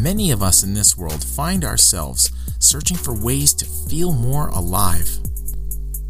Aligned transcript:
Many 0.00 0.30
of 0.30 0.42
us 0.42 0.64
in 0.64 0.72
this 0.72 0.96
world 0.96 1.22
find 1.22 1.62
ourselves 1.62 2.32
searching 2.58 2.96
for 2.96 3.12
ways 3.12 3.52
to 3.52 3.66
feel 3.66 4.12
more 4.12 4.48
alive. 4.48 5.18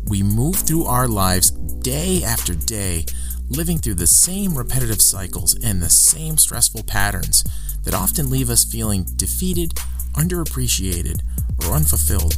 We 0.06 0.22
move 0.22 0.54
through 0.54 0.84
our 0.84 1.08
lives 1.08 1.50
day 1.50 2.22
after 2.22 2.54
day, 2.54 3.04
living 3.48 3.78
through 3.78 3.96
the 3.96 4.06
same 4.06 4.56
repetitive 4.56 5.02
cycles 5.02 5.58
and 5.64 5.82
the 5.82 5.90
same 5.90 6.38
stressful 6.38 6.84
patterns 6.84 7.42
that 7.82 7.92
often 7.92 8.30
leave 8.30 8.48
us 8.48 8.64
feeling 8.64 9.06
defeated, 9.16 9.74
underappreciated, 10.14 11.22
or 11.64 11.74
unfulfilled. 11.74 12.36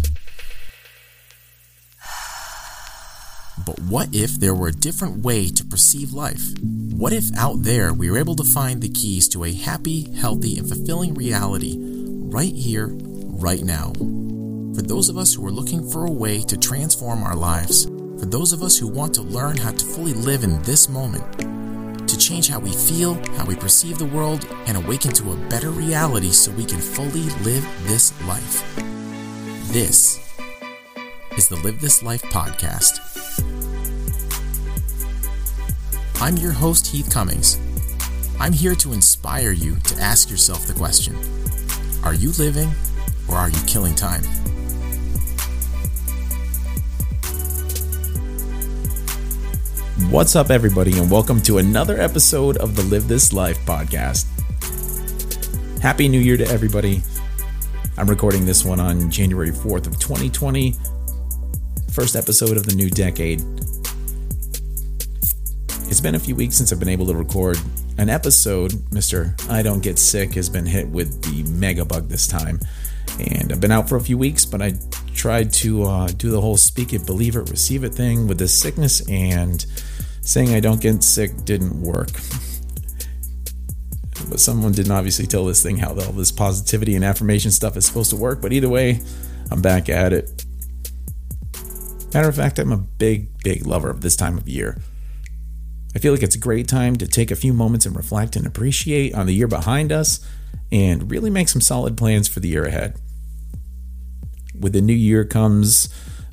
But 3.65 3.79
what 3.81 4.09
if 4.13 4.41
there 4.41 4.55
were 4.55 4.69
a 4.69 4.73
different 4.73 5.25
way 5.25 5.49
to 5.49 5.65
perceive 5.65 6.13
life? 6.13 6.43
What 6.61 7.13
if 7.13 7.33
out 7.37 7.63
there 7.63 7.95
we 7.95 8.11
were 8.11 8.19
able 8.19 8.35
to 8.37 8.45
find 8.45 8.81
the 8.81 8.89
keys 8.89 9.29
to 9.29 9.45
a 9.45 9.53
happy, 9.53 10.13
healthy, 10.15 10.59
and 10.59 10.69
fulfilling 10.69 11.15
reality 11.15 11.77
right 11.79 12.55
here, 12.55 12.89
right 12.91 13.63
now? 13.63 13.93
For 14.75 14.83
those 14.83 15.09
of 15.09 15.17
us 15.17 15.35
who 15.35 15.47
are 15.47 15.53
looking 15.53 15.89
for 15.89 16.07
a 16.07 16.11
way 16.11 16.41
to 16.41 16.57
transform 16.57 17.23
our 17.23 17.37
lives, 17.37 17.85
for 17.85 18.27
those 18.27 18.53
of 18.53 18.63
us 18.63 18.77
who 18.77 18.89
want 18.89 19.15
to 19.15 19.23
learn 19.23 19.57
how 19.57 19.71
to 19.71 19.85
fully 19.85 20.15
live 20.15 20.43
in 20.43 20.61
this 20.63 20.89
moment, 20.89 22.09
to 22.09 22.19
change 22.19 22.49
how 22.49 22.59
we 22.59 22.73
feel, 22.73 23.15
how 23.37 23.45
we 23.45 23.55
perceive 23.55 23.99
the 23.99 24.07
world, 24.07 24.47
and 24.67 24.77
awaken 24.77 25.13
to 25.13 25.33
a 25.33 25.49
better 25.49 25.71
reality 25.71 26.31
so 26.31 26.51
we 26.53 26.65
can 26.65 26.81
fully 26.81 27.29
live 27.45 27.65
this 27.85 28.13
life. 28.27 28.65
This 29.73 30.19
is 31.37 31.49
the 31.49 31.57
Live 31.57 31.81
This 31.81 32.03
Life 32.03 32.23
podcast. 32.25 33.12
I'm 36.23 36.37
your 36.37 36.53
host, 36.53 36.87
Heath 36.87 37.11
Cummings. 37.11 37.59
I'm 38.39 38.53
here 38.53 38.77
to 38.77 38.93
inspire 38.93 39.51
you 39.51 39.75
to 39.81 40.01
ask 40.01 40.31
yourself 40.31 40.69
the 40.69 40.73
question 40.73 41.17
Are 42.05 42.15
you 42.15 42.31
living 42.39 42.73
or 43.29 43.35
are 43.35 43.49
you 43.49 43.59
killing 43.67 43.97
time? 43.97 44.23
What's 50.13 50.37
up, 50.37 50.51
everybody, 50.51 50.97
and 50.97 51.11
welcome 51.11 51.43
to 51.43 51.59
another 51.59 52.01
episode 52.01 52.57
of 52.59 52.77
the 52.77 52.85
Live 52.85 53.09
This 53.09 53.33
Life 53.33 53.59
podcast. 53.67 54.27
Happy 55.81 56.07
New 56.07 56.21
Year 56.21 56.37
to 56.37 56.47
everybody. 56.47 57.03
I'm 57.97 58.09
recording 58.09 58.47
this 58.47 58.65
one 58.65 58.79
on 58.79 59.11
January 59.11 59.51
4th 59.51 59.89
of 59.89 59.99
2020, 59.99 60.77
first 61.91 62.15
episode 62.15 62.57
of 62.57 62.65
the 62.65 62.77
new 62.77 62.91
decade. 62.91 63.43
It's 65.93 66.01
been 66.01 66.15
a 66.15 66.19
few 66.19 66.35
weeks 66.35 66.57
since 66.57 66.73
I've 66.73 66.79
been 66.79 66.89
able 66.89 67.05
to 67.09 67.15
record 67.15 67.59
an 67.99 68.09
episode. 68.09 68.71
Mr. 68.93 69.39
I 69.51 69.61
Don't 69.61 69.83
Get 69.83 69.99
Sick 69.99 70.33
has 70.37 70.49
been 70.49 70.65
hit 70.65 70.89
with 70.89 71.23
the 71.23 71.43
mega 71.53 71.85
bug 71.85 72.09
this 72.09 72.27
time. 72.27 72.61
And 73.21 73.53
I've 73.53 73.61
been 73.61 73.71
out 73.71 73.91
for 73.91 73.97
a 73.97 74.01
few 74.01 74.17
weeks, 74.17 74.47
but 74.47 74.63
I 74.63 74.73
tried 75.15 75.53
to 75.53 75.83
uh, 75.83 76.07
do 76.07 76.31
the 76.31 76.41
whole 76.41 76.57
speak 76.57 76.95
it, 76.95 77.05
believe 77.05 77.37
it, 77.37 77.51
receive 77.51 77.85
it 77.85 77.91
thing 77.91 78.27
with 78.27 78.39
this 78.39 78.59
sickness, 78.59 79.07
and 79.07 79.67
saying 80.23 80.55
I 80.55 80.61
don't 80.61 80.81
get 80.81 81.05
sick 81.05 81.45
didn't 81.45 81.79
work. 81.79 82.13
but 84.31 84.41
someone 84.41 84.73
didn't 84.73 84.93
obviously 84.93 85.27
tell 85.27 85.45
this 85.45 85.63
thing 85.63 85.77
how 85.77 85.91
all 85.91 86.13
this 86.13 86.33
positivity 86.33 86.97
and 86.97 87.05
affirmation 87.05 87.51
stuff 87.51 87.77
is 87.77 87.85
supposed 87.85 88.09
to 88.13 88.17
work. 88.17 88.41
But 88.41 88.55
either 88.55 88.71
way, 88.71 89.03
I'm 89.51 89.61
back 89.61 89.91
at 89.91 90.15
it. 90.15 90.47
Matter 92.15 92.31
of 92.31 92.37
fact, 92.37 92.59
I'm 92.59 92.73
a 92.73 92.79
big, 92.79 93.29
big 93.45 93.67
lover 93.67 93.91
of 93.91 94.01
this 94.01 94.17
time 94.17 94.39
of 94.39 94.49
year. 94.49 94.79
I 95.95 95.99
feel 95.99 96.13
like 96.13 96.23
it's 96.23 96.37
a 96.37 96.41
great 96.41 96.69
time 96.69 96.97
to 96.97 97.07
take 97.07 97.31
a 97.31 97.37
few 97.37 97.53
moments 97.53 97.85
and 97.85 97.95
reflect 97.95 98.37
and 98.37 98.47
appreciate 98.47 99.15
on 99.15 99.27
the 99.27 99.35
year 99.35 99.49
behind 99.49 99.93
us 99.93 100.27
and 100.71 101.11
really 101.11 101.31
make 101.31 101.49
some 101.49 101.61
solid 101.61 101.97
plans 101.97 102.29
for 102.29 102.41
the 102.41 102.49
year 102.49 102.65
ahead. 102.65 102.97
With 104.59 104.73
the 104.73 104.81
new 104.81 104.95
year 104.95 105.25
comes 105.25 105.89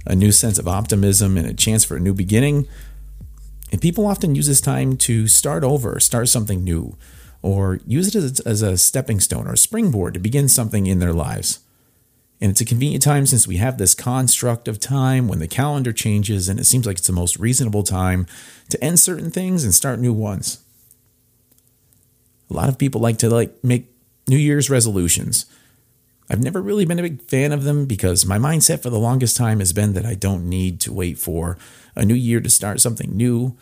a 0.05 0.15
new 0.15 0.31
sense 0.31 0.57
of 0.57 0.67
optimism 0.67 1.37
and 1.37 1.45
a 1.45 1.53
chance 1.53 1.83
for 1.83 1.97
a 1.97 1.99
new 1.99 2.13
beginning. 2.13 2.67
And 3.71 3.81
people 3.81 4.07
often 4.07 4.33
use 4.33 4.47
this 4.47 4.61
time 4.61 4.97
to 4.97 5.27
start 5.27 5.63
over, 5.63 5.99
start 5.99 6.29
something 6.29 6.63
new, 6.63 6.97
or 7.41 7.79
use 7.85 8.15
it 8.15 8.41
as, 8.45 8.61
a 8.61 8.77
stepping 8.77 9.19
stone 9.19 9.47
or 9.47 9.53
a 9.53 9.57
springboard 9.57 10.13
to 10.13 10.19
begin 10.19 10.47
something 10.47 10.87
in 10.87 10.99
their 10.99 11.13
lives. 11.13 11.59
And 12.41 12.51
it's 12.51 12.61
a 12.61 12.65
convenient 12.65 13.03
time 13.03 13.25
since 13.25 13.47
we 13.47 13.57
have 13.57 13.77
this 13.77 13.93
construct 13.93 14.67
of 14.67 14.79
time 14.79 15.27
when 15.27 15.39
the 15.39 15.47
calendar 15.47 15.91
changes 15.91 16.47
and 16.47 16.59
it 16.59 16.65
seems 16.65 16.85
like 16.85 16.97
it's 16.97 17.07
the 17.07 17.13
most 17.13 17.37
reasonable 17.37 17.83
time 17.83 18.27
to 18.69 18.81
end 18.83 18.99
certain 18.99 19.29
things 19.29 19.63
and 19.63 19.73
start 19.73 19.99
new 19.99 20.13
ones. 20.13 20.63
A 22.49 22.53
lot 22.53 22.69
of 22.69 22.77
people 22.77 23.01
like 23.01 23.17
to 23.17 23.29
like 23.29 23.61
make 23.63 23.91
New 24.27 24.37
Year's 24.37 24.69
resolutions. 24.69 25.45
I've 26.29 26.41
never 26.41 26.61
really 26.61 26.85
been 26.85 26.99
a 26.99 27.03
big 27.03 27.21
fan 27.23 27.51
of 27.51 27.63
them 27.63 27.85
because 27.85 28.25
my 28.25 28.37
mindset 28.37 28.81
for 28.81 28.89
the 28.89 28.99
longest 28.99 29.35
time 29.35 29.59
has 29.59 29.73
been 29.73 29.93
that 29.93 30.05
I 30.05 30.13
don't 30.13 30.47
need 30.47 30.79
to 30.81 30.93
wait 30.93 31.17
for 31.17 31.57
a 31.95 32.05
new 32.05 32.13
year 32.15 32.39
to 32.39 32.49
start 32.49 32.79
something 32.79 33.15
new. 33.15 33.57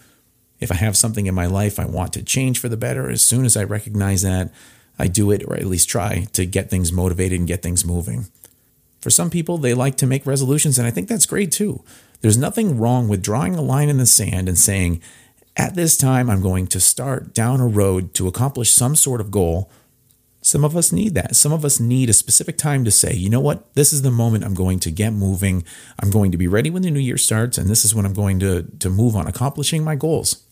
If 0.59 0.71
I 0.71 0.75
have 0.75 0.97
something 0.97 1.25
in 1.25 1.35
my 1.35 1.45
life 1.45 1.79
I 1.79 1.85
want 1.85 2.13
to 2.13 2.23
change 2.23 2.59
for 2.59 2.67
the 2.67 2.77
better, 2.77 3.09
as 3.09 3.21
soon 3.21 3.45
as 3.45 3.55
I 3.55 3.63
recognize 3.63 4.21
that, 4.23 4.51
I 4.99 5.07
do 5.07 5.31
it 5.31 5.43
or 5.45 5.55
at 5.55 5.65
least 5.65 5.89
try 5.89 6.25
to 6.33 6.45
get 6.45 6.69
things 6.69 6.91
motivated 6.91 7.39
and 7.39 7.47
get 7.47 7.61
things 7.61 7.85
moving. 7.85 8.27
For 8.99 9.09
some 9.09 9.29
people, 9.29 9.57
they 9.57 9.73
like 9.73 9.95
to 9.97 10.07
make 10.07 10.25
resolutions, 10.25 10.77
and 10.77 10.87
I 10.87 10.91
think 10.91 11.07
that's 11.07 11.25
great 11.25 11.51
too. 11.51 11.83
There's 12.21 12.37
nothing 12.37 12.79
wrong 12.79 13.07
with 13.07 13.21
drawing 13.21 13.55
a 13.55 13.61
line 13.61 13.89
in 13.89 13.97
the 13.97 14.05
sand 14.05 14.49
and 14.49 14.57
saying, 14.57 15.01
at 15.55 15.75
this 15.75 15.97
time, 15.97 16.29
I'm 16.29 16.41
going 16.41 16.67
to 16.67 16.79
start 16.79 17.33
down 17.33 17.59
a 17.59 17.67
road 17.67 18.13
to 18.15 18.27
accomplish 18.27 18.71
some 18.71 18.95
sort 18.95 19.21
of 19.21 19.31
goal. 19.31 19.71
Some 20.41 20.63
of 20.63 20.77
us 20.77 20.91
need 20.91 21.15
that. 21.15 21.35
Some 21.35 21.51
of 21.51 21.65
us 21.65 21.79
need 21.79 22.09
a 22.09 22.13
specific 22.13 22.57
time 22.57 22.85
to 22.85 22.91
say, 22.91 23.13
you 23.13 23.29
know 23.29 23.39
what, 23.39 23.73
this 23.73 23.91
is 23.91 24.03
the 24.03 24.11
moment 24.11 24.45
I'm 24.45 24.53
going 24.53 24.79
to 24.81 24.91
get 24.91 25.13
moving. 25.13 25.63
I'm 26.01 26.11
going 26.11 26.31
to 26.31 26.37
be 26.37 26.47
ready 26.47 26.69
when 26.69 26.83
the 26.83 26.91
new 26.91 26.99
year 26.99 27.17
starts, 27.17 27.57
and 27.57 27.69
this 27.69 27.83
is 27.83 27.93
when 27.93 28.05
I'm 28.05 28.13
going 28.13 28.39
to, 28.39 28.63
to 28.63 28.89
move 28.89 29.15
on 29.15 29.27
accomplishing 29.27 29.83
my 29.83 29.95
goals. 29.95 30.43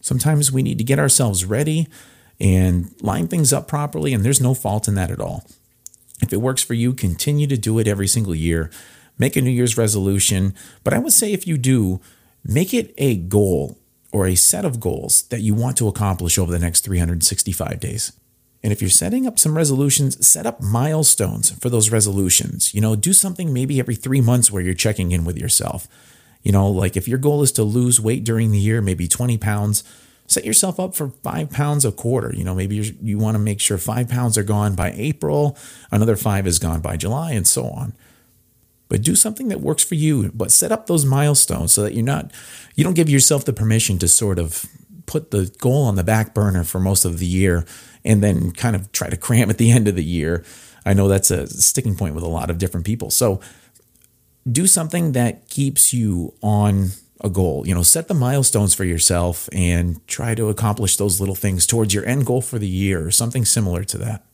Sometimes 0.00 0.52
we 0.52 0.62
need 0.62 0.78
to 0.78 0.84
get 0.84 0.98
ourselves 0.98 1.44
ready 1.44 1.88
and 2.40 2.94
line 3.00 3.26
things 3.26 3.52
up 3.52 3.68
properly, 3.68 4.12
and 4.12 4.24
there's 4.24 4.40
no 4.40 4.54
fault 4.54 4.86
in 4.86 4.94
that 4.94 5.10
at 5.10 5.20
all. 5.20 5.44
If 6.22 6.32
it 6.32 6.40
works 6.40 6.62
for 6.62 6.74
you, 6.74 6.92
continue 6.92 7.46
to 7.46 7.56
do 7.56 7.78
it 7.78 7.88
every 7.88 8.06
single 8.06 8.34
year. 8.34 8.70
Make 9.18 9.36
a 9.36 9.42
New 9.42 9.50
Year's 9.50 9.76
resolution. 9.76 10.54
But 10.82 10.94
I 10.94 10.98
would 10.98 11.12
say 11.12 11.32
if 11.32 11.46
you 11.46 11.58
do, 11.58 12.00
make 12.44 12.72
it 12.72 12.94
a 12.98 13.16
goal 13.16 13.78
or 14.12 14.26
a 14.26 14.34
set 14.34 14.64
of 14.64 14.80
goals 14.80 15.22
that 15.24 15.40
you 15.40 15.54
want 15.54 15.76
to 15.78 15.88
accomplish 15.88 16.38
over 16.38 16.52
the 16.52 16.58
next 16.58 16.82
365 16.82 17.80
days. 17.80 18.12
And 18.62 18.72
if 18.72 18.80
you're 18.80 18.88
setting 18.88 19.26
up 19.26 19.38
some 19.38 19.56
resolutions, 19.56 20.26
set 20.26 20.46
up 20.46 20.62
milestones 20.62 21.50
for 21.50 21.68
those 21.68 21.90
resolutions. 21.90 22.72
You 22.72 22.80
know, 22.80 22.96
do 22.96 23.12
something 23.12 23.52
maybe 23.52 23.78
every 23.78 23.94
three 23.94 24.22
months 24.22 24.50
where 24.50 24.62
you're 24.62 24.72
checking 24.72 25.12
in 25.12 25.24
with 25.24 25.36
yourself. 25.36 25.86
You 26.42 26.52
know, 26.52 26.70
like 26.70 26.96
if 26.96 27.06
your 27.06 27.18
goal 27.18 27.42
is 27.42 27.52
to 27.52 27.62
lose 27.62 28.00
weight 28.00 28.24
during 28.24 28.52
the 28.52 28.58
year, 28.58 28.80
maybe 28.80 29.06
20 29.06 29.36
pounds, 29.36 29.84
set 30.26 30.44
yourself 30.44 30.80
up 30.80 30.94
for 30.94 31.10
five 31.22 31.50
pounds 31.50 31.84
a 31.84 31.92
quarter. 31.92 32.34
You 32.34 32.44
know, 32.44 32.54
maybe 32.54 32.76
you 33.02 33.18
want 33.18 33.34
to 33.34 33.38
make 33.38 33.60
sure 33.60 33.78
five 33.78 34.08
pounds 34.08 34.38
are 34.38 34.42
gone 34.42 34.74
by 34.74 34.92
April, 34.96 35.56
another 35.90 36.16
five 36.16 36.46
is 36.46 36.58
gone 36.58 36.80
by 36.80 36.96
July, 36.96 37.32
and 37.32 37.46
so 37.46 37.66
on. 37.66 37.94
But 38.88 39.02
do 39.02 39.14
something 39.14 39.48
that 39.48 39.60
works 39.60 39.82
for 39.82 39.94
you, 39.94 40.30
but 40.34 40.52
set 40.52 40.72
up 40.72 40.86
those 40.86 41.04
milestones 41.04 41.72
so 41.72 41.82
that 41.82 41.94
you're 41.94 42.04
not, 42.04 42.30
you 42.74 42.84
don't 42.84 42.94
give 42.94 43.08
yourself 43.08 43.44
the 43.44 43.52
permission 43.52 43.98
to 43.98 44.08
sort 44.08 44.38
of 44.38 44.66
put 45.06 45.30
the 45.30 45.54
goal 45.58 45.84
on 45.84 45.96
the 45.96 46.04
back 46.04 46.34
burner 46.34 46.64
for 46.64 46.80
most 46.80 47.04
of 47.04 47.18
the 47.18 47.26
year 47.26 47.66
and 48.04 48.22
then 48.22 48.52
kind 48.52 48.76
of 48.76 48.90
try 48.92 49.08
to 49.08 49.16
cram 49.16 49.50
at 49.50 49.58
the 49.58 49.70
end 49.70 49.88
of 49.88 49.96
the 49.96 50.04
year. 50.04 50.44
I 50.86 50.92
know 50.92 51.08
that's 51.08 51.30
a 51.30 51.46
sticking 51.46 51.96
point 51.96 52.14
with 52.14 52.24
a 52.24 52.28
lot 52.28 52.50
of 52.50 52.58
different 52.58 52.86
people. 52.86 53.10
So 53.10 53.40
do 54.50 54.66
something 54.66 55.12
that 55.12 55.48
keeps 55.48 55.94
you 55.94 56.34
on 56.42 56.90
a 57.24 57.30
goal. 57.30 57.66
You 57.66 57.74
know, 57.74 57.82
set 57.82 58.06
the 58.06 58.14
milestones 58.14 58.74
for 58.74 58.84
yourself 58.84 59.48
and 59.50 60.06
try 60.06 60.34
to 60.34 60.50
accomplish 60.50 60.96
those 60.96 61.18
little 61.18 61.34
things 61.34 61.66
towards 61.66 61.94
your 61.94 62.06
end 62.06 62.26
goal 62.26 62.42
for 62.42 62.58
the 62.58 62.68
year 62.68 63.04
or 63.04 63.10
something 63.10 63.46
similar 63.46 63.82
to 63.84 63.98
that. 63.98 64.24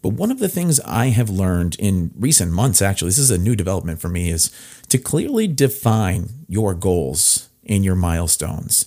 But 0.00 0.10
one 0.10 0.30
of 0.30 0.38
the 0.38 0.48
things 0.48 0.78
I 0.80 1.06
have 1.06 1.28
learned 1.28 1.74
in 1.80 2.12
recent 2.16 2.52
months, 2.52 2.80
actually, 2.80 3.08
this 3.08 3.18
is 3.18 3.32
a 3.32 3.36
new 3.36 3.56
development 3.56 4.00
for 4.00 4.08
me, 4.08 4.30
is 4.30 4.52
to 4.88 4.96
clearly 4.96 5.48
define 5.48 6.28
your 6.48 6.72
goals 6.72 7.48
and 7.66 7.84
your 7.84 7.96
milestones. 7.96 8.86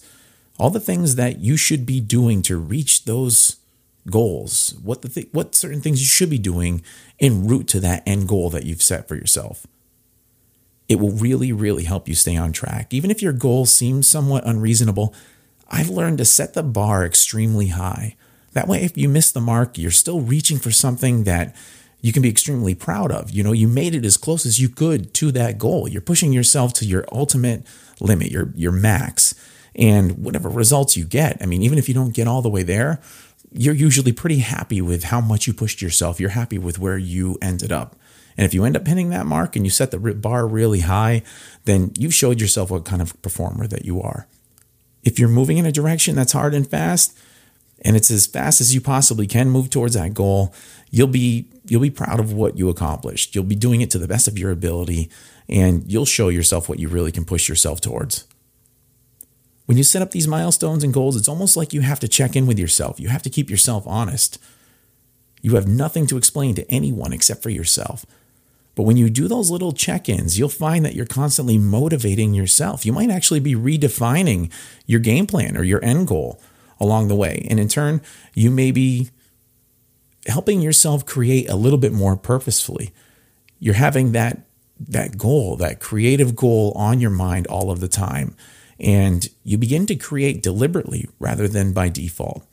All 0.57 0.69
the 0.69 0.79
things 0.79 1.15
that 1.15 1.39
you 1.39 1.57
should 1.57 1.85
be 1.85 1.99
doing 1.99 2.41
to 2.43 2.55
reach 2.57 3.03
those 3.03 3.57
goals, 4.09 4.73
what 4.81 5.01
the 5.01 5.09
th- 5.09 5.27
what 5.33 5.53
certain 5.53 5.81
things 5.81 5.99
you 5.99 6.07
should 6.07 6.29
be 6.29 6.39
doing 6.39 6.81
en 7.19 7.45
route 7.45 7.67
to 7.67 7.81
that 7.81 8.03
end 8.07 8.29
goal 8.29 8.49
that 8.49 8.63
you've 8.63 8.81
set 8.81 9.07
for 9.07 9.15
yourself 9.15 9.67
it 10.91 10.99
will 10.99 11.11
really, 11.11 11.53
really 11.53 11.85
help 11.85 12.09
you 12.09 12.13
stay 12.13 12.35
on 12.35 12.51
track. 12.51 12.93
Even 12.93 13.09
if 13.09 13.21
your 13.21 13.31
goal 13.31 13.65
seems 13.65 14.09
somewhat 14.09 14.45
unreasonable, 14.45 15.15
I've 15.69 15.87
learned 15.87 16.17
to 16.17 16.25
set 16.25 16.53
the 16.53 16.63
bar 16.63 17.05
extremely 17.05 17.67
high. 17.67 18.17
That 18.51 18.67
way, 18.67 18.83
if 18.83 18.97
you 18.97 19.07
miss 19.07 19.31
the 19.31 19.39
mark, 19.39 19.77
you're 19.77 19.89
still 19.89 20.19
reaching 20.19 20.59
for 20.59 20.69
something 20.69 21.23
that 21.23 21.55
you 22.01 22.11
can 22.11 22.21
be 22.21 22.27
extremely 22.27 22.75
proud 22.75 23.09
of. 23.09 23.31
You 23.31 23.41
know, 23.41 23.53
you 23.53 23.69
made 23.69 23.95
it 23.95 24.03
as 24.03 24.17
close 24.17 24.45
as 24.45 24.59
you 24.59 24.67
could 24.67 25.13
to 25.13 25.31
that 25.31 25.57
goal. 25.57 25.87
You're 25.87 26.01
pushing 26.01 26.33
yourself 26.33 26.73
to 26.73 26.85
your 26.85 27.05
ultimate 27.09 27.65
limit, 28.01 28.29
your, 28.29 28.51
your 28.53 28.73
max. 28.73 29.33
And 29.73 30.17
whatever 30.17 30.49
results 30.49 30.97
you 30.97 31.05
get, 31.05 31.37
I 31.41 31.45
mean, 31.45 31.61
even 31.61 31.77
if 31.77 31.87
you 31.87 31.95
don't 31.95 32.13
get 32.13 32.27
all 32.27 32.41
the 32.41 32.49
way 32.49 32.63
there, 32.63 32.99
you're 33.53 33.73
usually 33.73 34.11
pretty 34.11 34.39
happy 34.39 34.81
with 34.81 35.05
how 35.05 35.21
much 35.21 35.47
you 35.47 35.53
pushed 35.53 35.81
yourself. 35.81 36.19
You're 36.19 36.31
happy 36.31 36.57
with 36.57 36.79
where 36.79 36.97
you 36.97 37.37
ended 37.41 37.71
up. 37.71 37.95
And 38.41 38.47
if 38.47 38.55
you 38.55 38.65
end 38.65 38.75
up 38.75 38.87
hitting 38.87 39.09
that 39.09 39.27
mark 39.27 39.55
and 39.55 39.67
you 39.67 39.69
set 39.69 39.91
the 39.91 39.99
bar 39.99 40.47
really 40.47 40.79
high, 40.79 41.21
then 41.65 41.91
you've 41.95 42.15
showed 42.15 42.41
yourself 42.41 42.71
what 42.71 42.85
kind 42.85 42.99
of 42.99 43.21
performer 43.21 43.67
that 43.67 43.85
you 43.85 44.01
are. 44.01 44.25
If 45.03 45.19
you're 45.19 45.29
moving 45.29 45.59
in 45.59 45.67
a 45.67 45.71
direction 45.71 46.15
that's 46.15 46.31
hard 46.31 46.55
and 46.55 46.67
fast, 46.67 47.15
and 47.81 47.95
it's 47.95 48.09
as 48.09 48.25
fast 48.25 48.59
as 48.59 48.73
you 48.73 48.81
possibly 48.81 49.27
can 49.27 49.51
move 49.51 49.69
towards 49.69 49.93
that 49.93 50.15
goal, 50.15 50.55
you'll 50.89 51.05
be 51.05 51.45
you'll 51.65 51.83
be 51.83 51.91
proud 51.91 52.19
of 52.19 52.33
what 52.33 52.57
you 52.57 52.67
accomplished. 52.67 53.35
You'll 53.35 53.43
be 53.43 53.55
doing 53.55 53.81
it 53.81 53.91
to 53.91 53.99
the 53.99 54.07
best 54.07 54.27
of 54.27 54.39
your 54.39 54.49
ability 54.49 55.11
and 55.47 55.83
you'll 55.85 56.05
show 56.05 56.29
yourself 56.29 56.67
what 56.67 56.79
you 56.79 56.87
really 56.87 57.11
can 57.11 57.25
push 57.25 57.47
yourself 57.47 57.79
towards. 57.79 58.25
When 59.67 59.77
you 59.77 59.83
set 59.83 60.01
up 60.01 60.09
these 60.09 60.27
milestones 60.27 60.83
and 60.83 60.91
goals, 60.91 61.15
it's 61.15 61.29
almost 61.29 61.55
like 61.55 61.73
you 61.73 61.81
have 61.81 61.99
to 61.99 62.07
check 62.07 62.35
in 62.35 62.47
with 62.47 62.57
yourself. 62.57 62.99
You 62.99 63.09
have 63.09 63.21
to 63.21 63.29
keep 63.29 63.51
yourself 63.51 63.83
honest. 63.85 64.39
You 65.43 65.53
have 65.57 65.67
nothing 65.67 66.07
to 66.07 66.17
explain 66.17 66.55
to 66.55 66.67
anyone 66.71 67.13
except 67.13 67.43
for 67.43 67.51
yourself. 67.51 68.03
But 68.75 68.83
when 68.83 68.97
you 68.97 69.09
do 69.09 69.27
those 69.27 69.51
little 69.51 69.73
check 69.73 70.07
ins, 70.07 70.39
you'll 70.39 70.49
find 70.49 70.85
that 70.85 70.95
you're 70.95 71.05
constantly 71.05 71.57
motivating 71.57 72.33
yourself. 72.33 72.85
You 72.85 72.93
might 72.93 73.09
actually 73.09 73.41
be 73.41 73.53
redefining 73.53 74.51
your 74.85 74.99
game 74.99 75.27
plan 75.27 75.57
or 75.57 75.63
your 75.63 75.83
end 75.83 76.07
goal 76.07 76.41
along 76.79 77.07
the 77.07 77.15
way. 77.15 77.45
And 77.49 77.59
in 77.59 77.67
turn, 77.67 78.01
you 78.33 78.49
may 78.49 78.71
be 78.71 79.09
helping 80.27 80.61
yourself 80.61 81.05
create 81.05 81.49
a 81.49 81.55
little 81.55 81.79
bit 81.79 81.91
more 81.91 82.15
purposefully. 82.15 82.91
You're 83.59 83.75
having 83.75 84.13
that 84.13 84.45
that 84.87 85.15
goal, 85.15 85.55
that 85.57 85.79
creative 85.79 86.35
goal 86.35 86.71
on 86.75 86.99
your 86.99 87.11
mind 87.11 87.45
all 87.47 87.69
of 87.69 87.81
the 87.81 87.87
time. 87.87 88.35
And 88.79 89.27
you 89.43 89.59
begin 89.59 89.85
to 89.85 89.95
create 89.95 90.41
deliberately 90.41 91.07
rather 91.19 91.47
than 91.47 91.71
by 91.71 91.89
default. 91.89 92.43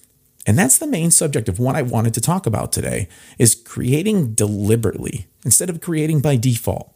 And 0.49 0.59
that's 0.59 0.79
the 0.79 0.87
main 0.87 1.11
subject 1.11 1.47
of 1.51 1.59
what 1.59 1.77
I 1.77 1.83
wanted 1.83 2.15
to 2.15 2.23
talk 2.23 2.47
about 2.47 2.73
today 2.73 3.07
is 3.39 3.55
creating 3.55 4.33
deliberately 4.33 5.27
instead 5.45 5.69
of 5.69 5.83
creating 5.83 6.21
by 6.21 6.37
default. 6.37 6.91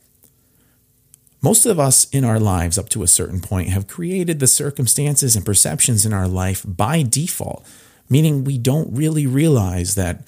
Most 1.42 1.66
of 1.66 1.78
us 1.78 2.08
in 2.12 2.24
our 2.24 2.40
lives 2.40 2.78
up 2.78 2.88
to 2.88 3.02
a 3.02 3.06
certain 3.06 3.42
point 3.42 3.68
have 3.68 3.86
created 3.86 4.40
the 4.40 4.46
circumstances 4.46 5.36
and 5.36 5.44
perceptions 5.44 6.06
in 6.06 6.14
our 6.14 6.26
life 6.26 6.64
by 6.66 7.02
default, 7.02 7.62
meaning 8.08 8.42
we 8.42 8.56
don't 8.56 8.96
really 8.96 9.26
realize 9.26 9.96
that 9.96 10.24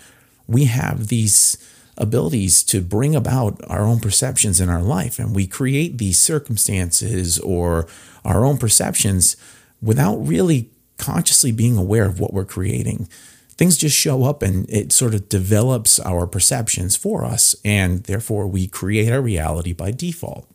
we 0.47 0.67
have 0.67 1.09
these 1.09 1.57
abilities 1.97 2.63
to 2.65 2.83
bring 2.83 3.17
about 3.17 3.59
our 3.69 3.85
own 3.87 4.01
perceptions 4.01 4.61
in 4.61 4.69
our 4.69 4.83
life. 4.83 5.19
And 5.19 5.35
we 5.35 5.47
create 5.47 5.97
these 5.97 6.21
circumstances 6.21 7.39
or 7.39 7.89
our 8.23 8.45
own 8.45 8.59
perceptions 8.59 9.39
without 9.81 10.17
really 10.17 10.69
consciously 10.97 11.53
being 11.53 11.77
aware 11.77 12.07
of 12.07 12.21
what 12.21 12.33
we're 12.33 12.45
creating. 12.45 13.09
Things 13.57 13.77
just 13.77 13.97
show 13.97 14.25
up 14.25 14.43
and 14.43 14.69
it 14.69 14.93
sort 14.93 15.15
of 15.15 15.29
develops 15.29 16.01
our 16.01 16.27
perceptions 16.27 16.97
for 16.97 17.25
us. 17.25 17.55
And 17.65 18.03
therefore, 18.05 18.47
we 18.47 18.67
create 18.67 19.13
our 19.13 19.23
reality 19.23 19.73
by 19.73 19.91
default. 19.91 20.49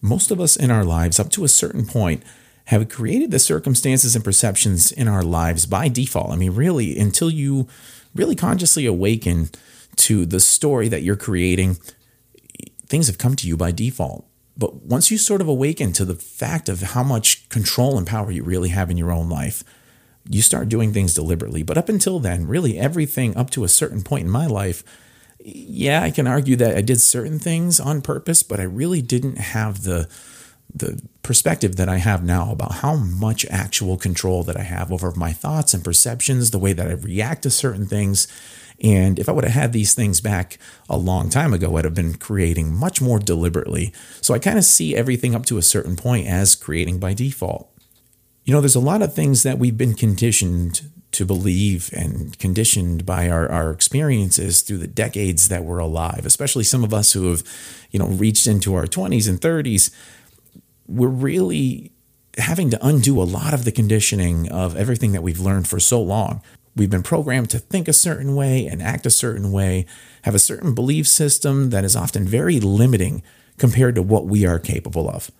Most 0.00 0.30
of 0.30 0.40
us 0.40 0.56
in 0.56 0.70
our 0.70 0.84
lives, 0.84 1.18
up 1.18 1.30
to 1.30 1.44
a 1.44 1.48
certain 1.48 1.86
point, 1.86 2.22
have 2.66 2.88
created 2.88 3.30
the 3.30 3.38
circumstances 3.38 4.14
and 4.14 4.24
perceptions 4.24 4.92
in 4.92 5.08
our 5.08 5.22
lives 5.22 5.64
by 5.64 5.88
default. 5.88 6.30
I 6.30 6.36
mean, 6.36 6.54
really, 6.54 6.98
until 6.98 7.30
you 7.30 7.66
really 8.14 8.34
consciously 8.34 8.84
awaken 8.84 9.48
to 9.96 10.26
the 10.26 10.38
story 10.38 10.88
that 10.88 11.02
you're 11.02 11.16
creating, 11.16 11.78
things 12.86 13.06
have 13.06 13.18
come 13.18 13.36
to 13.36 13.48
you 13.48 13.56
by 13.56 13.72
default. 13.72 14.27
But 14.58 14.82
once 14.82 15.10
you 15.10 15.18
sort 15.18 15.40
of 15.40 15.46
awaken 15.48 15.92
to 15.94 16.04
the 16.04 16.16
fact 16.16 16.68
of 16.68 16.82
how 16.82 17.04
much 17.04 17.48
control 17.48 17.96
and 17.96 18.06
power 18.06 18.32
you 18.32 18.42
really 18.42 18.70
have 18.70 18.90
in 18.90 18.96
your 18.96 19.12
own 19.12 19.28
life, 19.28 19.62
you 20.28 20.42
start 20.42 20.68
doing 20.68 20.92
things 20.92 21.14
deliberately. 21.14 21.62
But 21.62 21.78
up 21.78 21.88
until 21.88 22.18
then, 22.18 22.46
really 22.46 22.76
everything 22.76 23.36
up 23.36 23.50
to 23.50 23.64
a 23.64 23.68
certain 23.68 24.02
point 24.02 24.24
in 24.24 24.30
my 24.30 24.46
life, 24.46 24.82
yeah, 25.38 26.02
I 26.02 26.10
can 26.10 26.26
argue 26.26 26.56
that 26.56 26.76
I 26.76 26.80
did 26.80 27.00
certain 27.00 27.38
things 27.38 27.78
on 27.78 28.02
purpose, 28.02 28.42
but 28.42 28.58
I 28.58 28.64
really 28.64 29.00
didn't 29.00 29.38
have 29.38 29.84
the 29.84 30.08
the 30.74 31.00
perspective 31.22 31.76
that 31.76 31.88
I 31.88 31.96
have 31.96 32.22
now 32.22 32.52
about 32.52 32.72
how 32.72 32.96
much 32.96 33.46
actual 33.46 33.96
control 33.96 34.42
that 34.42 34.56
I 34.58 34.64
have 34.64 34.92
over 34.92 35.12
my 35.12 35.32
thoughts 35.32 35.72
and 35.72 35.82
perceptions, 35.82 36.50
the 36.50 36.58
way 36.58 36.74
that 36.74 36.86
I 36.86 36.92
react 36.92 37.44
to 37.44 37.50
certain 37.50 37.86
things. 37.86 38.28
And 38.82 39.18
if 39.18 39.28
I 39.28 39.32
would 39.32 39.44
have 39.44 39.54
had 39.54 39.72
these 39.72 39.94
things 39.94 40.20
back 40.20 40.58
a 40.88 40.96
long 40.96 41.30
time 41.30 41.52
ago, 41.52 41.76
I'd 41.76 41.84
have 41.84 41.94
been 41.94 42.14
creating 42.14 42.74
much 42.74 43.00
more 43.00 43.18
deliberately. 43.18 43.92
So 44.20 44.34
I 44.34 44.38
kind 44.38 44.58
of 44.58 44.64
see 44.64 44.94
everything 44.94 45.34
up 45.34 45.46
to 45.46 45.58
a 45.58 45.62
certain 45.62 45.96
point 45.96 46.26
as 46.26 46.54
creating 46.54 47.00
by 47.00 47.14
default. 47.14 47.70
You 48.44 48.54
know, 48.54 48.60
there's 48.60 48.76
a 48.76 48.80
lot 48.80 49.02
of 49.02 49.14
things 49.14 49.42
that 49.42 49.58
we've 49.58 49.76
been 49.76 49.94
conditioned 49.94 50.82
to 51.10 51.24
believe 51.24 51.90
and 51.92 52.38
conditioned 52.38 53.04
by 53.04 53.28
our, 53.28 53.48
our 53.48 53.70
experiences 53.72 54.60
through 54.60 54.78
the 54.78 54.86
decades 54.86 55.48
that 55.48 55.64
we're 55.64 55.78
alive, 55.78 56.24
especially 56.24 56.64
some 56.64 56.84
of 56.84 56.94
us 56.94 57.12
who 57.12 57.30
have, 57.30 57.42
you 57.90 57.98
know, 57.98 58.06
reached 58.06 58.46
into 58.46 58.74
our 58.74 58.84
20s 58.84 59.28
and 59.28 59.40
30s. 59.40 59.90
We're 60.86 61.08
really 61.08 61.92
having 62.36 62.70
to 62.70 62.86
undo 62.86 63.20
a 63.20 63.24
lot 63.24 63.52
of 63.52 63.64
the 63.64 63.72
conditioning 63.72 64.50
of 64.50 64.76
everything 64.76 65.12
that 65.12 65.22
we've 65.22 65.40
learned 65.40 65.66
for 65.66 65.80
so 65.80 66.00
long. 66.00 66.40
We've 66.78 66.88
been 66.88 67.02
programmed 67.02 67.50
to 67.50 67.58
think 67.58 67.88
a 67.88 67.92
certain 67.92 68.36
way 68.36 68.66
and 68.66 68.80
act 68.80 69.04
a 69.04 69.10
certain 69.10 69.50
way, 69.50 69.84
have 70.22 70.36
a 70.36 70.38
certain 70.38 70.76
belief 70.76 71.08
system 71.08 71.70
that 71.70 71.84
is 71.84 71.96
often 71.96 72.24
very 72.24 72.60
limiting 72.60 73.24
compared 73.58 73.96
to 73.96 74.02
what 74.02 74.26
we 74.26 74.46
are 74.46 74.60
capable 74.60 75.10
of. 75.10 75.32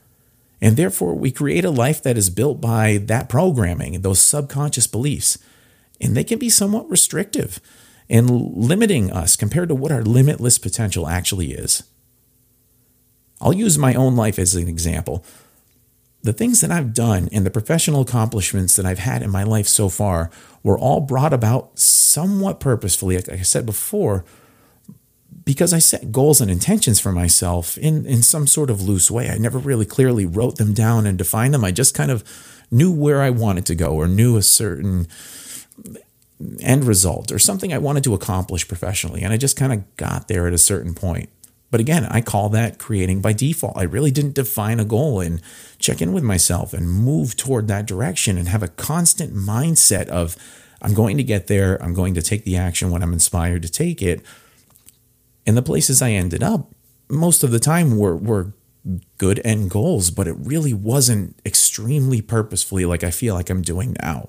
And 0.61 0.77
therefore, 0.77 1.15
we 1.15 1.31
create 1.31 1.65
a 1.65 1.71
life 1.71 2.03
that 2.03 2.19
is 2.19 2.29
built 2.29 2.61
by 2.61 2.97
that 3.05 3.29
programming, 3.29 4.01
those 4.01 4.21
subconscious 4.21 4.89
beliefs. 4.89 5.39
And 6.01 6.17
they 6.17 6.25
can 6.25 6.41
be 6.41 6.51
somewhat 6.51 6.91
restrictive 6.91 7.61
and 8.11 8.29
limiting 8.29 9.13
us 9.13 9.37
compared 9.37 9.69
to 9.69 9.77
what 9.77 9.93
our 9.93 10.03
limitless 10.03 10.59
potential 10.59 11.07
actually 11.07 11.53
is. 11.53 11.85
I'll 13.41 13.53
use 13.53 13.79
my 13.79 13.95
own 13.95 14.17
life 14.17 14.41
as 14.41 14.57
an 14.57 14.67
example. 14.67 15.25
The 16.23 16.33
things 16.33 16.61
that 16.61 16.71
I've 16.71 16.93
done 16.93 17.29
and 17.33 17.47
the 17.47 17.51
professional 17.51 18.01
accomplishments 18.01 18.77
that 18.77 18.85
I've 18.85 18.99
had 18.99 19.23
in 19.23 19.31
my 19.31 19.45
life 19.45 19.69
so 19.69 19.89
far 19.89 20.31
were 20.63 20.79
all 20.79 21.01
brought 21.01 21.33
about 21.33 21.79
somewhat 21.79 22.61
purposefully, 22.61 23.17
like 23.17 23.29
I 23.29 23.43
said 23.43 23.65
before, 23.65 24.25
because 25.45 25.73
I 25.73 25.79
set 25.79 26.13
goals 26.13 26.41
and 26.41 26.51
intentions 26.51 27.01
for 27.01 27.13
myself 27.13 27.79
in, 27.79 28.05
in 28.05 28.23
some 28.23 28.47
sort 28.47 28.69
of 28.69 28.83
loose 28.83 29.11
way. 29.11 29.31
I 29.31 29.39
never 29.39 29.59
really 29.59 29.87
clearly 29.87 30.27
wrote 30.27 30.57
them 30.57 30.75
down 30.75 31.07
and 31.07 31.17
defined 31.17 31.55
them. 31.55 31.65
I 31.65 31.71
just 31.71 31.95
kind 31.95 32.11
of 32.11 32.25
knew 32.71 32.93
where 32.93 33.23
I 33.23 33.31
wanted 33.31 33.65
to 33.67 33.75
go 33.75 33.95
or 33.95 34.09
knew 34.09 34.37
a 34.37 34.43
certain 34.43 35.07
end 36.61 36.85
result 36.85 37.33
or 37.33 37.39
something 37.39 37.73
I 37.73 37.79
wanted 37.79 38.05
to 38.05 38.15
accomplish 38.15 38.69
professionally. 38.69 39.23
And 39.23 39.33
I 39.33 39.37
just 39.37 39.57
kind 39.57 39.73
of 39.73 39.97
got 39.97 40.29
there 40.29 40.47
at 40.47 40.53
a 40.53 40.59
certain 40.59 40.95
point. 40.95 41.31
But 41.71 41.81
again, 41.81 42.07
I 42.07 42.21
call 42.21 42.49
that 42.51 42.79
creating 42.79 43.21
by 43.21 43.33
default. 43.35 43.77
I 43.77 43.83
really 43.83 44.11
didn't 44.11 44.35
define 44.35 44.81
a 44.81 44.85
goal 44.85 45.21
and 45.21 45.43
check 45.79 46.01
in 46.01 46.13
with 46.13 46.25
myself 46.25 46.73
and 46.73 46.91
move 46.91 47.37
toward 47.37 47.69
that 47.69 47.87
direction 47.87 48.39
and 48.39 48.49
have 48.49 48.63
a 48.63 48.69
constant 48.69 49.35
mindset 49.35 50.09
of, 50.09 50.37
I'm 50.81 50.95
going 50.95 51.17
to 51.19 51.25
get 51.25 51.47
there. 51.47 51.83
I'm 51.83 51.93
going 51.93 52.15
to 52.15 52.23
take 52.23 52.45
the 52.45 52.57
action 52.57 52.91
when 52.91 53.03
I'm 53.03 53.13
inspired 53.13 53.63
to 53.63 53.69
take 53.71 54.01
it 54.01 54.25
and 55.49 55.57
the 55.57 55.63
places 55.63 56.03
I 56.03 56.11
ended 56.11 56.43
up, 56.43 56.75
most 57.09 57.43
of 57.43 57.51
the 57.51 57.59
time 57.59 57.97
were, 57.97 58.15
were 58.15 58.53
good 59.17 59.41
end 59.47 59.71
goals, 59.71 60.11
but 60.11 60.29
it 60.29 60.37
really 60.39 60.75
wasn't 60.75 61.41
extremely 61.47 62.21
purposefully 62.21 62.85
like 62.85 63.03
I 63.03 63.11
feel 63.11 63.35
like 63.35 63.49
I'm 63.49 63.63
doing 63.63 63.97
now. 64.03 64.29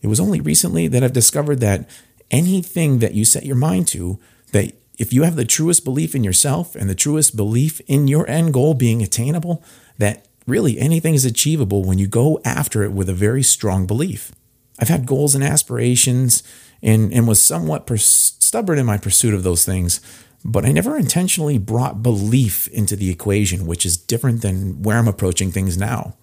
It 0.00 0.06
was 0.06 0.20
only 0.20 0.40
recently 0.40 0.86
that 0.86 1.02
I've 1.02 1.12
discovered 1.12 1.58
that 1.58 1.90
anything 2.30 3.00
that 3.00 3.14
you 3.14 3.24
set 3.24 3.44
your 3.44 3.56
mind 3.56 3.88
to, 3.88 4.20
that 4.52 4.72
if 5.00 5.14
you 5.14 5.22
have 5.22 5.34
the 5.34 5.46
truest 5.46 5.82
belief 5.82 6.14
in 6.14 6.22
yourself 6.22 6.76
and 6.76 6.88
the 6.88 6.94
truest 6.94 7.34
belief 7.34 7.80
in 7.86 8.06
your 8.06 8.28
end 8.28 8.52
goal 8.52 8.74
being 8.74 9.02
attainable, 9.02 9.64
that 9.96 10.28
really 10.46 10.78
anything 10.78 11.14
is 11.14 11.24
achievable 11.24 11.82
when 11.82 11.96
you 11.96 12.06
go 12.06 12.38
after 12.44 12.82
it 12.82 12.92
with 12.92 13.08
a 13.08 13.14
very 13.14 13.42
strong 13.42 13.86
belief. 13.86 14.30
I've 14.78 14.90
had 14.90 15.06
goals 15.06 15.34
and 15.34 15.42
aspirations 15.42 16.42
and, 16.82 17.10
and 17.14 17.26
was 17.26 17.40
somewhat 17.40 17.88
stubborn 17.98 18.78
in 18.78 18.84
my 18.84 18.98
pursuit 18.98 19.32
of 19.32 19.42
those 19.42 19.64
things, 19.64 20.02
but 20.44 20.66
I 20.66 20.72
never 20.72 20.98
intentionally 20.98 21.56
brought 21.56 22.02
belief 22.02 22.68
into 22.68 22.94
the 22.94 23.08
equation, 23.10 23.66
which 23.66 23.86
is 23.86 23.96
different 23.96 24.42
than 24.42 24.82
where 24.82 24.98
I'm 24.98 25.08
approaching 25.08 25.50
things 25.50 25.78
now. 25.78 26.14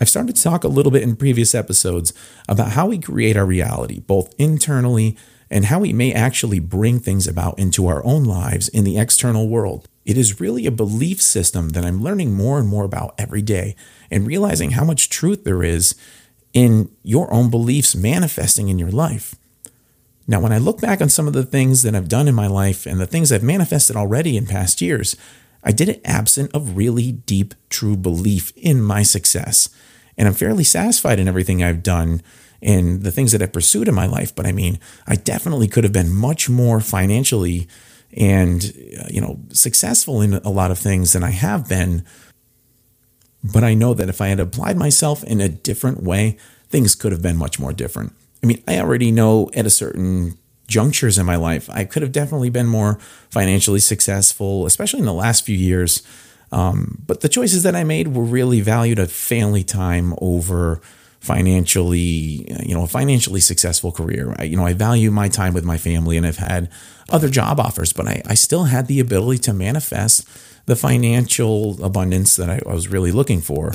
I've 0.00 0.08
started 0.08 0.36
to 0.36 0.42
talk 0.42 0.62
a 0.62 0.68
little 0.68 0.92
bit 0.92 1.02
in 1.02 1.16
previous 1.16 1.52
episodes 1.52 2.14
about 2.48 2.72
how 2.72 2.86
we 2.86 2.98
create 2.98 3.36
our 3.36 3.44
reality, 3.44 3.98
both 3.98 4.32
internally 4.38 5.18
and 5.50 5.66
how 5.66 5.80
we 5.80 5.92
may 5.92 6.12
actually 6.12 6.60
bring 6.60 7.00
things 7.00 7.26
about 7.26 7.58
into 7.58 7.86
our 7.86 8.04
own 8.04 8.24
lives 8.24 8.68
in 8.68 8.84
the 8.84 8.98
external 8.98 9.48
world. 9.48 9.88
It 10.04 10.16
is 10.16 10.40
really 10.40 10.66
a 10.66 10.70
belief 10.70 11.20
system 11.20 11.70
that 11.70 11.84
I'm 11.84 12.02
learning 12.02 12.32
more 12.32 12.58
and 12.58 12.68
more 12.68 12.84
about 12.84 13.14
every 13.18 13.42
day 13.42 13.74
and 14.10 14.26
realizing 14.26 14.72
how 14.72 14.84
much 14.84 15.10
truth 15.10 15.44
there 15.44 15.62
is 15.62 15.94
in 16.52 16.90
your 17.02 17.32
own 17.32 17.50
beliefs 17.50 17.94
manifesting 17.94 18.68
in 18.68 18.78
your 18.78 18.90
life. 18.90 19.34
Now, 20.26 20.40
when 20.40 20.52
I 20.52 20.58
look 20.58 20.80
back 20.80 21.00
on 21.00 21.08
some 21.08 21.26
of 21.26 21.32
the 21.32 21.42
things 21.42 21.82
that 21.82 21.94
I've 21.94 22.08
done 22.08 22.28
in 22.28 22.34
my 22.34 22.46
life 22.46 22.86
and 22.86 23.00
the 23.00 23.06
things 23.06 23.32
I've 23.32 23.42
manifested 23.42 23.96
already 23.96 24.36
in 24.36 24.46
past 24.46 24.80
years, 24.80 25.16
I 25.64 25.72
did 25.72 25.88
it 25.88 26.00
absent 26.04 26.54
of 26.54 26.76
really 26.76 27.12
deep, 27.12 27.54
true 27.68 27.96
belief 27.96 28.52
in 28.56 28.80
my 28.80 29.02
success. 29.02 29.68
And 30.16 30.28
I'm 30.28 30.34
fairly 30.34 30.64
satisfied 30.64 31.18
in 31.18 31.28
everything 31.28 31.62
I've 31.62 31.82
done 31.82 32.22
and 32.62 33.02
the 33.02 33.10
things 33.10 33.32
that 33.32 33.42
I 33.42 33.46
pursued 33.46 33.88
in 33.88 33.94
my 33.94 34.06
life. 34.06 34.34
But 34.34 34.46
I 34.46 34.52
mean, 34.52 34.78
I 35.06 35.16
definitely 35.16 35.68
could 35.68 35.84
have 35.84 35.92
been 35.92 36.14
much 36.14 36.48
more 36.48 36.80
financially 36.80 37.68
and, 38.16 38.72
uh, 38.98 39.04
you 39.08 39.20
know, 39.20 39.40
successful 39.50 40.20
in 40.20 40.34
a 40.34 40.50
lot 40.50 40.70
of 40.70 40.78
things 40.78 41.12
than 41.12 41.22
I 41.22 41.30
have 41.30 41.68
been. 41.68 42.04
But 43.42 43.64
I 43.64 43.74
know 43.74 43.94
that 43.94 44.08
if 44.08 44.20
I 44.20 44.28
had 44.28 44.40
applied 44.40 44.76
myself 44.76 45.24
in 45.24 45.40
a 45.40 45.48
different 45.48 46.02
way, 46.02 46.36
things 46.68 46.94
could 46.94 47.12
have 47.12 47.22
been 47.22 47.36
much 47.36 47.58
more 47.58 47.72
different. 47.72 48.12
I 48.42 48.46
mean, 48.46 48.62
I 48.66 48.78
already 48.78 49.10
know 49.10 49.50
at 49.54 49.66
a 49.66 49.70
certain 49.70 50.38
junctures 50.66 51.18
in 51.18 51.26
my 51.26 51.36
life, 51.36 51.68
I 51.70 51.84
could 51.84 52.02
have 52.02 52.12
definitely 52.12 52.50
been 52.50 52.66
more 52.66 52.98
financially 53.28 53.80
successful, 53.80 54.66
especially 54.66 55.00
in 55.00 55.06
the 55.06 55.12
last 55.12 55.44
few 55.44 55.56
years. 55.56 56.02
Um, 56.52 57.02
but 57.06 57.20
the 57.20 57.28
choices 57.28 57.62
that 57.62 57.76
I 57.76 57.84
made 57.84 58.08
were 58.08 58.24
really 58.24 58.60
valued 58.60 58.98
a 58.98 59.06
family 59.06 59.64
time 59.64 60.14
over 60.18 60.80
financially, 61.20 62.46
you 62.64 62.74
know, 62.74 62.84
a 62.84 62.86
financially 62.86 63.40
successful 63.40 63.92
career. 63.92 64.34
I, 64.38 64.44
you 64.44 64.56
know, 64.56 64.64
I 64.64 64.72
value 64.72 65.10
my 65.10 65.28
time 65.28 65.52
with 65.52 65.64
my 65.64 65.76
family 65.76 66.16
and 66.16 66.26
I've 66.26 66.38
had 66.38 66.70
other 67.10 67.28
job 67.28 67.60
offers, 67.60 67.92
but 67.92 68.08
I, 68.08 68.22
I 68.26 68.34
still 68.34 68.64
had 68.64 68.86
the 68.86 69.00
ability 69.00 69.38
to 69.42 69.52
manifest 69.52 70.26
the 70.66 70.76
financial 70.76 71.82
abundance 71.84 72.36
that 72.36 72.48
I, 72.48 72.60
I 72.66 72.72
was 72.72 72.88
really 72.88 73.12
looking 73.12 73.40
for. 73.42 73.74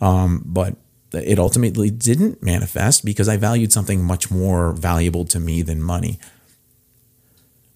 Um, 0.00 0.42
but 0.44 0.76
it 1.12 1.38
ultimately 1.38 1.90
didn't 1.90 2.42
manifest 2.42 3.04
because 3.04 3.28
I 3.28 3.36
valued 3.36 3.72
something 3.72 4.02
much 4.02 4.30
more 4.30 4.72
valuable 4.72 5.24
to 5.26 5.40
me 5.40 5.62
than 5.62 5.82
money. 5.82 6.18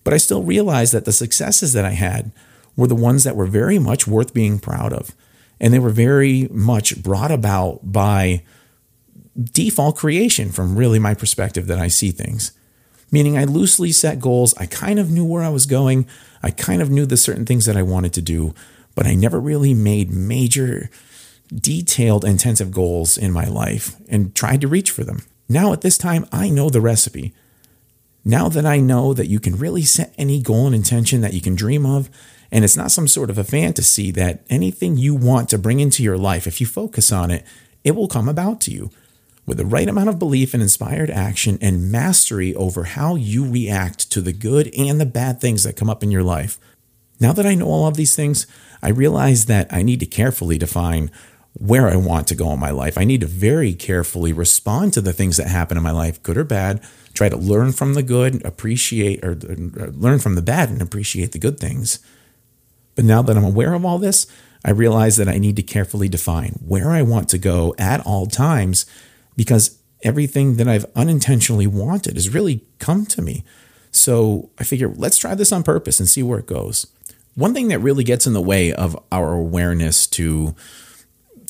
But 0.04 0.14
I 0.14 0.18
still 0.18 0.42
realized 0.42 0.94
that 0.94 1.04
the 1.04 1.12
successes 1.12 1.72
that 1.72 1.84
I 1.84 1.90
had 1.90 2.32
were 2.76 2.86
the 2.86 2.94
ones 2.94 3.24
that 3.24 3.36
were 3.36 3.46
very 3.46 3.78
much 3.78 4.06
worth 4.06 4.32
being 4.32 4.58
proud 4.58 4.92
of. 4.92 5.14
And 5.60 5.74
they 5.74 5.78
were 5.78 5.90
very 5.90 6.48
much 6.50 7.02
brought 7.02 7.32
about 7.32 7.80
by 7.82 8.42
default 9.42 9.96
creation 9.96 10.50
from 10.50 10.76
really 10.76 10.98
my 10.98 11.14
perspective 11.14 11.66
that 11.68 11.78
I 11.78 11.88
see 11.88 12.10
things. 12.10 12.52
Meaning, 13.10 13.38
I 13.38 13.44
loosely 13.44 13.92
set 13.92 14.20
goals. 14.20 14.54
I 14.58 14.66
kind 14.66 14.98
of 14.98 15.10
knew 15.10 15.24
where 15.24 15.42
I 15.42 15.48
was 15.48 15.64
going. 15.64 16.06
I 16.42 16.50
kind 16.50 16.82
of 16.82 16.90
knew 16.90 17.06
the 17.06 17.16
certain 17.16 17.46
things 17.46 17.64
that 17.64 17.76
I 17.76 17.82
wanted 17.82 18.12
to 18.14 18.22
do, 18.22 18.54
but 18.94 19.06
I 19.06 19.14
never 19.14 19.40
really 19.40 19.72
made 19.72 20.10
major, 20.10 20.90
detailed, 21.54 22.24
intensive 22.24 22.70
goals 22.70 23.16
in 23.16 23.32
my 23.32 23.46
life 23.46 23.96
and 24.08 24.34
tried 24.34 24.60
to 24.60 24.68
reach 24.68 24.90
for 24.90 25.04
them. 25.04 25.22
Now, 25.48 25.72
at 25.72 25.80
this 25.80 25.96
time, 25.96 26.26
I 26.30 26.50
know 26.50 26.68
the 26.68 26.82
recipe. 26.82 27.32
Now 28.24 28.50
that 28.50 28.66
I 28.66 28.78
know 28.78 29.14
that 29.14 29.28
you 29.28 29.40
can 29.40 29.56
really 29.56 29.82
set 29.82 30.12
any 30.18 30.42
goal 30.42 30.66
and 30.66 30.74
intention 30.74 31.22
that 31.22 31.32
you 31.32 31.40
can 31.40 31.54
dream 31.54 31.86
of, 31.86 32.10
and 32.52 32.62
it's 32.62 32.76
not 32.76 32.90
some 32.90 33.08
sort 33.08 33.30
of 33.30 33.38
a 33.38 33.44
fantasy 33.44 34.10
that 34.10 34.42
anything 34.50 34.98
you 34.98 35.14
want 35.14 35.48
to 35.48 35.58
bring 35.58 35.80
into 35.80 36.02
your 36.02 36.18
life, 36.18 36.46
if 36.46 36.60
you 36.60 36.66
focus 36.66 37.10
on 37.10 37.30
it, 37.30 37.44
it 37.84 37.92
will 37.92 38.08
come 38.08 38.28
about 38.28 38.60
to 38.62 38.70
you 38.70 38.90
with 39.48 39.56
the 39.56 39.66
right 39.66 39.88
amount 39.88 40.10
of 40.10 40.18
belief 40.18 40.52
and 40.52 40.62
inspired 40.62 41.10
action 41.10 41.58
and 41.62 41.90
mastery 41.90 42.54
over 42.54 42.84
how 42.84 43.14
you 43.14 43.50
react 43.50 44.10
to 44.12 44.20
the 44.20 44.32
good 44.32 44.70
and 44.76 45.00
the 45.00 45.06
bad 45.06 45.40
things 45.40 45.64
that 45.64 45.74
come 45.74 45.88
up 45.88 46.02
in 46.02 46.10
your 46.10 46.22
life. 46.22 46.60
Now 47.18 47.32
that 47.32 47.46
I 47.46 47.54
know 47.54 47.66
all 47.66 47.86
of 47.86 47.96
these 47.96 48.14
things, 48.14 48.46
I 48.82 48.90
realize 48.90 49.46
that 49.46 49.66
I 49.72 49.82
need 49.82 50.00
to 50.00 50.06
carefully 50.06 50.58
define 50.58 51.10
where 51.54 51.88
I 51.88 51.96
want 51.96 52.28
to 52.28 52.34
go 52.34 52.52
in 52.52 52.60
my 52.60 52.70
life. 52.70 52.98
I 52.98 53.04
need 53.04 53.22
to 53.22 53.26
very 53.26 53.72
carefully 53.72 54.32
respond 54.32 54.92
to 54.92 55.00
the 55.00 55.14
things 55.14 55.38
that 55.38 55.48
happen 55.48 55.76
in 55.76 55.82
my 55.82 55.90
life, 55.90 56.22
good 56.22 56.36
or 56.36 56.44
bad, 56.44 56.80
try 57.14 57.28
to 57.28 57.36
learn 57.36 57.72
from 57.72 57.94
the 57.94 58.02
good, 58.02 58.44
appreciate, 58.44 59.24
or, 59.24 59.30
or 59.30 59.90
learn 59.90 60.18
from 60.18 60.34
the 60.34 60.42
bad 60.42 60.68
and 60.68 60.80
appreciate 60.82 61.32
the 61.32 61.38
good 61.38 61.58
things. 61.58 61.98
But 62.94 63.06
now 63.06 63.22
that 63.22 63.36
I'm 63.36 63.44
aware 63.44 63.72
of 63.72 63.84
all 63.84 63.98
this, 63.98 64.26
I 64.64 64.70
realize 64.70 65.16
that 65.16 65.28
I 65.28 65.38
need 65.38 65.56
to 65.56 65.62
carefully 65.62 66.08
define 66.08 66.58
where 66.64 66.90
I 66.90 67.02
want 67.02 67.28
to 67.30 67.38
go 67.38 67.74
at 67.78 68.04
all 68.06 68.26
times 68.26 68.84
because 69.38 69.78
everything 70.02 70.56
that 70.56 70.66
I've 70.66 70.84
unintentionally 70.96 71.68
wanted 71.68 72.14
has 72.14 72.34
really 72.34 72.64
come 72.80 73.06
to 73.06 73.22
me. 73.22 73.44
So 73.92 74.50
I 74.58 74.64
figure 74.64 74.88
let's 74.88 75.16
try 75.16 75.36
this 75.36 75.52
on 75.52 75.62
purpose 75.62 76.00
and 76.00 76.08
see 76.08 76.24
where 76.24 76.40
it 76.40 76.46
goes. 76.46 76.88
One 77.36 77.54
thing 77.54 77.68
that 77.68 77.78
really 77.78 78.02
gets 78.02 78.26
in 78.26 78.32
the 78.32 78.40
way 78.42 78.72
of 78.72 78.98
our 79.12 79.34
awareness 79.34 80.08
to 80.08 80.56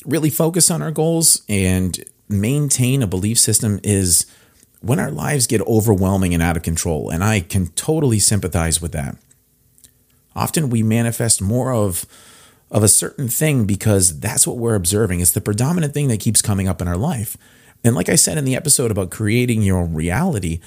really 0.05 0.29
focus 0.29 0.69
on 0.69 0.83
our 0.83 0.91
goals 0.91 1.41
and 1.49 1.99
maintain 2.29 3.01
a 3.01 3.07
belief 3.07 3.39
system 3.39 3.79
is 3.83 4.27
when 4.81 4.99
our 4.99 5.09
lives 5.09 5.47
get 5.47 5.61
overwhelming 5.61 6.35
and 6.35 6.43
out 6.43 6.57
of 6.57 6.61
control. 6.61 7.09
And 7.09 7.23
I 7.23 7.39
can 7.39 7.67
totally 7.69 8.19
sympathize 8.19 8.79
with 8.79 8.91
that. 8.91 9.17
Often 10.35 10.69
we 10.69 10.83
manifest 10.83 11.41
more 11.41 11.73
of 11.73 12.05
of 12.71 12.83
a 12.83 12.87
certain 12.87 13.27
thing 13.27 13.65
because 13.65 14.19
that's 14.19 14.45
what 14.45 14.57
we're 14.57 14.75
observing. 14.75 15.21
It's 15.21 15.31
the 15.31 15.41
predominant 15.41 15.91
thing 15.91 16.07
that 16.09 16.19
keeps 16.19 16.39
coming 16.39 16.67
up 16.67 16.83
in 16.83 16.87
our 16.87 16.97
life. 16.97 17.35
And 17.83 17.95
like 17.95 18.09
I 18.09 18.15
said 18.15 18.37
in 18.37 18.45
the 18.45 18.55
episode 18.55 18.91
about 18.91 19.09
creating 19.09 19.61
your 19.61 19.79
own 19.79 19.93
reality, 19.93 20.59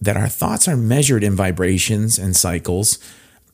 that 0.00 0.16
our 0.16 0.28
thoughts 0.28 0.68
are 0.68 0.76
measured 0.76 1.24
in 1.24 1.36
vibrations 1.36 2.18
and 2.18 2.36
cycles. 2.36 2.98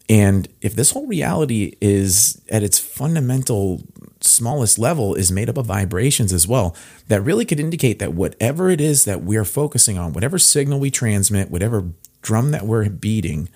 And 0.09 0.49
if 0.61 0.75
this 0.75 0.91
whole 0.91 1.07
reality 1.07 1.77
is 1.81 2.41
at 2.51 2.63
its 2.63 2.79
fundamental 2.79 3.83
smallest 4.21 4.79
level 4.79 5.15
is 5.15 5.31
made 5.31 5.49
up 5.49 5.57
of 5.57 5.67
vibrations 5.67 6.33
as 6.33 6.49
well, 6.49 6.75
that 7.09 7.23
really 7.23 7.45
could 7.45 7.61
indicate 7.61 7.99
that 8.01 8.15
whatever 8.15 8.69
it 8.71 8.81
is 8.81 9.05
that 9.05 9.23
we're 9.23 9.45
focusing 9.45 9.99
on, 9.99 10.13
whatever 10.13 10.39
signal 10.39 10.81
we 10.81 10.91
transmit, 10.91 11.51
whatever 11.51 11.85
drum 12.23 12.51
that 12.51 12.67
we're 12.67 12.89
beating, 12.89 13.49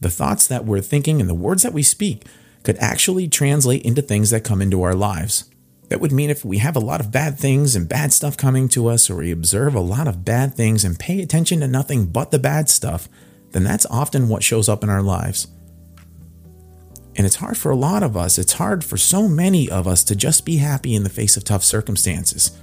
the 0.00 0.10
thoughts 0.10 0.46
that 0.46 0.64
we're 0.64 0.80
thinking 0.80 1.20
and 1.20 1.28
the 1.28 1.34
words 1.34 1.62
that 1.62 1.72
we 1.72 1.82
speak 1.82 2.24
could 2.62 2.76
actually 2.78 3.28
translate 3.28 3.82
into 3.82 4.02
things 4.02 4.30
that 4.30 4.44
come 4.44 4.62
into 4.62 4.82
our 4.82 4.94
lives. 4.94 5.50
That 5.88 6.00
would 6.00 6.12
mean 6.12 6.30
if 6.30 6.44
we 6.44 6.58
have 6.58 6.76
a 6.76 6.80
lot 6.80 7.00
of 7.00 7.12
bad 7.12 7.38
things 7.38 7.76
and 7.76 7.88
bad 7.88 8.12
stuff 8.12 8.36
coming 8.36 8.68
to 8.70 8.88
us, 8.88 9.10
or 9.10 9.16
we 9.16 9.30
observe 9.30 9.74
a 9.74 9.80
lot 9.80 10.08
of 10.08 10.24
bad 10.24 10.54
things 10.54 10.84
and 10.84 10.98
pay 10.98 11.20
attention 11.20 11.60
to 11.60 11.68
nothing 11.68 12.06
but 12.06 12.30
the 12.30 12.38
bad 12.38 12.68
stuff, 12.68 13.08
then 13.52 13.64
that's 13.64 13.86
often 13.86 14.28
what 14.28 14.42
shows 14.42 14.68
up 14.68 14.82
in 14.82 14.90
our 14.90 15.02
lives. 15.02 15.46
And 17.16 17.26
it's 17.26 17.36
hard 17.36 17.56
for 17.56 17.70
a 17.70 17.76
lot 17.76 18.02
of 18.02 18.16
us, 18.16 18.38
it's 18.38 18.54
hard 18.54 18.84
for 18.84 18.96
so 18.96 19.28
many 19.28 19.70
of 19.70 19.86
us 19.86 20.02
to 20.04 20.16
just 20.16 20.44
be 20.44 20.56
happy 20.56 20.94
in 20.94 21.04
the 21.04 21.10
face 21.10 21.36
of 21.36 21.44
tough 21.44 21.62
circumstances. 21.62 22.58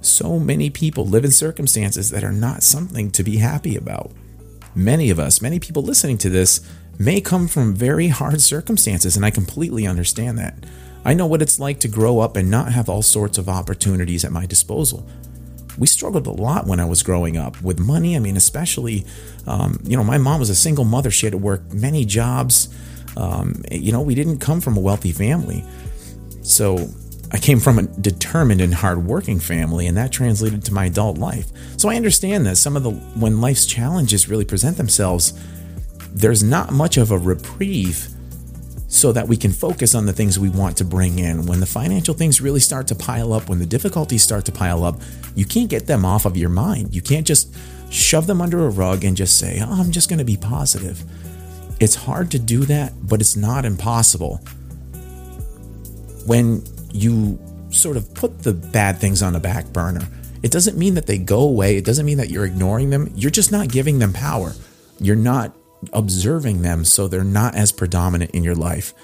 So 0.00 0.38
many 0.38 0.70
people 0.70 1.04
live 1.04 1.24
in 1.24 1.32
circumstances 1.32 2.10
that 2.10 2.22
are 2.22 2.32
not 2.32 2.62
something 2.62 3.10
to 3.10 3.24
be 3.24 3.38
happy 3.38 3.76
about. 3.76 4.12
Many 4.74 5.10
of 5.10 5.18
us, 5.18 5.42
many 5.42 5.58
people 5.58 5.82
listening 5.82 6.18
to 6.18 6.30
this, 6.30 6.60
may 6.98 7.20
come 7.20 7.48
from 7.48 7.74
very 7.74 8.08
hard 8.08 8.40
circumstances, 8.40 9.16
and 9.16 9.26
I 9.26 9.30
completely 9.30 9.86
understand 9.86 10.38
that. 10.38 10.64
I 11.06 11.14
know 11.14 11.26
what 11.26 11.40
it's 11.40 11.60
like 11.60 11.78
to 11.80 11.88
grow 11.88 12.18
up 12.18 12.36
and 12.36 12.50
not 12.50 12.72
have 12.72 12.88
all 12.88 13.00
sorts 13.00 13.38
of 13.38 13.48
opportunities 13.48 14.24
at 14.24 14.32
my 14.32 14.44
disposal. 14.44 15.08
We 15.78 15.86
struggled 15.86 16.26
a 16.26 16.32
lot 16.32 16.66
when 16.66 16.80
I 16.80 16.84
was 16.84 17.04
growing 17.04 17.36
up 17.36 17.62
with 17.62 17.78
money. 17.78 18.16
I 18.16 18.18
mean, 18.18 18.36
especially, 18.36 19.06
um, 19.46 19.78
you 19.84 19.96
know, 19.96 20.02
my 20.02 20.18
mom 20.18 20.40
was 20.40 20.50
a 20.50 20.56
single 20.56 20.84
mother. 20.84 21.12
She 21.12 21.26
had 21.26 21.32
to 21.32 21.38
work 21.38 21.72
many 21.72 22.04
jobs. 22.04 22.74
Um, 23.16 23.62
you 23.70 23.92
know, 23.92 24.00
we 24.00 24.16
didn't 24.16 24.38
come 24.38 24.60
from 24.60 24.76
a 24.76 24.80
wealthy 24.80 25.12
family. 25.12 25.64
So 26.42 26.88
I 27.30 27.38
came 27.38 27.60
from 27.60 27.78
a 27.78 27.82
determined 27.82 28.60
and 28.60 28.74
hardworking 28.74 29.38
family, 29.38 29.86
and 29.86 29.96
that 29.96 30.10
translated 30.10 30.64
to 30.64 30.74
my 30.74 30.86
adult 30.86 31.18
life. 31.18 31.46
So 31.76 31.88
I 31.88 31.94
understand 31.94 32.46
that 32.46 32.56
some 32.56 32.76
of 32.76 32.82
the, 32.82 32.90
when 32.90 33.40
life's 33.40 33.64
challenges 33.64 34.28
really 34.28 34.44
present 34.44 34.76
themselves, 34.76 35.34
there's 36.10 36.42
not 36.42 36.72
much 36.72 36.96
of 36.96 37.12
a 37.12 37.18
reprieve 37.18 38.08
so 38.88 39.12
that 39.12 39.26
we 39.26 39.36
can 39.36 39.52
focus 39.52 39.94
on 39.94 40.06
the 40.06 40.12
things 40.12 40.38
we 40.38 40.48
want 40.48 40.76
to 40.76 40.84
bring 40.84 41.18
in. 41.18 41.46
When 41.46 41.60
the 41.60 41.66
financial 41.66 42.14
things 42.14 42.40
really 42.40 42.60
start 42.60 42.86
to 42.88 42.94
pile 42.94 43.32
up, 43.32 43.48
when 43.48 43.58
the 43.58 43.66
difficulties 43.66 44.22
start 44.22 44.44
to 44.46 44.52
pile 44.52 44.84
up, 44.84 45.00
you 45.34 45.44
can't 45.44 45.68
get 45.68 45.86
them 45.86 46.04
off 46.04 46.24
of 46.24 46.36
your 46.36 46.48
mind. 46.48 46.94
You 46.94 47.02
can't 47.02 47.26
just 47.26 47.54
shove 47.90 48.26
them 48.26 48.40
under 48.40 48.64
a 48.66 48.70
rug 48.70 49.04
and 49.04 49.16
just 49.16 49.38
say, 49.38 49.60
oh, 49.60 49.80
I'm 49.80 49.90
just 49.90 50.08
going 50.08 50.18
to 50.18 50.24
be 50.24 50.36
positive. 50.36 51.02
It's 51.80 51.94
hard 51.94 52.30
to 52.30 52.38
do 52.38 52.64
that, 52.66 52.92
but 53.02 53.20
it's 53.20 53.36
not 53.36 53.64
impossible. 53.64 54.36
When 56.26 56.62
you 56.92 57.38
sort 57.70 57.96
of 57.96 58.12
put 58.14 58.42
the 58.42 58.52
bad 58.52 58.98
things 58.98 59.22
on 59.22 59.32
the 59.32 59.40
back 59.40 59.66
burner, 59.72 60.06
it 60.42 60.50
doesn't 60.50 60.78
mean 60.78 60.94
that 60.94 61.06
they 61.06 61.18
go 61.18 61.40
away. 61.40 61.76
It 61.76 61.84
doesn't 61.84 62.06
mean 62.06 62.18
that 62.18 62.30
you're 62.30 62.44
ignoring 62.44 62.90
them. 62.90 63.12
You're 63.14 63.30
just 63.30 63.52
not 63.52 63.68
giving 63.68 63.98
them 63.98 64.12
power. 64.12 64.54
You're 65.00 65.16
not 65.16 65.54
observing 65.92 66.62
them 66.62 66.84
so 66.84 67.08
they're 67.08 67.24
not 67.24 67.54
as 67.54 67.72
predominant 67.72 68.30
in 68.32 68.44
your 68.44 68.54
life. 68.54 68.94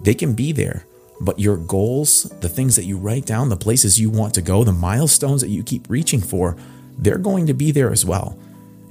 They 0.00 0.14
can 0.14 0.34
be 0.34 0.52
there, 0.52 0.86
but 1.20 1.38
your 1.38 1.56
goals, 1.56 2.24
the 2.40 2.48
things 2.48 2.76
that 2.76 2.84
you 2.84 2.98
write 2.98 3.26
down, 3.26 3.48
the 3.48 3.56
places 3.56 4.00
you 4.00 4.10
want 4.10 4.34
to 4.34 4.42
go, 4.42 4.64
the 4.64 4.72
milestones 4.72 5.40
that 5.40 5.48
you 5.48 5.62
keep 5.62 5.88
reaching 5.88 6.20
for, 6.20 6.56
they're 6.98 7.18
going 7.18 7.46
to 7.46 7.54
be 7.54 7.70
there 7.70 7.90
as 7.90 8.04
well. 8.04 8.38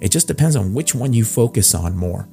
It 0.02 0.12
just 0.12 0.28
depends 0.28 0.56
on 0.56 0.74
which 0.74 0.94
one 0.94 1.14
you 1.14 1.24
focus 1.24 1.74
on 1.74 1.96
more. 1.96 2.28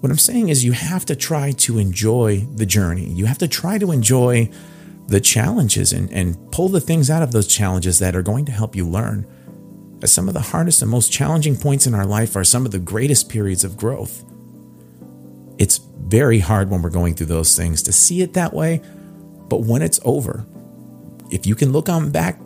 What 0.00 0.10
I'm 0.10 0.18
saying 0.18 0.48
is, 0.48 0.64
you 0.64 0.72
have 0.72 1.04
to 1.06 1.14
try 1.14 1.52
to 1.52 1.78
enjoy 1.78 2.40
the 2.56 2.66
journey. 2.66 3.06
You 3.06 3.26
have 3.26 3.38
to 3.38 3.46
try 3.46 3.78
to 3.78 3.92
enjoy 3.92 4.50
the 5.06 5.20
challenges 5.20 5.92
and, 5.92 6.12
and 6.12 6.50
pull 6.50 6.68
the 6.68 6.80
things 6.80 7.08
out 7.08 7.22
of 7.22 7.30
those 7.30 7.46
challenges 7.46 8.00
that 8.00 8.16
are 8.16 8.22
going 8.22 8.44
to 8.46 8.52
help 8.52 8.74
you 8.74 8.86
learn 8.86 9.26
as 10.02 10.12
some 10.12 10.28
of 10.28 10.34
the 10.34 10.40
hardest 10.40 10.82
and 10.82 10.90
most 10.90 11.12
challenging 11.12 11.56
points 11.56 11.86
in 11.86 11.94
our 11.94 12.06
life 12.06 12.36
are 12.36 12.44
some 12.44 12.64
of 12.64 12.72
the 12.72 12.78
greatest 12.78 13.28
periods 13.28 13.64
of 13.64 13.76
growth. 13.76 14.24
It's 15.58 15.78
very 15.78 16.38
hard 16.40 16.70
when 16.70 16.82
we're 16.82 16.90
going 16.90 17.14
through 17.14 17.26
those 17.26 17.56
things 17.56 17.82
to 17.84 17.92
see 17.92 18.22
it 18.22 18.34
that 18.34 18.52
way, 18.52 18.80
but 19.48 19.62
when 19.62 19.82
it's 19.82 20.00
over, 20.04 20.46
if 21.30 21.46
you 21.46 21.54
can 21.54 21.72
look 21.72 21.88
on 21.88 22.10
back 22.10 22.38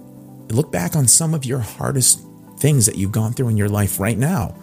look 0.51 0.71
back 0.71 0.97
on 0.97 1.09
some 1.09 1.35
of 1.35 1.45
your 1.45 1.59
hardest 1.59 2.21
things 2.59 2.87
that 2.87 2.97
you've 2.97 3.13
gone 3.13 3.33
through 3.33 3.49
in 3.49 3.57
your 3.57 3.69
life 3.69 4.01
right 4.01 4.19
now. 4.19 4.55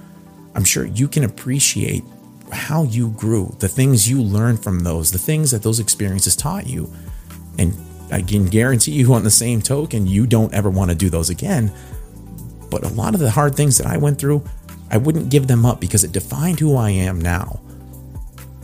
I'm 0.56 0.64
sure 0.64 0.86
you 0.86 1.08
can 1.08 1.24
appreciate 1.24 2.04
how 2.52 2.84
you 2.84 3.10
grew, 3.12 3.56
the 3.60 3.68
things 3.68 4.10
you 4.10 4.22
learned 4.22 4.64
from 4.64 4.82
those, 4.82 5.12
the 5.12 5.18
things 5.18 5.52
that 5.52 5.64
those 5.64 5.80
experiences 5.80 6.36
taught 6.36 6.68
you. 6.68 6.92
And 7.58 7.76
I 8.12 8.22
can 8.22 8.46
guarantee 8.46 8.92
you, 8.92 9.14
on 9.14 9.24
the 9.24 9.32
same 9.32 9.62
token, 9.62 10.06
you 10.06 10.28
don't 10.28 10.54
ever 10.54 10.70
want 10.70 10.92
to 10.92 10.96
do 10.96 11.10
those 11.10 11.30
again. 11.30 11.72
But 12.74 12.86
a 12.86 12.94
lot 12.96 13.14
of 13.14 13.20
the 13.20 13.30
hard 13.30 13.54
things 13.54 13.78
that 13.78 13.86
I 13.86 13.98
went 13.98 14.18
through, 14.18 14.44
I 14.90 14.98
wouldn't 14.98 15.30
give 15.30 15.46
them 15.46 15.64
up 15.64 15.80
because 15.80 16.04
it 16.04 16.12
defined 16.12 16.60
who 16.60 16.76
I 16.76 16.90
am 16.90 17.22
now. 17.22 17.62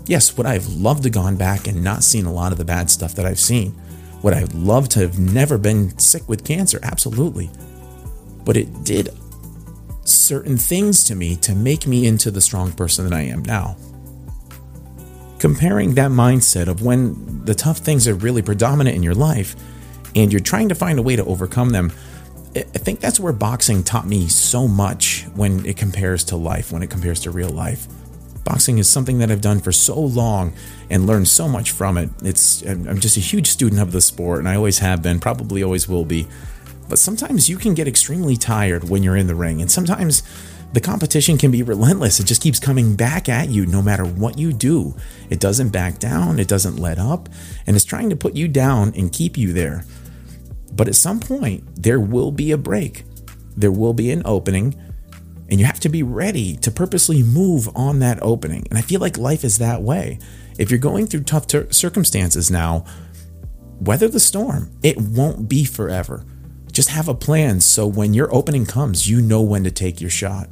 Yes, 0.08 0.36
would 0.36 0.48
I 0.48 0.54
have 0.54 0.68
loved 0.68 1.04
to 1.04 1.12
gone 1.12 1.36
back 1.36 1.68
and 1.68 1.84
not 1.84 2.04
seen 2.04 2.26
a 2.26 2.34
lot 2.34 2.52
of 2.52 2.58
the 2.58 2.66
bad 2.66 2.90
stuff 2.90 3.14
that 3.14 3.28
I've 3.28 3.40
seen? 3.40 3.80
Would 4.24 4.34
I 4.34 4.40
have 4.40 4.56
loved 4.56 4.90
to 4.94 5.02
have 5.02 5.20
never 5.20 5.60
been 5.60 5.96
sick 6.00 6.28
with 6.28 6.44
cancer? 6.44 6.80
Absolutely. 6.82 7.52
But 8.46 8.58
it 8.58 8.84
did 8.84 9.10
certain 10.06 10.58
things 10.58 11.04
to 11.04 11.14
me 11.14 11.36
to 11.36 11.54
make 11.54 11.86
me 11.86 12.08
into 12.08 12.32
the 12.32 12.42
strong 12.42 12.72
person 12.72 13.08
that 13.08 13.16
I 13.16 13.22
am 13.22 13.44
now. 13.44 13.78
Comparing 15.38 15.94
that 15.94 16.10
mindset 16.10 16.68
of 16.68 16.82
when 16.82 17.46
the 17.46 17.54
tough 17.54 17.78
things 17.78 18.08
are 18.08 18.16
really 18.16 18.42
predominant 18.42 18.96
in 18.96 19.04
your 19.04 19.14
life 19.14 19.56
and 20.16 20.34
you're 20.34 20.42
trying 20.42 20.70
to 20.70 20.76
find 20.76 20.98
a 20.98 21.04
way 21.04 21.16
to 21.16 21.24
overcome 21.26 21.70
them, 21.70 21.92
I 22.56 22.62
think 22.62 23.00
that's 23.00 23.20
where 23.20 23.34
boxing 23.34 23.84
taught 23.84 24.08
me 24.08 24.28
so 24.28 24.68
much 24.68 25.26
when 25.36 25.66
it 25.66 25.78
compares 25.78 26.24
to 26.26 26.36
life, 26.36 26.72
when 26.72 26.82
it 26.82 26.90
compares 26.90 27.20
to 27.22 27.32
real 27.32 27.50
life. 27.50 27.88
Boxing 28.44 28.80
is 28.80 28.90
something 28.90 29.20
that 29.20 29.30
I've 29.30 29.42
done 29.42 29.60
for 29.60 29.72
so 29.72 30.00
long 30.00 30.54
and 30.90 31.06
learned 31.06 31.28
so 31.28 31.48
much 31.48 31.72
from 31.72 31.98
it. 31.98 32.10
It's 32.24 32.64
I'm 32.64 33.00
just 33.00 33.18
a 33.18 33.20
huge 33.20 33.48
student 33.48 33.80
of 33.82 33.92
the 33.92 34.02
sport 34.02 34.40
and 34.40 34.50
I 34.50 34.56
always 34.56 34.80
have 34.80 35.04
been, 35.04 35.20
probably 35.20 35.62
always 35.62 35.88
will 35.88 36.06
be. 36.06 36.28
But 36.88 36.98
sometimes 36.98 37.50
you 37.50 37.58
can 37.58 37.76
get 37.76 37.88
extremely 37.88 38.36
tired 38.36 38.90
when 38.90 39.04
you're 39.04 39.16
in 39.16 39.28
the 39.28 39.36
ring, 39.36 39.62
and 39.62 39.70
sometimes 39.70 40.24
the 40.74 40.82
competition 40.82 41.38
can 41.38 41.52
be 41.52 41.62
relentless. 41.62 42.20
It 42.20 42.26
just 42.26 42.42
keeps 42.42 42.60
coming 42.60 42.96
back 42.96 43.30
at 43.30 43.50
you 43.50 43.68
no 43.68 43.84
matter 43.84 44.06
what 44.06 44.40
you 44.40 44.52
do. 44.54 44.96
It 45.30 45.40
doesn't 45.40 45.70
back 45.70 46.00
down, 46.00 46.40
it 46.40 46.48
doesn't 46.48 46.78
let 46.78 46.98
up, 46.98 47.30
and 47.68 47.76
it's 47.76 47.86
trying 47.86 48.10
to 48.10 48.16
put 48.16 48.36
you 48.36 48.48
down 48.48 48.94
and 48.96 49.14
keep 49.14 49.38
you 49.38 49.54
there. 49.54 49.86
But 50.72 50.88
at 50.88 50.96
some 50.96 51.20
point, 51.20 51.84
there 51.84 52.00
will 52.00 52.32
be 52.32 52.52
a 52.52 52.58
break, 52.58 53.04
there 53.56 53.72
will 53.72 53.94
be 53.94 54.12
an 54.12 54.22
opening, 54.26 54.76
and 55.50 55.60
you 55.60 55.66
have 55.66 55.80
to 55.82 55.90
be 55.90 56.04
ready 56.04 56.56
to 56.58 56.72
purposely 56.72 57.24
move 57.24 57.70
on 57.76 58.00
that 58.00 58.20
opening. 58.22 58.66
And 58.70 58.78
I 58.78 58.82
feel 58.82 59.02
like 59.02 59.18
life 59.18 59.44
is 59.44 59.58
that 59.58 59.82
way. 59.82 60.20
If 60.58 60.70
you're 60.70 60.80
going 60.80 61.08
through 61.08 61.24
tough 61.24 61.48
ter- 61.48 61.72
circumstances 61.72 62.52
now, 62.52 62.86
weather 63.80 64.08
the 64.08 64.20
storm. 64.20 64.72
It 64.84 64.98
won't 64.98 65.50
be 65.50 65.66
forever. 65.66 66.26
Just 66.72 66.90
have 66.90 67.08
a 67.08 67.16
plan 67.16 67.62
so 67.62 67.88
when 67.88 68.14
your 68.14 68.34
opening 68.34 68.66
comes, 68.66 69.10
you 69.10 69.22
know 69.22 69.42
when 69.42 69.64
to 69.64 69.72
take 69.72 70.00
your 70.00 70.10
shot. 70.10 70.50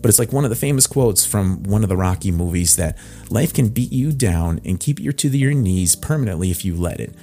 But 0.00 0.08
it's 0.08 0.18
like 0.18 0.32
one 0.32 0.44
of 0.44 0.50
the 0.50 0.56
famous 0.56 0.86
quotes 0.86 1.24
from 1.24 1.62
one 1.62 1.82
of 1.82 1.88
the 1.88 1.96
Rocky 1.96 2.30
movies 2.30 2.76
that 2.76 2.98
life 3.30 3.52
can 3.52 3.68
beat 3.68 3.92
you 3.92 4.12
down 4.12 4.60
and 4.64 4.80
keep 4.80 4.98
you 4.98 5.12
to 5.12 5.28
your 5.28 5.54
knees 5.54 5.94
permanently 5.94 6.50
if 6.50 6.64
you 6.64 6.74
let 6.74 7.00
it. 7.00 7.14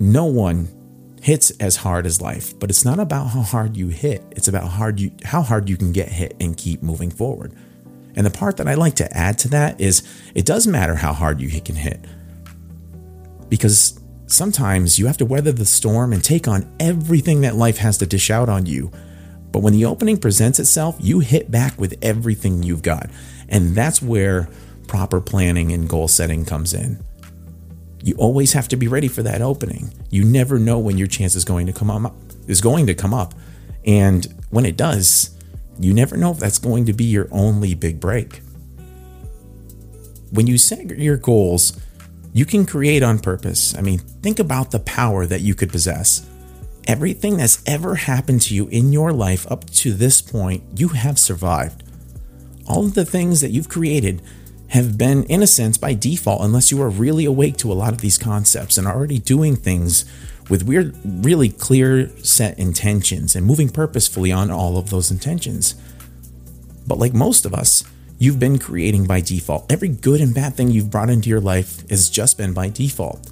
No 0.00 0.24
one 0.26 0.68
hits 1.22 1.50
as 1.58 1.76
hard 1.76 2.06
as 2.06 2.20
life, 2.20 2.58
but 2.58 2.70
it's 2.70 2.84
not 2.84 2.98
about 2.98 3.28
how 3.28 3.42
hard 3.42 3.76
you 3.76 3.88
hit. 3.88 4.22
It's 4.30 4.48
about 4.48 4.62
how 4.62 4.68
hard 4.68 5.00
you 5.00 5.12
how 5.24 5.42
hard 5.42 5.68
you 5.68 5.76
can 5.76 5.92
get 5.92 6.08
hit 6.08 6.36
and 6.40 6.56
keep 6.56 6.82
moving 6.82 7.10
forward. 7.10 7.56
And 8.14 8.24
the 8.24 8.30
part 8.30 8.56
that 8.56 8.68
I 8.68 8.74
like 8.74 8.94
to 8.96 9.16
add 9.16 9.38
to 9.38 9.48
that 9.48 9.80
is 9.80 10.02
it 10.34 10.46
does 10.46 10.66
matter 10.66 10.94
how 10.94 11.12
hard 11.12 11.40
you 11.40 11.60
can 11.60 11.76
hit. 11.76 12.04
Because 13.48 13.98
Sometimes 14.28 14.98
you 14.98 15.06
have 15.06 15.16
to 15.16 15.24
weather 15.24 15.52
the 15.52 15.64
storm 15.64 16.12
and 16.12 16.22
take 16.22 16.46
on 16.46 16.70
everything 16.78 17.40
that 17.40 17.56
life 17.56 17.78
has 17.78 17.96
to 17.98 18.06
dish 18.06 18.30
out 18.30 18.50
on 18.50 18.66
you. 18.66 18.92
But 19.52 19.60
when 19.60 19.72
the 19.72 19.86
opening 19.86 20.18
presents 20.18 20.58
itself, 20.58 20.96
you 21.00 21.20
hit 21.20 21.50
back 21.50 21.80
with 21.80 21.96
everything 22.02 22.62
you've 22.62 22.82
got. 22.82 23.08
And 23.48 23.74
that's 23.74 24.02
where 24.02 24.50
proper 24.86 25.22
planning 25.22 25.72
and 25.72 25.88
goal 25.88 26.08
setting 26.08 26.44
comes 26.44 26.74
in. 26.74 27.02
You 28.02 28.14
always 28.16 28.52
have 28.52 28.68
to 28.68 28.76
be 28.76 28.88
ready 28.88 29.08
for 29.08 29.22
that 29.22 29.42
opening. 29.42 29.92
You 30.10 30.24
never 30.24 30.58
know 30.58 30.78
when 30.78 30.98
your 30.98 31.08
chance 31.08 31.34
is 31.34 31.44
going 31.44 31.66
to 31.66 31.72
come 31.72 31.90
up 31.90 32.14
is 32.48 32.60
going 32.60 32.86
to 32.86 32.94
come 32.94 33.14
up. 33.14 33.34
And 33.86 34.26
when 34.50 34.66
it 34.66 34.76
does, 34.76 35.36
you 35.78 35.94
never 35.94 36.16
know 36.16 36.32
if 36.32 36.38
that's 36.38 36.58
going 36.58 36.86
to 36.86 36.92
be 36.92 37.04
your 37.04 37.28
only 37.30 37.74
big 37.74 38.00
break. 38.00 38.40
When 40.32 40.46
you 40.46 40.58
set 40.58 40.98
your 40.98 41.16
goals, 41.16 41.78
you 42.32 42.44
can 42.44 42.66
create 42.66 43.02
on 43.02 43.20
purpose. 43.20 43.76
I 43.76 43.82
mean, 43.82 43.98
think 43.98 44.38
about 44.38 44.72
the 44.72 44.80
power 44.80 45.24
that 45.26 45.42
you 45.42 45.54
could 45.54 45.70
possess. 45.70 46.28
Everything 46.86 47.36
that's 47.36 47.62
ever 47.66 47.94
happened 47.94 48.42
to 48.42 48.54
you 48.54 48.66
in 48.68 48.92
your 48.92 49.12
life 49.12 49.50
up 49.50 49.68
to 49.70 49.92
this 49.92 50.20
point, 50.20 50.64
you 50.74 50.88
have 50.88 51.18
survived. 51.18 51.84
All 52.66 52.86
of 52.86 52.94
the 52.94 53.04
things 53.04 53.40
that 53.40 53.50
you've 53.50 53.68
created 53.68 54.22
have 54.68 54.98
been, 54.98 55.24
in 55.24 55.42
a 55.42 55.46
sense, 55.46 55.78
by 55.78 55.94
default, 55.94 56.42
unless 56.42 56.70
you 56.70 56.80
are 56.82 56.90
really 56.90 57.24
awake 57.24 57.56
to 57.58 57.72
a 57.72 57.74
lot 57.74 57.92
of 57.92 58.00
these 58.00 58.18
concepts 58.18 58.76
and 58.76 58.86
are 58.86 58.94
already 58.94 59.18
doing 59.18 59.56
things 59.56 60.04
with 60.50 60.62
weird, 60.62 60.94
really 61.04 61.48
clear 61.48 62.10
set 62.18 62.58
intentions 62.58 63.34
and 63.34 63.46
moving 63.46 63.68
purposefully 63.68 64.30
on 64.30 64.50
all 64.50 64.76
of 64.76 64.90
those 64.90 65.10
intentions. 65.10 65.74
But 66.86 66.98
like 66.98 67.14
most 67.14 67.44
of 67.46 67.54
us, 67.54 67.84
you've 68.18 68.38
been 68.38 68.58
creating 68.58 69.06
by 69.06 69.20
default. 69.20 69.70
Every 69.70 69.88
good 69.88 70.20
and 70.20 70.34
bad 70.34 70.54
thing 70.54 70.70
you've 70.70 70.90
brought 70.90 71.10
into 71.10 71.28
your 71.28 71.40
life 71.40 71.88
has 71.88 72.10
just 72.10 72.36
been 72.36 72.52
by 72.52 72.68
default. 72.68 73.30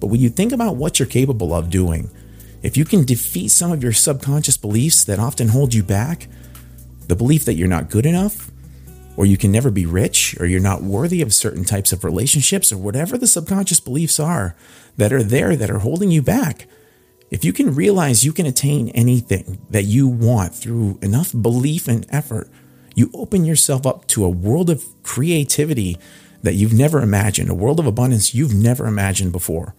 But 0.00 0.08
when 0.08 0.20
you 0.20 0.28
think 0.28 0.52
about 0.52 0.76
what 0.76 0.98
you're 0.98 1.08
capable 1.08 1.54
of 1.54 1.70
doing, 1.70 2.10
if 2.62 2.76
you 2.76 2.84
can 2.84 3.04
defeat 3.04 3.48
some 3.48 3.72
of 3.72 3.82
your 3.82 3.92
subconscious 3.92 4.56
beliefs 4.56 5.04
that 5.04 5.18
often 5.18 5.48
hold 5.48 5.74
you 5.74 5.82
back, 5.82 6.28
the 7.06 7.16
belief 7.16 7.44
that 7.44 7.54
you're 7.54 7.68
not 7.68 7.90
good 7.90 8.06
enough, 8.06 8.50
or 9.16 9.26
you 9.26 9.36
can 9.36 9.50
never 9.50 9.70
be 9.70 9.86
rich, 9.86 10.36
or 10.38 10.46
you're 10.46 10.60
not 10.60 10.82
worthy 10.82 11.22
of 11.22 11.32
certain 11.32 11.64
types 11.64 11.92
of 11.92 12.04
relationships, 12.04 12.70
or 12.70 12.76
whatever 12.76 13.16
the 13.16 13.26
subconscious 13.26 13.80
beliefs 13.80 14.20
are 14.20 14.54
that 14.96 15.12
are 15.12 15.22
there 15.22 15.56
that 15.56 15.70
are 15.70 15.78
holding 15.78 16.10
you 16.10 16.22
back, 16.22 16.66
if 17.30 17.44
you 17.44 17.52
can 17.52 17.74
realize 17.74 18.24
you 18.24 18.32
can 18.32 18.46
attain 18.46 18.90
anything 18.90 19.58
that 19.70 19.84
you 19.84 20.06
want 20.06 20.54
through 20.54 20.98
enough 21.02 21.32
belief 21.32 21.88
and 21.88 22.06
effort, 22.10 22.48
you 22.94 23.10
open 23.14 23.44
yourself 23.44 23.86
up 23.86 24.06
to 24.08 24.24
a 24.24 24.30
world 24.30 24.70
of 24.70 24.84
creativity 25.02 25.98
that 26.42 26.54
you've 26.54 26.72
never 26.72 27.00
imagined, 27.00 27.50
a 27.50 27.54
world 27.54 27.80
of 27.80 27.86
abundance 27.86 28.34
you've 28.34 28.54
never 28.54 28.86
imagined 28.86 29.32
before. 29.32 29.74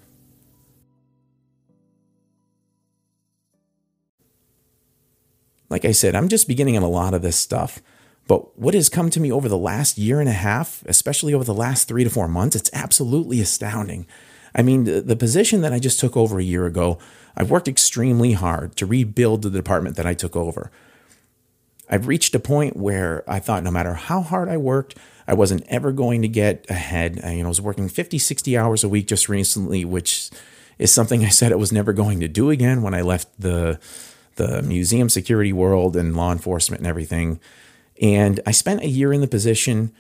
Like 5.70 5.86
I 5.86 5.92
said, 5.92 6.16
I'm 6.16 6.28
just 6.28 6.48
beginning 6.48 6.78
on 6.78 6.84
a 6.84 6.90
lot 6.90 7.14
of 7.14 7.22
this 7.22 7.38
stuff. 7.38 7.82
But 8.28 8.58
what 8.60 8.74
has 8.74 8.90
come 8.90 9.10
to 9.12 9.20
me 9.20 9.32
over 9.32 9.48
the 9.48 9.58
last 9.58 9.98
year 9.98 10.20
and 10.20 10.28
a 10.30 10.34
half, 10.34 10.84
especially 10.86 11.34
over 11.34 11.44
the 11.44 11.54
last 11.54 11.88
three 11.88 12.04
to 12.04 12.10
four 12.10 12.28
months, 12.28 12.56
it's 12.56 12.70
absolutely 12.74 13.40
astounding. 13.40 14.06
I 14.54 14.62
mean, 14.62 14.84
the, 14.84 15.02
the, 15.02 15.16
position 15.16 15.62
that 15.62 15.72
I 15.72 15.80
just 15.80 16.00
took 16.00 16.18
over 16.18 16.40
a 16.40 16.44
year 16.44 16.66
ago, 16.66 16.98
I've 17.36 17.52
worked 17.52 17.68
extremely 17.68 18.34
hard 18.34 18.76
to 18.78 18.86
rebuild 18.86 19.44
the 19.44 19.50
department 19.50 19.96
that 19.96 20.06
I 20.06 20.14
took 20.14 20.36
over. 20.36 20.72
I've 21.90 22.08
reached 22.08 22.36
a 22.36 22.40
point 22.40 22.76
where 22.76 23.24
I 23.28 23.40
thought 23.40 23.64
no 23.64 23.72
matter 23.72 23.94
how 23.94 24.22
hard 24.22 24.50
I 24.50 24.58
worked, 24.58 24.96
I 25.28 25.34
wasn't 25.34 25.64
ever 25.68 25.92
going 25.92 26.22
to 26.22 26.28
get 26.28 26.66
ahead. 26.70 27.22
I, 27.24 27.34
you 27.34 27.44
know, 27.44 27.46
I 27.46 27.50
was 27.50 27.62
working 27.62 27.88
50, 27.88 28.18
60 28.18 28.58
hours 28.58 28.84
a 28.84 28.90
week 28.90 29.08
just 29.08 29.30
recently, 29.30 29.86
which 29.86 30.32
is 30.80 30.92
something 30.92 31.24
I 31.24 31.30
said 31.30 31.52
I 31.52 31.56
was 31.56 31.72
never 31.72 31.94
going 31.94 32.20
to 32.20 32.28
do 32.28 32.50
again 32.50 32.82
when 32.82 32.94
I 32.94 33.02
left 33.02 33.30
the 33.40 33.80
the 34.36 34.62
museum 34.62 35.10
security 35.10 35.52
world 35.52 35.96
and 35.96 36.16
law 36.16 36.32
enforcement 36.32 36.80
and 36.80 36.88
everything. 36.88 37.40
And 38.02 38.40
I 38.46 38.52
spent 38.52 38.82
a 38.82 38.88
year 38.88 39.12
in 39.12 39.22
the 39.22 39.28
position 39.28 39.92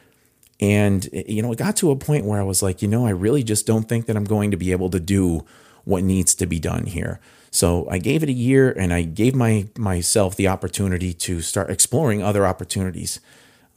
and 0.59 1.07
you 1.13 1.41
know, 1.41 1.51
it 1.51 1.57
got 1.57 1.75
to 1.77 1.91
a 1.91 1.95
point 1.95 2.25
where 2.25 2.39
I 2.39 2.43
was 2.43 2.63
like, 2.63 2.81
you 2.81 2.87
know, 2.87 3.05
I 3.05 3.11
really 3.11 3.43
just 3.43 3.67
don't 3.67 3.87
think 3.87 4.07
that 4.07 4.15
I'm 4.15 4.23
going 4.23 4.51
to 4.51 4.57
be 4.57 4.71
able 4.71 4.89
to 4.89 4.99
do 4.99 5.45
what 5.83 6.03
needs 6.03 6.33
to 6.35 6.45
be 6.45 6.59
done 6.59 6.85
here. 6.85 7.19
So 7.51 7.87
I 7.89 7.97
gave 7.97 8.23
it 8.23 8.29
a 8.29 8.33
year 8.33 8.71
and 8.71 8.93
I 8.93 9.03
gave 9.03 9.35
my 9.35 9.67
myself 9.77 10.35
the 10.35 10.47
opportunity 10.47 11.13
to 11.13 11.41
start 11.41 11.69
exploring 11.69 12.21
other 12.21 12.45
opportunities. 12.45 13.19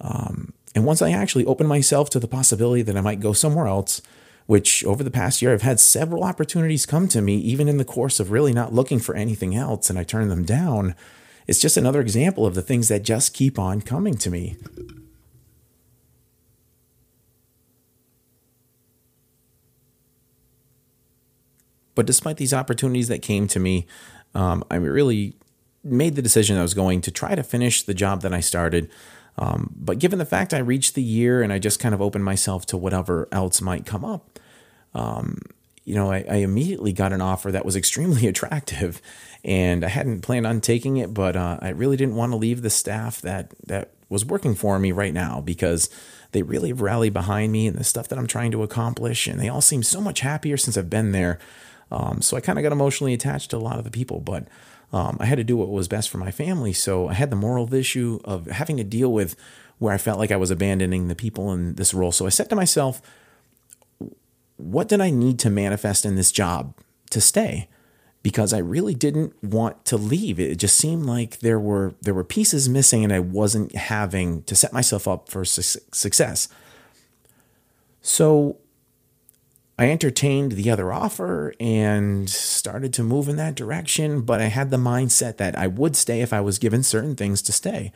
Um, 0.01 0.53
and 0.75 0.85
once 0.85 1.03
I 1.03 1.11
actually 1.11 1.45
opened 1.45 1.69
myself 1.69 2.11
to 2.11 2.19
the 2.19 2.29
possibility 2.29 2.83
that 2.83 2.97
I 2.97 3.01
might 3.01 3.21
go 3.21 3.33
somewhere 3.33 3.67
else, 3.67 4.01
which 4.47 4.85
over 4.85 5.05
the 5.05 5.11
past 5.11 5.43
year 5.43 5.53
I've 5.53 5.63
had 5.63 5.79
several 5.79 6.25
opportunities 6.25 6.87
come 6.87 7.09
to 7.09 7.21
me, 7.21 7.37
even 7.37 7.69
in 7.69 7.77
the 7.77 7.85
course 7.85 8.19
of 8.19 8.31
really 8.31 8.53
not 8.53 8.73
looking 8.73 8.99
for 8.99 9.15
anything 9.15 9.55
else, 9.55 9.91
and 9.91 9.99
I 9.99 10.05
turned 10.05 10.31
them 10.31 10.45
down. 10.45 10.95
It's 11.47 11.61
just 11.61 11.77
another 11.77 12.01
example 12.01 12.47
of 12.47 12.55
the 12.55 12.63
things 12.63 12.89
that 12.89 13.03
just 13.03 13.35
keep 13.35 13.59
on 13.59 13.81
coming 13.81 14.17
to 14.19 14.31
me. 14.31 14.57
But 21.95 22.07
despite 22.07 22.39
these 22.39 22.55
opportunities 22.55 23.09
that 23.09 23.21
came 23.21 23.47
to 23.49 23.61
me, 23.61 23.87
um, 24.35 24.65
I 24.71 24.77
really 24.77 25.35
made 25.83 26.15
the 26.15 26.23
decision 26.23 26.57
I 26.57 26.63
was 26.63 26.75
going 26.75 27.01
to 27.03 27.11
try 27.11 27.35
to 27.35 27.43
finish 27.43 27.83
the 27.83 27.95
job 27.95 28.23
that 28.23 28.33
I 28.33 28.41
started. 28.41 28.91
Um, 29.37 29.75
but 29.77 29.99
given 29.99 30.19
the 30.19 30.25
fact 30.25 30.55
I 30.55 30.59
reached 30.59 30.95
the 30.95 31.03
year 31.03 31.43
and 31.43 31.53
I 31.53 31.59
just 31.59 31.81
kind 31.81 31.95
of 31.95 32.01
opened 32.01 32.25
myself 32.25 32.67
to 32.67 32.77
whatever 32.77 33.29
else 33.33 33.61
might 33.61 33.87
come 33.87 34.05
up, 34.05 34.39
um, 34.95 35.41
you 35.91 35.97
know, 35.97 36.13
I, 36.13 36.25
I 36.31 36.37
immediately 36.37 36.93
got 36.93 37.13
an 37.13 37.21
offer 37.21 37.51
that 37.51 37.65
was 37.65 37.75
extremely 37.75 38.27
attractive, 38.29 39.03
and 39.45 39.85
I 39.85 39.89
hadn't 39.89 40.21
planned 40.21 40.47
on 40.47 40.61
taking 40.61 40.99
it, 40.99 41.13
but 41.13 41.35
uh, 41.35 41.59
I 41.61 41.71
really 41.71 41.97
didn't 41.97 42.15
want 42.15 42.31
to 42.31 42.37
leave 42.37 42.63
the 42.63 42.71
staff 42.71 43.21
that 43.23 43.53
that 43.67 43.91
was 44.09 44.25
working 44.25 44.55
for 44.55 44.79
me 44.79 44.93
right 44.93 45.13
now 45.13 45.41
because 45.41 45.91
they 46.31 46.43
really 46.43 46.73
rallied 46.73 47.13
behind 47.13 47.51
me 47.51 47.67
and 47.67 47.77
the 47.77 47.83
stuff 47.83 48.07
that 48.07 48.21
I'm 48.21 48.29
trying 48.29 48.53
to 48.53 48.63
accomplish, 48.63 49.27
and 49.27 49.41
they 49.41 49.49
all 49.49 49.61
seem 49.61 49.83
so 49.83 50.01
much 50.01 50.21
happier 50.21 50.57
since 50.57 50.77
I've 50.77 50.89
been 50.89 51.11
there. 51.11 51.41
Um, 51.91 52.23
so 52.23 52.37
I 52.37 52.41
kind 52.41 52.57
of 52.57 52.63
got 52.63 52.71
emotionally 52.71 53.13
attached 53.13 53.51
to 53.51 53.57
a 53.57 53.59
lot 53.59 53.79
of 53.79 53.85
the 53.85 53.91
people, 53.91 54.21
but 54.21 54.47
um, 54.93 55.17
I 55.19 55.27
had 55.27 55.39
to 55.39 55.45
do 55.45 55.57
what 55.57 55.71
was 55.71 55.89
best 55.89 56.09
for 56.09 56.19
my 56.19 56.31
family. 56.31 56.73
So 56.73 57.09
I 57.09 57.15
had 57.15 57.31
the 57.31 57.37
moral 57.37 57.73
issue 57.75 58.21
of 58.25 58.47
having 58.47 58.77
to 58.77 58.85
deal 58.85 59.13
with 59.13 59.35
where 59.79 59.93
I 59.93 59.99
felt 59.99 60.21
like 60.21 60.31
I 60.31 60.37
was 60.37 60.53
abandoning 60.53 61.09
the 61.09 61.17
people 61.17 61.53
in 61.53 61.75
this 61.75 61.93
role. 61.93 62.13
So 62.13 62.27
I 62.27 62.29
said 62.29 62.49
to 62.51 62.57
myself, 62.57 63.03
what 64.61 64.89
did 64.89 65.01
I 65.01 65.11
need 65.11 65.39
to 65.41 65.51
manifest 65.51 66.05
in 66.05 66.17
this 66.17 66.33
job 66.33 66.75
to 67.11 67.21
stay? 67.21 67.69
Because 68.23 68.53
I 68.53 68.59
really 68.59 68.95
didn't 68.95 69.43
want 69.43 69.85
to 69.87 69.97
leave. 69.97 70.39
It 70.39 70.57
just 70.57 70.77
seemed 70.77 71.07
like 71.07 71.41
there 71.41 71.59
were 71.59 71.95
there 72.03 72.15
were 72.15 72.25
pieces 72.25 72.69
missing, 72.69 73.03
and 73.03 73.13
I 73.13 73.21
wasn't 73.21 73.75
having 73.75 74.43
to 74.43 74.55
set 74.55 74.73
myself 74.73 75.09
up 75.09 75.29
for 75.29 75.45
su- 75.45 75.81
success. 75.93 76.49
So 78.03 78.59
I 79.79 79.91
entertained 79.91 80.53
the 80.53 80.71
other 80.71 80.93
offer 80.93 81.55
and 81.59 82.29
started 82.29 82.93
to 82.93 83.03
move 83.03 83.31
in 83.31 83.37
that 83.37 83.55
direction, 83.55 84.21
but 84.21 84.39
I 84.39 84.49
had 84.49 84.71
the 84.71 84.77
mindset 84.77 85.39
that 85.39 85.57
I 85.57 85.69
would 85.69 85.97
stay 85.97 86.21
if 86.21 86.35
I 86.35 86.43
was 86.43 86.59
given 86.59 86.83
certain 86.83 87.17
things 87.17 87.41
to 87.43 87.53
stay. 87.53 87.91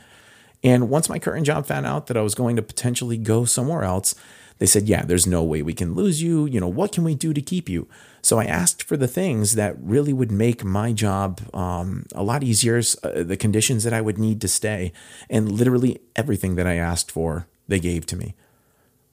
And 0.62 0.88
once 0.88 1.10
my 1.10 1.18
current 1.18 1.44
job 1.44 1.66
found 1.66 1.84
out 1.84 2.06
that 2.06 2.16
I 2.16 2.22
was 2.22 2.34
going 2.34 2.56
to 2.56 2.62
potentially 2.62 3.18
go 3.18 3.44
somewhere 3.44 3.82
else, 3.82 4.14
they 4.58 4.66
said, 4.66 4.88
Yeah, 4.88 5.04
there's 5.04 5.26
no 5.26 5.42
way 5.42 5.62
we 5.62 5.74
can 5.74 5.94
lose 5.94 6.22
you. 6.22 6.46
You 6.46 6.60
know, 6.60 6.68
what 6.68 6.92
can 6.92 7.04
we 7.04 7.14
do 7.14 7.32
to 7.32 7.40
keep 7.40 7.68
you? 7.68 7.88
So 8.22 8.38
I 8.38 8.44
asked 8.44 8.82
for 8.82 8.96
the 8.96 9.08
things 9.08 9.54
that 9.54 9.76
really 9.80 10.12
would 10.12 10.32
make 10.32 10.64
my 10.64 10.92
job 10.92 11.40
um, 11.54 12.06
a 12.14 12.22
lot 12.22 12.42
easier, 12.42 12.80
uh, 13.02 13.22
the 13.22 13.36
conditions 13.36 13.84
that 13.84 13.92
I 13.92 14.00
would 14.00 14.18
need 14.18 14.40
to 14.40 14.48
stay, 14.48 14.92
and 15.28 15.52
literally 15.52 16.00
everything 16.16 16.54
that 16.54 16.66
I 16.66 16.76
asked 16.76 17.10
for, 17.10 17.46
they 17.68 17.80
gave 17.80 18.06
to 18.06 18.16
me, 18.16 18.34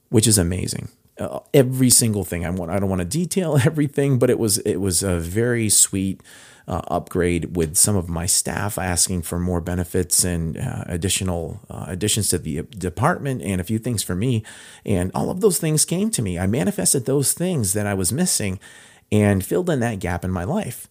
which 0.08 0.26
is 0.26 0.38
amazing 0.38 0.88
uh, 1.18 1.40
every 1.52 1.90
single 1.90 2.24
thing. 2.24 2.44
I 2.44 2.50
want. 2.50 2.70
I 2.70 2.78
don't 2.78 2.88
want 2.88 3.00
to 3.00 3.06
detail 3.06 3.58
everything, 3.64 4.18
but 4.18 4.30
it 4.30 4.38
was 4.38 4.58
it 4.58 4.76
was 4.76 5.02
a 5.02 5.18
very 5.18 5.68
sweet 5.68 6.20
uh, 6.68 6.82
upgrade 6.88 7.56
with 7.56 7.76
some 7.76 7.96
of 7.96 8.08
my 8.08 8.26
staff 8.26 8.78
asking 8.78 9.22
for 9.22 9.38
more 9.38 9.60
benefits 9.60 10.24
and 10.24 10.56
uh, 10.56 10.84
additional 10.86 11.60
uh, 11.68 11.86
additions 11.88 12.28
to 12.28 12.38
the 12.38 12.62
department 12.62 13.42
and 13.42 13.60
a 13.60 13.64
few 13.64 13.78
things 13.78 14.02
for 14.02 14.14
me. 14.14 14.44
And 14.84 15.10
all 15.14 15.30
of 15.30 15.40
those 15.40 15.58
things 15.58 15.84
came 15.84 16.10
to 16.10 16.22
me. 16.22 16.38
I 16.38 16.46
manifested 16.46 17.04
those 17.04 17.32
things 17.32 17.72
that 17.72 17.86
I 17.86 17.94
was 17.94 18.12
missing 18.12 18.60
and 19.10 19.44
filled 19.44 19.70
in 19.70 19.80
that 19.80 19.98
gap 19.98 20.24
in 20.24 20.30
my 20.30 20.44
life. 20.44 20.88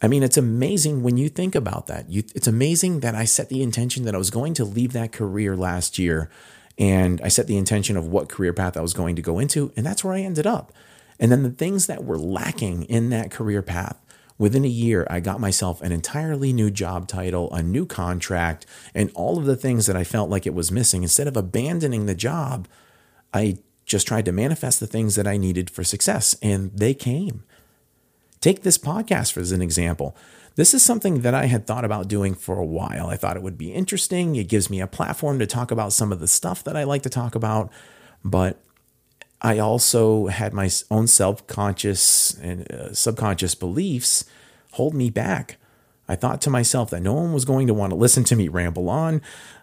I 0.00 0.08
mean, 0.08 0.22
it's 0.22 0.36
amazing 0.36 1.02
when 1.02 1.16
you 1.16 1.28
think 1.28 1.54
about 1.54 1.86
that. 1.88 2.08
You, 2.08 2.22
it's 2.34 2.46
amazing 2.46 3.00
that 3.00 3.14
I 3.14 3.24
set 3.24 3.48
the 3.48 3.62
intention 3.62 4.04
that 4.04 4.14
I 4.14 4.18
was 4.18 4.30
going 4.30 4.54
to 4.54 4.64
leave 4.64 4.92
that 4.92 5.12
career 5.12 5.56
last 5.56 5.98
year 5.98 6.30
and 6.78 7.20
I 7.22 7.28
set 7.28 7.46
the 7.46 7.56
intention 7.56 7.96
of 7.96 8.06
what 8.06 8.28
career 8.28 8.52
path 8.52 8.76
I 8.76 8.80
was 8.80 8.94
going 8.94 9.16
to 9.16 9.22
go 9.22 9.38
into, 9.38 9.72
and 9.76 9.84
that's 9.84 10.04
where 10.04 10.14
I 10.14 10.20
ended 10.20 10.46
up. 10.46 10.72
And 11.18 11.32
then 11.32 11.42
the 11.42 11.50
things 11.50 11.86
that 11.86 12.04
were 12.04 12.18
lacking 12.18 12.84
in 12.84 13.10
that 13.10 13.30
career 13.30 13.62
path, 13.62 13.96
within 14.38 14.64
a 14.64 14.68
year, 14.68 15.04
I 15.10 15.18
got 15.18 15.40
myself 15.40 15.82
an 15.82 15.90
entirely 15.90 16.52
new 16.52 16.70
job 16.70 17.08
title, 17.08 17.52
a 17.52 17.62
new 17.62 17.84
contract, 17.84 18.66
and 18.94 19.10
all 19.14 19.36
of 19.36 19.44
the 19.44 19.56
things 19.56 19.86
that 19.86 19.96
I 19.96 20.04
felt 20.04 20.30
like 20.30 20.46
it 20.46 20.54
was 20.54 20.70
missing. 20.70 21.02
Instead 21.02 21.26
of 21.26 21.36
abandoning 21.36 22.06
the 22.06 22.14
job, 22.14 22.68
I 23.34 23.58
just 23.84 24.06
tried 24.06 24.26
to 24.26 24.32
manifest 24.32 24.78
the 24.78 24.86
things 24.86 25.16
that 25.16 25.26
I 25.26 25.36
needed 25.36 25.70
for 25.70 25.82
success, 25.82 26.36
and 26.40 26.70
they 26.72 26.94
came. 26.94 27.42
Take 28.40 28.62
this 28.62 28.78
podcast 28.78 29.36
as 29.36 29.50
an 29.50 29.60
example. 29.62 30.16
This 30.58 30.74
is 30.74 30.82
something 30.82 31.20
that 31.20 31.34
I 31.34 31.46
had 31.46 31.68
thought 31.68 31.84
about 31.84 32.08
doing 32.08 32.34
for 32.34 32.58
a 32.58 32.64
while. 32.64 33.06
I 33.06 33.16
thought 33.16 33.36
it 33.36 33.44
would 33.44 33.56
be 33.56 33.72
interesting. 33.72 34.34
It 34.34 34.48
gives 34.48 34.68
me 34.68 34.80
a 34.80 34.88
platform 34.88 35.38
to 35.38 35.46
talk 35.46 35.70
about 35.70 35.92
some 35.92 36.10
of 36.10 36.18
the 36.18 36.26
stuff 36.26 36.64
that 36.64 36.76
I 36.76 36.82
like 36.82 37.02
to 37.02 37.08
talk 37.08 37.36
about, 37.36 37.70
but 38.24 38.60
I 39.40 39.60
also 39.60 40.26
had 40.26 40.52
my 40.52 40.68
own 40.90 41.06
self-conscious 41.06 42.34
and 42.42 42.68
uh, 42.72 42.92
subconscious 42.92 43.54
beliefs 43.54 44.24
hold 44.72 44.94
me 44.94 45.10
back. 45.10 45.58
I 46.08 46.16
thought 46.16 46.40
to 46.42 46.50
myself 46.50 46.90
that 46.90 47.02
no 47.02 47.12
one 47.12 47.32
was 47.32 47.44
going 47.44 47.66
to 47.66 47.74
want 47.74 47.90
to 47.90 47.96
listen 47.96 48.24
to 48.24 48.36
me 48.36 48.48
ramble 48.48 48.88
on. 48.88 49.20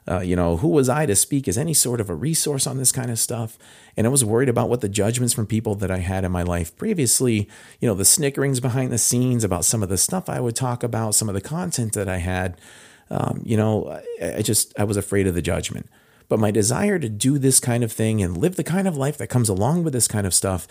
Uh, 0.08 0.20
you 0.20 0.36
know, 0.36 0.58
who 0.58 0.68
was 0.68 0.88
I 0.88 1.08
to 1.08 1.16
speak 1.16 1.48
as 1.48 1.58
any 1.58 1.74
sort 1.74 2.00
of 2.00 2.10
a 2.10 2.16
resource 2.16 2.68
on 2.68 2.78
this 2.78 2.92
kind 2.92 3.10
of 3.10 3.18
stuff? 3.18 3.58
And 3.98 4.06
I 4.06 4.12
was 4.12 4.24
worried 4.24 4.50
about 4.50 4.70
what 4.70 4.82
the 4.82 4.90
judgments 4.90 5.34
from 5.34 5.48
people 5.48 5.74
that 5.76 5.90
I 5.90 5.98
had 5.98 6.24
in 6.24 6.32
my 6.32 6.44
life 6.44 6.76
previously, 6.78 7.50
you 7.80 7.88
know, 7.88 7.96
the 7.96 8.06
snickerings 8.06 8.60
behind 8.60 8.92
the 8.92 9.00
scenes 9.00 9.44
about 9.44 9.66
some 9.66 9.82
of 9.82 9.90
the 9.90 9.98
stuff 9.98 10.30
I 10.30 10.40
would 10.40 10.56
talk 10.56 10.84
about, 10.84 11.16
some 11.16 11.28
of 11.28 11.36
the 11.36 11.42
content 11.42 11.94
that 11.94 12.08
I 12.08 12.18
had. 12.18 12.62
Um, 13.10 13.42
you 13.44 13.58
know, 13.58 14.00
I, 14.22 14.38
I 14.38 14.42
just, 14.44 14.78
I 14.80 14.84
was 14.84 14.98
afraid 14.98 15.26
of 15.26 15.34
the 15.34 15.42
judgment. 15.42 15.90
But 16.28 16.40
my 16.40 16.52
desire 16.52 17.00
to 17.00 17.10
do 17.10 17.38
this 17.38 17.60
kind 17.60 17.84
of 17.84 17.92
thing 17.92 18.22
and 18.22 18.38
live 18.38 18.56
the 18.56 18.64
kind 18.64 18.88
of 18.88 18.98
life 18.98 19.18
that 19.18 19.28
comes 19.28 19.50
along 19.50 19.84
with 19.84 19.94
this 19.94 20.08
kind 20.08 20.26
of 20.26 20.34
stuff 20.34 20.68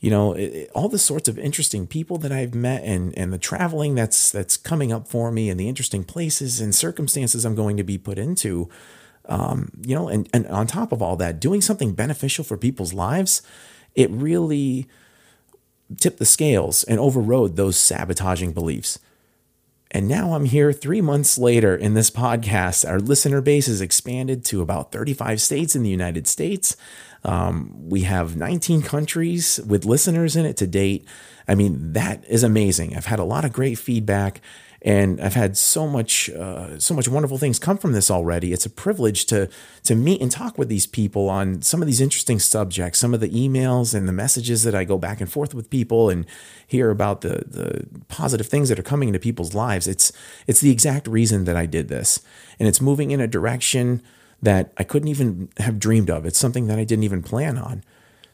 you 0.00 0.10
know 0.10 0.32
it, 0.32 0.70
all 0.74 0.88
the 0.88 0.98
sorts 0.98 1.28
of 1.28 1.38
interesting 1.38 1.86
people 1.86 2.18
that 2.18 2.32
I've 2.32 2.54
met 2.54 2.82
and 2.84 3.16
and 3.16 3.32
the 3.32 3.38
traveling 3.38 3.94
that's 3.94 4.30
that's 4.30 4.56
coming 4.56 4.92
up 4.92 5.08
for 5.08 5.30
me 5.30 5.50
and 5.50 5.58
the 5.58 5.68
interesting 5.68 6.04
places 6.04 6.60
and 6.60 6.74
circumstances 6.74 7.44
I'm 7.44 7.54
going 7.54 7.76
to 7.76 7.84
be 7.84 7.98
put 7.98 8.18
into 8.18 8.68
um, 9.26 9.70
you 9.82 9.94
know 9.94 10.08
and 10.08 10.28
and 10.32 10.46
on 10.48 10.66
top 10.66 10.92
of 10.92 11.02
all 11.02 11.16
that 11.16 11.40
doing 11.40 11.60
something 11.60 11.92
beneficial 11.92 12.44
for 12.44 12.56
people's 12.56 12.94
lives 12.94 13.42
it 13.94 14.10
really 14.10 14.86
tipped 16.00 16.18
the 16.18 16.26
scales 16.26 16.84
and 16.84 17.00
overrode 17.00 17.56
those 17.56 17.76
sabotaging 17.76 18.52
beliefs 18.52 18.98
and 19.90 20.06
now 20.06 20.34
I'm 20.34 20.44
here 20.44 20.72
three 20.72 21.00
months 21.00 21.38
later 21.38 21.74
in 21.74 21.94
this 21.94 22.10
podcast. 22.10 22.86
Our 22.86 23.00
listener 23.00 23.40
base 23.40 23.66
has 23.68 23.80
expanded 23.80 24.44
to 24.46 24.60
about 24.60 24.92
35 24.92 25.40
states 25.40 25.74
in 25.74 25.82
the 25.82 25.88
United 25.88 26.26
States. 26.26 26.76
Um, 27.24 27.88
we 27.88 28.02
have 28.02 28.36
19 28.36 28.82
countries 28.82 29.60
with 29.66 29.84
listeners 29.84 30.36
in 30.36 30.46
it 30.46 30.56
to 30.58 30.66
date. 30.66 31.06
I 31.46 31.54
mean, 31.54 31.92
that 31.92 32.24
is 32.28 32.42
amazing. 32.42 32.96
I've 32.96 33.06
had 33.06 33.18
a 33.18 33.24
lot 33.24 33.44
of 33.44 33.52
great 33.52 33.78
feedback 33.78 34.40
and 34.82 35.20
I've 35.20 35.34
had 35.34 35.56
so 35.56 35.88
much, 35.88 36.30
uh, 36.30 36.78
so 36.78 36.94
much 36.94 37.08
wonderful 37.08 37.36
things 37.36 37.58
come 37.58 37.78
from 37.78 37.92
this 37.92 38.10
already. 38.10 38.52
It's 38.52 38.66
a 38.66 38.70
privilege 38.70 39.26
to 39.26 39.48
to 39.84 39.94
meet 39.96 40.20
and 40.20 40.30
talk 40.30 40.56
with 40.56 40.68
these 40.68 40.86
people 40.86 41.28
on 41.28 41.62
some 41.62 41.82
of 41.82 41.86
these 41.86 42.00
interesting 42.00 42.38
subjects. 42.38 42.98
Some 42.98 43.12
of 43.12 43.20
the 43.20 43.30
emails 43.30 43.92
and 43.94 44.06
the 44.06 44.12
messages 44.12 44.62
that 44.62 44.76
I 44.76 44.84
go 44.84 44.96
back 44.96 45.20
and 45.20 45.30
forth 45.30 45.52
with 45.52 45.68
people 45.68 46.10
and 46.10 46.26
hear 46.66 46.90
about 46.90 47.22
the 47.22 47.42
the 47.46 47.86
positive 48.06 48.46
things 48.46 48.68
that 48.68 48.78
are 48.78 48.84
coming 48.84 49.08
into 49.08 49.18
people's 49.18 49.52
lives. 49.52 49.88
It's 49.88 50.12
it's 50.46 50.60
the 50.60 50.70
exact 50.70 51.08
reason 51.08 51.44
that 51.44 51.56
I 51.56 51.66
did 51.66 51.88
this, 51.88 52.20
and 52.60 52.68
it's 52.68 52.80
moving 52.80 53.10
in 53.10 53.20
a 53.20 53.26
direction 53.26 54.02
that 54.42 54.72
I 54.76 54.84
couldn't 54.84 55.08
even 55.08 55.48
have 55.58 55.78
dreamed 55.78 56.10
of. 56.10 56.24
It's 56.24 56.38
something 56.38 56.66
that 56.68 56.78
I 56.78 56.84
didn't 56.84 57.04
even 57.04 57.22
plan 57.22 57.58
on. 57.58 57.82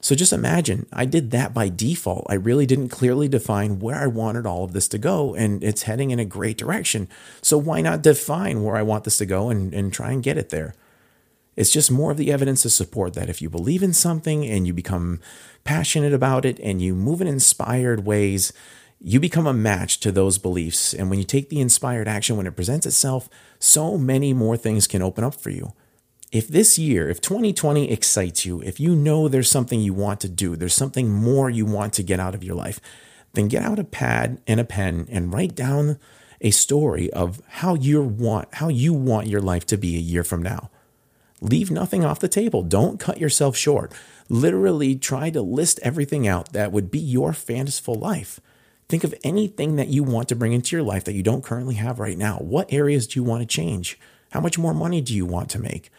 So 0.04 0.14
just 0.14 0.34
imagine, 0.34 0.84
I 0.92 1.06
did 1.06 1.30
that 1.30 1.54
by 1.54 1.70
default. 1.70 2.26
I 2.28 2.34
really 2.34 2.66
didn't 2.66 2.90
clearly 2.90 3.26
define 3.26 3.78
where 3.78 3.96
I 3.96 4.06
wanted 4.06 4.44
all 4.44 4.62
of 4.62 4.74
this 4.74 4.86
to 4.88 4.98
go, 4.98 5.34
and 5.34 5.64
it's 5.64 5.84
heading 5.84 6.10
in 6.10 6.18
a 6.18 6.26
great 6.26 6.58
direction. 6.58 7.08
So 7.40 7.56
why 7.56 7.80
not 7.80 8.02
define 8.02 8.62
where 8.62 8.76
I 8.76 8.82
want 8.82 9.04
this 9.04 9.16
to 9.16 9.24
go 9.24 9.48
and, 9.48 9.72
and 9.72 9.90
try 9.90 10.12
and 10.12 10.22
get 10.22 10.36
it 10.36 10.50
there? 10.50 10.74
It's 11.56 11.70
just 11.70 11.90
more 11.90 12.10
of 12.10 12.18
the 12.18 12.30
evidence 12.30 12.60
to 12.62 12.68
support 12.68 13.14
that 13.14 13.30
if 13.30 13.40
you 13.40 13.48
believe 13.48 13.82
in 13.82 13.94
something 13.94 14.44
and 14.44 14.66
you 14.66 14.74
become 14.74 15.20
passionate 15.62 16.12
about 16.12 16.44
it 16.44 16.60
and 16.60 16.82
you 16.82 16.94
move 16.94 17.22
in 17.22 17.26
inspired 17.26 18.04
ways, 18.04 18.52
you 19.00 19.20
become 19.20 19.46
a 19.46 19.54
match 19.54 20.00
to 20.00 20.12
those 20.12 20.36
beliefs. 20.36 20.92
And 20.92 21.08
when 21.08 21.18
you 21.18 21.24
take 21.24 21.48
the 21.48 21.62
inspired 21.62 22.08
action 22.08 22.36
when 22.36 22.46
it 22.46 22.56
presents 22.56 22.84
itself, 22.84 23.30
so 23.58 23.96
many 23.96 24.34
more 24.34 24.58
things 24.58 24.86
can 24.86 25.00
open 25.00 25.24
up 25.24 25.34
for 25.34 25.48
you 25.48 25.72
if 26.34 26.48
this 26.48 26.76
year, 26.80 27.08
if 27.08 27.20
2020 27.20 27.92
excites 27.92 28.44
you, 28.44 28.60
if 28.62 28.80
you 28.80 28.96
know 28.96 29.28
there's 29.28 29.48
something 29.48 29.78
you 29.78 29.94
want 29.94 30.18
to 30.18 30.28
do, 30.28 30.56
there's 30.56 30.74
something 30.74 31.08
more 31.08 31.48
you 31.48 31.64
want 31.64 31.92
to 31.92 32.02
get 32.02 32.18
out 32.18 32.34
of 32.34 32.42
your 32.42 32.56
life, 32.56 32.80
then 33.34 33.46
get 33.46 33.62
out 33.62 33.78
a 33.78 33.84
pad 33.84 34.40
and 34.44 34.58
a 34.58 34.64
pen 34.64 35.06
and 35.12 35.32
write 35.32 35.54
down 35.54 35.96
a 36.40 36.50
story 36.50 37.08
of 37.12 37.40
how 37.46 37.74
you 37.76 38.02
want 38.02 38.48
how 38.54 38.66
you 38.66 38.92
want 38.92 39.28
your 39.28 39.40
life 39.40 39.64
to 39.66 39.76
be 39.76 39.94
a 39.94 40.00
year 40.00 40.24
from 40.24 40.42
now. 40.42 40.70
Leave 41.40 41.70
nothing 41.70 42.04
off 42.04 42.18
the 42.18 42.26
table. 42.26 42.64
Don't 42.64 42.98
cut 42.98 43.18
yourself 43.18 43.56
short. 43.56 43.92
Literally 44.28 44.96
try 44.96 45.30
to 45.30 45.40
list 45.40 45.78
everything 45.84 46.26
out 46.26 46.52
that 46.52 46.72
would 46.72 46.90
be 46.90 46.98
your 46.98 47.32
fanciful 47.32 47.94
life. 47.94 48.40
Think 48.88 49.04
of 49.04 49.14
anything 49.22 49.76
that 49.76 49.88
you 49.88 50.02
want 50.02 50.28
to 50.30 50.36
bring 50.36 50.52
into 50.52 50.74
your 50.74 50.84
life 50.84 51.04
that 51.04 51.14
you 51.14 51.22
don't 51.22 51.44
currently 51.44 51.76
have 51.76 52.00
right 52.00 52.18
now. 52.18 52.38
What 52.38 52.72
areas 52.72 53.06
do 53.06 53.20
you 53.20 53.24
want 53.24 53.42
to 53.42 53.46
change? 53.46 54.00
How 54.32 54.40
much 54.40 54.58
more 54.58 54.74
money 54.74 55.00
do 55.00 55.14
you 55.14 55.26
want 55.26 55.48
to 55.50 55.60
make? 55.60 55.92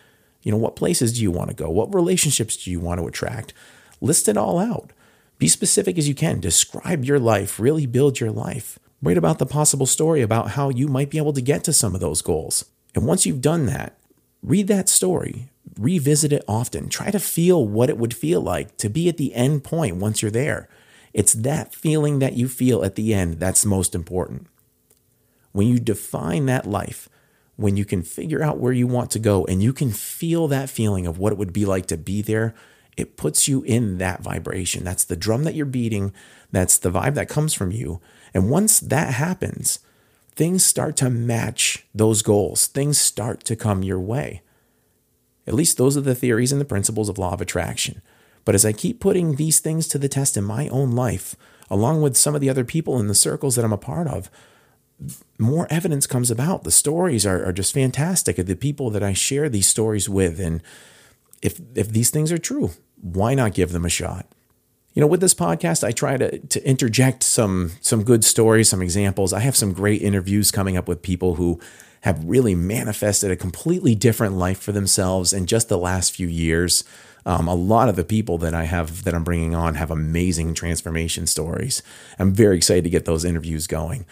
You 0.45 0.51
know, 0.51 0.57
what 0.57 0.75
places 0.75 1.11
do 1.11 1.23
you 1.23 1.31
want 1.31 1.49
to 1.49 1.55
go? 1.55 1.69
What 1.69 1.93
relationships 1.93 2.55
do 2.55 2.69
you 2.69 2.79
want 2.79 3.01
to 3.01 3.07
attract? 3.07 3.51
List 3.99 4.29
it 4.29 4.37
all 4.37 4.59
out. 4.59 4.93
Be 5.39 5.47
specific 5.47 5.97
as 5.97 6.07
you 6.07 6.13
can. 6.13 6.39
Describe 6.39 7.03
your 7.03 7.19
life, 7.19 7.59
really 7.59 7.87
build 7.87 8.19
your 8.19 8.31
life. 8.31 8.77
Write 9.01 9.17
about 9.17 9.39
the 9.39 9.47
possible 9.47 9.87
story 9.87 10.21
about 10.21 10.51
how 10.51 10.69
you 10.69 10.87
might 10.87 11.09
be 11.09 11.17
able 11.17 11.33
to 11.33 11.41
get 11.41 11.63
to 11.63 11.73
some 11.73 11.95
of 11.95 11.99
those 11.99 12.21
goals. 12.21 12.65
And 12.93 13.07
once 13.07 13.25
you've 13.25 13.41
done 13.41 13.65
that, 13.65 13.97
read 14.43 14.67
that 14.67 14.87
story, 14.87 15.49
revisit 15.79 16.31
it 16.31 16.45
often. 16.47 16.89
Try 16.89 17.09
to 17.09 17.19
feel 17.19 17.67
what 17.67 17.89
it 17.89 17.97
would 17.97 18.13
feel 18.13 18.39
like 18.39 18.77
to 18.77 18.87
be 18.87 19.09
at 19.09 19.17
the 19.17 19.33
end 19.33 19.63
point 19.63 19.97
once 19.97 20.21
you're 20.21 20.29
there. 20.29 20.69
It's 21.11 21.33
that 21.33 21.73
feeling 21.73 22.19
that 22.19 22.33
you 22.33 22.47
feel 22.47 22.83
at 22.83 22.95
the 22.95 23.15
end 23.15 23.39
that's 23.39 23.65
most 23.65 23.95
important. 23.95 24.45
When 25.53 25.67
you 25.67 25.79
define 25.79 26.45
that 26.45 26.67
life, 26.67 27.09
when 27.55 27.77
you 27.77 27.85
can 27.85 28.01
figure 28.01 28.43
out 28.43 28.59
where 28.59 28.73
you 28.73 28.87
want 28.87 29.11
to 29.11 29.19
go 29.19 29.45
and 29.45 29.63
you 29.63 29.73
can 29.73 29.91
feel 29.91 30.47
that 30.47 30.69
feeling 30.69 31.07
of 31.07 31.17
what 31.17 31.31
it 31.31 31.37
would 31.37 31.53
be 31.53 31.65
like 31.65 31.85
to 31.87 31.97
be 31.97 32.21
there, 32.21 32.53
it 32.97 33.17
puts 33.17 33.47
you 33.47 33.63
in 33.63 33.97
that 33.97 34.21
vibration. 34.21 34.83
That's 34.83 35.03
the 35.03 35.15
drum 35.15 35.43
that 35.43 35.55
you're 35.55 35.65
beating. 35.65 36.13
That's 36.51 36.77
the 36.77 36.91
vibe 36.91 37.15
that 37.15 37.29
comes 37.29 37.53
from 37.53 37.71
you. 37.71 38.01
And 38.33 38.49
once 38.49 38.79
that 38.79 39.13
happens, 39.13 39.79
things 40.35 40.65
start 40.65 40.97
to 40.97 41.09
match 41.09 41.85
those 41.93 42.21
goals. 42.21 42.67
Things 42.67 42.97
start 42.97 43.43
to 43.45 43.55
come 43.55 43.83
your 43.83 43.99
way. 43.99 44.41
At 45.47 45.53
least 45.53 45.77
those 45.77 45.95
are 45.95 46.01
the 46.01 46.15
theories 46.15 46.51
and 46.51 46.59
the 46.59 46.65
principles 46.65 47.09
of 47.09 47.17
law 47.17 47.33
of 47.33 47.41
attraction. 47.41 48.01
But 48.43 48.55
as 48.55 48.65
I 48.65 48.73
keep 48.73 48.99
putting 48.99 49.35
these 49.35 49.59
things 49.59 49.87
to 49.89 49.97
the 49.97 50.09
test 50.09 50.37
in 50.37 50.43
my 50.43 50.67
own 50.69 50.91
life, 50.91 51.35
along 51.69 52.01
with 52.01 52.17
some 52.17 52.35
of 52.35 52.41
the 52.41 52.49
other 52.49 52.63
people 52.63 52.99
in 52.99 53.07
the 53.07 53.15
circles 53.15 53.55
that 53.55 53.65
I'm 53.65 53.73
a 53.73 53.77
part 53.77 54.07
of, 54.07 54.29
more 55.37 55.67
evidence 55.69 56.07
comes 56.07 56.31
about. 56.31 56.63
The 56.63 56.71
stories 56.71 57.25
are, 57.25 57.45
are 57.45 57.53
just 57.53 57.73
fantastic 57.73 58.37
of 58.37 58.45
the 58.45 58.55
people 58.55 58.89
that 58.91 59.03
I 59.03 59.13
share 59.13 59.49
these 59.49 59.67
stories 59.67 60.07
with. 60.07 60.39
And 60.39 60.61
if 61.41 61.59
if 61.75 61.89
these 61.89 62.09
things 62.09 62.31
are 62.31 62.37
true, 62.37 62.71
why 63.01 63.33
not 63.33 63.53
give 63.53 63.71
them 63.71 63.85
a 63.85 63.89
shot? 63.89 64.27
You 64.93 65.01
know, 65.01 65.07
with 65.07 65.19
this 65.19 65.33
podcast, 65.33 65.83
I 65.83 65.91
try 65.91 66.15
to, 66.15 66.39
to 66.39 66.67
interject 66.67 67.23
some 67.23 67.71
some 67.81 68.03
good 68.03 68.23
stories, 68.23 68.69
some 68.69 68.81
examples. 68.81 69.33
I 69.33 69.39
have 69.41 69.55
some 69.55 69.73
great 69.73 70.01
interviews 70.01 70.51
coming 70.51 70.77
up 70.77 70.87
with 70.87 71.01
people 71.01 71.35
who 71.35 71.59
have 72.01 72.23
really 72.23 72.55
manifested 72.55 73.31
a 73.31 73.35
completely 73.35 73.95
different 73.95 74.35
life 74.35 74.59
for 74.59 74.71
themselves 74.71 75.33
in 75.33 75.47
just 75.47 75.69
the 75.69 75.77
last 75.77 76.15
few 76.15 76.27
years. 76.27 76.83
Um, 77.25 77.47
a 77.47 77.55
lot 77.55 77.89
of 77.89 77.95
the 77.95 78.03
people 78.03 78.37
that 78.37 78.53
I 78.53 78.65
have 78.65 79.03
that 79.03 79.15
I'm 79.15 79.23
bringing 79.23 79.55
on 79.55 79.73
have 79.75 79.89
amazing 79.89 80.53
transformation 80.53 81.25
stories. 81.25 81.81
I'm 82.19 82.31
very 82.31 82.55
excited 82.57 82.83
to 82.83 82.89
get 82.91 83.05
those 83.05 83.25
interviews 83.25 83.65
going. 83.65 84.05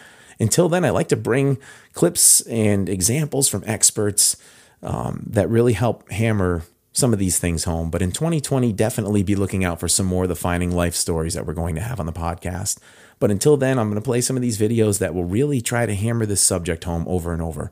Until 0.43 0.67
then, 0.67 0.84
I 0.84 0.89
like 0.89 1.08
to 1.08 1.15
bring 1.15 1.58
clips 1.93 2.41
and 2.41 2.89
examples 2.89 3.47
from 3.47 3.63
experts 3.65 4.36
um, 4.82 5.23
that 5.27 5.49
really 5.49 5.71
help 5.71 6.12
hammer 6.12 6.63
some 6.91 7.13
of 7.13 7.17
these 7.17 7.39
things 7.39 7.63
home. 7.63 7.89
But 7.89 8.01
in 8.01 8.12
2020, 8.12 8.73
definitely 8.73 9.23
be 9.23 9.36
looking 9.36 9.63
out 9.63 9.79
for 9.79 9.88
some 9.88 10.06
more 10.06 10.23
of 10.23 10.29
the 10.29 10.36
finding 10.36 10.75
life 10.75 10.95
stories 10.95 11.34
that 11.34 11.45
we're 11.45 11.53
going 11.53 11.75
to 11.75 11.82
have 11.82 11.97
on 11.97 12.06
the 12.08 12.12
podcast. 12.12 12.79
But 13.19 13.32
until 13.32 13.56
then, 13.56 13.79
I'm 13.79 13.89
going 13.89 14.01
to 14.01 14.06
play 14.06 14.19
some 14.19 14.36
of 14.36 14.41
these 14.41 14.58
videos 14.58 14.99
that 14.99 15.15
will 15.15 15.23
really 15.23 15.62
try 15.62 15.86
to 15.86 15.95
hammer 15.95 16.25
this 16.25 16.41
subject 16.41 16.84
home 16.84 17.06
over 17.08 17.32
and 17.32 17.41
over. 17.41 17.71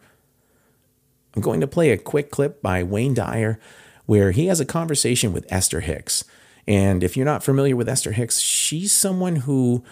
I'm 1.36 1.41
going 1.41 1.60
to 1.60 1.67
play 1.67 1.91
a 1.91 1.97
quick 1.97 2.31
clip 2.31 2.62
by 2.62 2.84
Wayne 2.84 3.13
Dyer 3.13 3.60
where 4.05 4.31
he 4.31 4.45
has 4.45 4.62
a 4.62 4.65
conversation 4.65 5.34
with 5.34 5.45
Esther 5.51 5.81
Hicks. 5.81 6.23
And 6.65 7.03
if 7.03 7.17
you're 7.17 7.25
not 7.25 7.43
familiar 7.43 7.75
with 7.75 7.89
Esther 7.89 8.13
Hicks, 8.13 8.39
she's 8.39 8.93
someone 8.93 9.38
who 9.38 9.84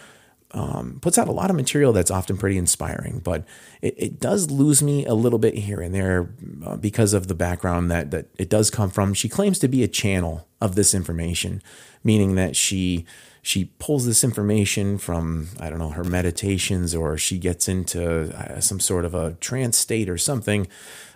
um, 0.52 1.00
puts 1.02 1.18
out 1.18 1.28
a 1.28 1.32
lot 1.32 1.50
of 1.50 1.56
material 1.56 1.94
that's 1.94 2.10
often 2.10 2.38
pretty 2.38 2.58
inspiring, 2.58 3.20
but 3.20 3.46
it, 3.82 3.94
it, 3.98 4.20
does 4.20 4.50
lose 4.50 4.82
me 4.82 5.06
a 5.06 5.14
little 5.14 5.38
bit 5.38 5.54
here 5.54 5.80
and 5.80 5.94
there 5.94 6.30
uh, 6.66 6.76
because 6.76 7.14
of 7.14 7.28
the 7.28 7.36
background 7.36 7.92
that 7.92 8.10
that 8.12 8.28
it 8.38 8.50
does 8.50 8.72
come 8.72 8.90
from. 8.90 9.14
She 9.14 9.30
claims 9.30 9.60
to 9.60 9.68
be 9.68 9.84
a 9.84 9.88
channel 9.88 10.48
of 10.60 10.74
this 10.74 10.96
information, 10.96 11.62
meaning 12.04 12.34
that 12.36 12.56
she 12.56 13.06
she 13.44 13.66
pulls 13.78 14.08
this 14.08 14.24
information 14.24 14.98
from 14.98 15.50
I 15.60 15.70
don't 15.70 15.80
know 15.80 15.90
her 15.90 16.04
meditations 16.04 16.96
or 16.96 17.18
she 17.18 17.38
gets 17.38 17.68
into 17.68 18.36
uh, 18.36 18.60
some 18.60 18.80
sort 18.80 19.06
of 19.06 19.14
a 19.14 19.34
trance 19.34 19.78
state 19.78 20.10
or 20.10 20.18
something 20.18 20.68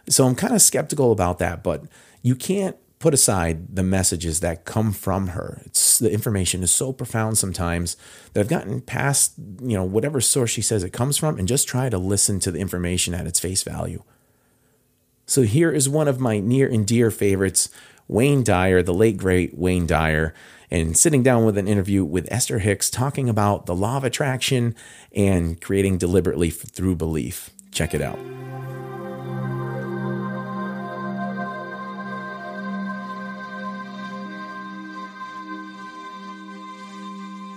so 0.10 0.26
I'm 0.26 0.36
kind 0.36 0.54
of 0.54 0.62
skeptical 0.62 1.12
about 1.12 1.40
that, 1.40 1.64
but 1.64 1.84
you 2.22 2.36
can't 2.36 2.76
put 3.04 3.14
aside 3.14 3.76
the 3.76 3.84
messages 3.84 4.40
that 4.40 4.64
come 4.64 4.94
from 4.94 5.28
her. 5.28 5.62
It's, 5.66 6.00
the 6.00 6.10
information 6.10 6.64
is 6.64 6.72
so 6.72 6.94
profound 6.94 7.38
sometimes 7.38 7.98
that 8.32 8.40
I've 8.40 8.48
gotten 8.48 8.80
past, 8.80 9.34
you 9.62 9.76
know, 9.76 9.84
whatever 9.84 10.22
source 10.22 10.52
she 10.52 10.62
says 10.62 10.86
it 10.86 10.94
comes 10.94 11.18
from 11.18 11.38
and 11.38 11.46
just 11.46 11.68
try 11.68 11.90
to 11.90 11.98
listen 11.98 12.40
to 12.40 12.50
the 12.50 12.60
information 12.60 13.14
at 13.14 13.28
its 13.28 13.42
face 13.42 13.62
value. 13.62 14.04
So 15.26 15.42
here 15.42 15.70
is 15.70 15.90
one 15.90 16.08
of 16.08 16.22
my 16.22 16.40
near 16.40 16.66
and 16.66 16.88
dear 16.88 17.12
favorites, 17.12 17.68
Wayne 18.08 18.42
Dyer, 18.42 18.82
the 18.82 18.94
late 18.94 19.18
great 19.18 19.58
Wayne 19.58 19.86
Dyer, 19.86 20.34
and 20.72 20.98
sitting 20.98 21.24
down 21.24 21.44
with 21.44 21.58
an 21.58 21.68
interview 21.68 22.06
with 22.06 22.32
Esther 22.32 22.60
Hicks 22.60 22.90
talking 22.90 23.28
about 23.28 23.66
the 23.66 23.76
law 23.76 23.98
of 23.98 24.06
attraction 24.06 24.76
and 25.12 25.60
creating 25.60 25.98
deliberately 25.98 26.50
through 26.50 26.96
belief. 26.96 27.50
Check 27.70 27.94
it 27.94 28.02
out. 28.02 28.20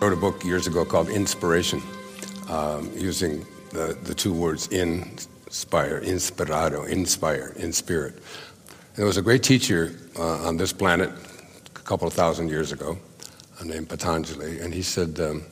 Wrote 0.00 0.12
a 0.12 0.16
book 0.16 0.44
years 0.44 0.66
ago 0.66 0.84
called 0.84 1.08
Inspiration, 1.08 1.80
um, 2.48 2.90
using 2.94 3.46
the, 3.70 3.96
the 4.02 4.14
two 4.14 4.32
words 4.32 4.68
inspire, 4.68 6.02
inspirado, 6.02 6.86
inspire, 6.86 7.54
in 7.56 7.72
spirit. 7.72 8.18
There 8.94 9.06
was 9.06 9.16
a 9.16 9.22
great 9.22 9.42
teacher 9.42 9.94
uh, 10.18 10.46
on 10.46 10.58
this 10.58 10.72
planet 10.72 11.10
a 11.74 11.78
couple 11.80 12.06
of 12.06 12.12
thousand 12.12 12.48
years 12.48 12.72
ago 12.72 12.98
uh, 13.58 13.64
named 13.64 13.88
Patanjali, 13.88 14.60
and 14.60 14.74
he 14.74 14.82
said, 14.82 15.18
um, 15.18 15.42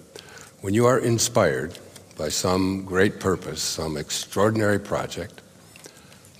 When 0.60 0.74
you 0.74 0.84
are 0.84 0.98
inspired 0.98 1.78
by 2.18 2.28
some 2.28 2.84
great 2.84 3.20
purpose, 3.20 3.62
some 3.62 3.96
extraordinary 3.96 4.78
project, 4.78 5.40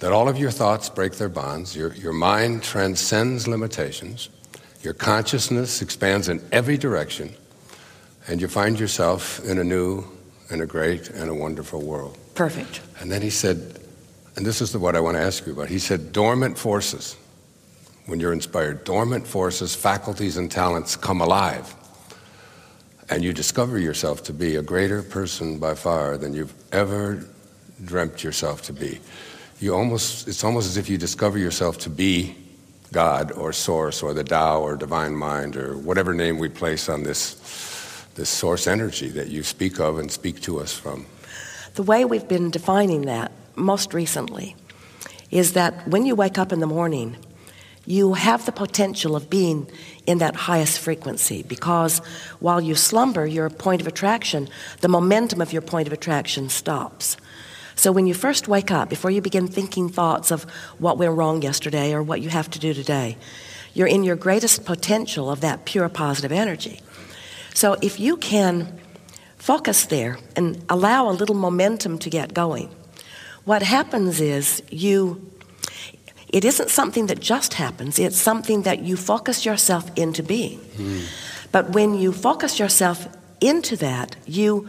that 0.01 0.13
all 0.13 0.29
of 0.29 0.37
your 0.37 0.51
thoughts 0.51 0.91
break 0.91 1.15
their 1.15 1.31
bonds, 1.31 1.75
your, 1.75 1.95
your 1.95 2.13
mind 2.13 2.63
transcends 2.63 3.49
limitations, 3.49 4.29
your 4.83 4.93
consciousness 4.93 5.81
expands 5.81 6.29
in 6.29 6.43
every 6.53 6.77
direction 6.77 7.35
and 8.27 8.41
you 8.41 8.49
find 8.49 8.79
yourself 8.79 9.45
in 9.45 9.59
a 9.59 9.65
new 9.65 10.05
and 10.51 10.63
a 10.63 10.67
great 10.67 11.11
and 11.11 11.31
a 11.31 11.35
wonderful 11.35 11.83
world. 11.83 12.17
Perfect. 12.35 12.81
And 13.01 13.11
then 13.11 13.23
he 13.23 13.31
said, 13.31 13.81
and 14.37 14.45
this 14.45 14.61
is 14.61 14.73
the, 14.73 14.79
what 14.79 14.97
I 14.97 15.01
want 15.01 15.17
to 15.17 15.23
ask 15.23 15.47
you 15.47 15.53
about. 15.53 15.69
He 15.69 15.79
said, 15.79 16.13
dormant 16.13 16.59
forces, 16.59 17.17
when 18.07 18.21
you're 18.21 18.33
inspired, 18.33 18.85
dormant 18.85 19.27
forces, 19.27 19.75
faculties, 19.75 20.37
and 20.37 20.51
talents 20.51 20.97
come 20.97 21.21
alive. 21.21 21.75
And 23.11 23.23
you 23.23 23.33
discover 23.33 23.79
yourself 23.79 24.23
to 24.25 24.33
be 24.33 24.57
a 24.57 24.63
greater 24.63 25.03
person 25.03 25.59
by 25.59 25.75
far 25.75 26.17
than 26.17 26.35
you've 26.35 26.55
ever 26.73 27.25
dreamt 27.85 28.25
yourself 28.25 28.63
to 28.63 28.73
be. 28.73 29.01
You 29.61 29.75
almost, 29.75 30.27
it's 30.27 30.43
almost 30.43 30.67
as 30.67 30.77
if 30.77 30.89
you 30.89 30.99
discover 30.99 31.39
yourself 31.39 31.79
to 31.79 31.91
be 31.91 32.35
God 32.93 33.33
or 33.33 33.53
Source 33.53 34.03
or 34.03 34.15
the 34.15 34.25
Tao 34.25 34.61
or 34.61 34.77
Divine 34.77 35.15
Mind 35.15 35.57
or 35.57 35.77
whatever 35.77 36.15
name 36.15 36.39
we 36.39 36.49
place 36.49 36.89
on 36.89 37.03
this 37.03 37.74
this 38.15 38.29
source 38.29 38.67
energy 38.67 39.09
that 39.09 39.29
you 39.29 39.43
speak 39.43 39.79
of 39.81 39.99
and 39.99 40.11
speak 40.11 40.41
to 40.43 40.61
us 40.61 40.73
from? 40.73 41.07
The 41.75 41.83
way 41.83 42.05
we've 42.05 42.29
been 42.29 42.51
defining 42.51 43.03
that 43.03 43.33
most 43.57 43.95
recently 43.95 44.57
is 45.31 45.55
that 45.55 45.89
when 45.89 46.07
you 46.07 46.15
wake 46.15 46.39
up 46.39 46.53
in 46.53 46.61
the 46.61 46.67
morning, 46.67 47.17
you 47.87 48.15
have 48.15 48.47
the 48.47 48.53
potential 48.53 49.15
of 49.15 49.29
being 49.29 49.69
in 50.07 50.19
that 50.19 50.35
highest 50.35 50.79
frequency 50.79 51.43
because 51.43 51.99
while 52.41 52.61
you 52.61 52.75
slumber, 52.75 53.27
your 53.27 53.51
point 53.51 53.81
of 53.81 53.87
attraction, 53.87 54.49
the 54.81 54.89
momentum 54.89 55.41
of 55.41 55.53
your 55.53 55.63
point 55.63 55.87
of 55.87 55.93
attraction 55.93 56.49
stops. 56.49 57.17
So 57.77 57.93
when 57.93 58.07
you 58.07 58.15
first 58.15 58.49
wake 58.49 58.71
up, 58.71 58.89
before 58.89 59.11
you 59.11 59.21
begin 59.21 59.49
thinking 59.49 59.89
thoughts 59.89 60.31
of 60.31 60.45
what 60.79 60.97
went 60.97 61.17
wrong 61.17 61.43
yesterday 61.43 61.93
or 61.93 62.03
what 62.03 62.21
you 62.21 62.29
have 62.29 62.49
to 62.51 62.59
do 62.59 62.73
today, 62.73 63.17
you're 63.75 63.89
in 63.89 64.05
your 64.05 64.17
greatest 64.17 64.65
potential 64.65 65.31
of 65.31 65.41
that 65.41 65.65
pure 65.65 65.89
positive 65.89 66.31
energy. 66.31 66.81
So 67.55 67.77
if 67.81 67.99
you 67.99 68.17
can 68.17 68.79
focus 69.39 69.87
there 69.87 70.19
and 70.37 70.63
allow 70.69 71.09
a 71.09 71.13
little 71.13 71.37
momentum 71.37 71.99
to 72.01 72.11
get 72.11 72.35
going, 72.35 72.69
what 73.45 73.63
happens 73.63 74.21
is 74.21 74.63
you 74.71 75.31
it 76.29 76.45
isn't 76.45 76.69
something 76.69 77.07
that 77.07 77.21
just 77.21 77.55
happens, 77.55 77.97
it's 77.97 78.21
something 78.21 78.63
that 78.63 78.83
you 78.83 78.97
focus 78.97 79.47
yourself 79.47 79.89
into 79.97 80.21
being. 80.21 80.59
Mm. 80.77 81.05
But 81.53 81.71
when 81.71 81.95
you 81.95 82.13
focus 82.13 82.59
yourself 82.59 83.07
into 83.41 83.77
that, 83.77 84.17
you 84.27 84.67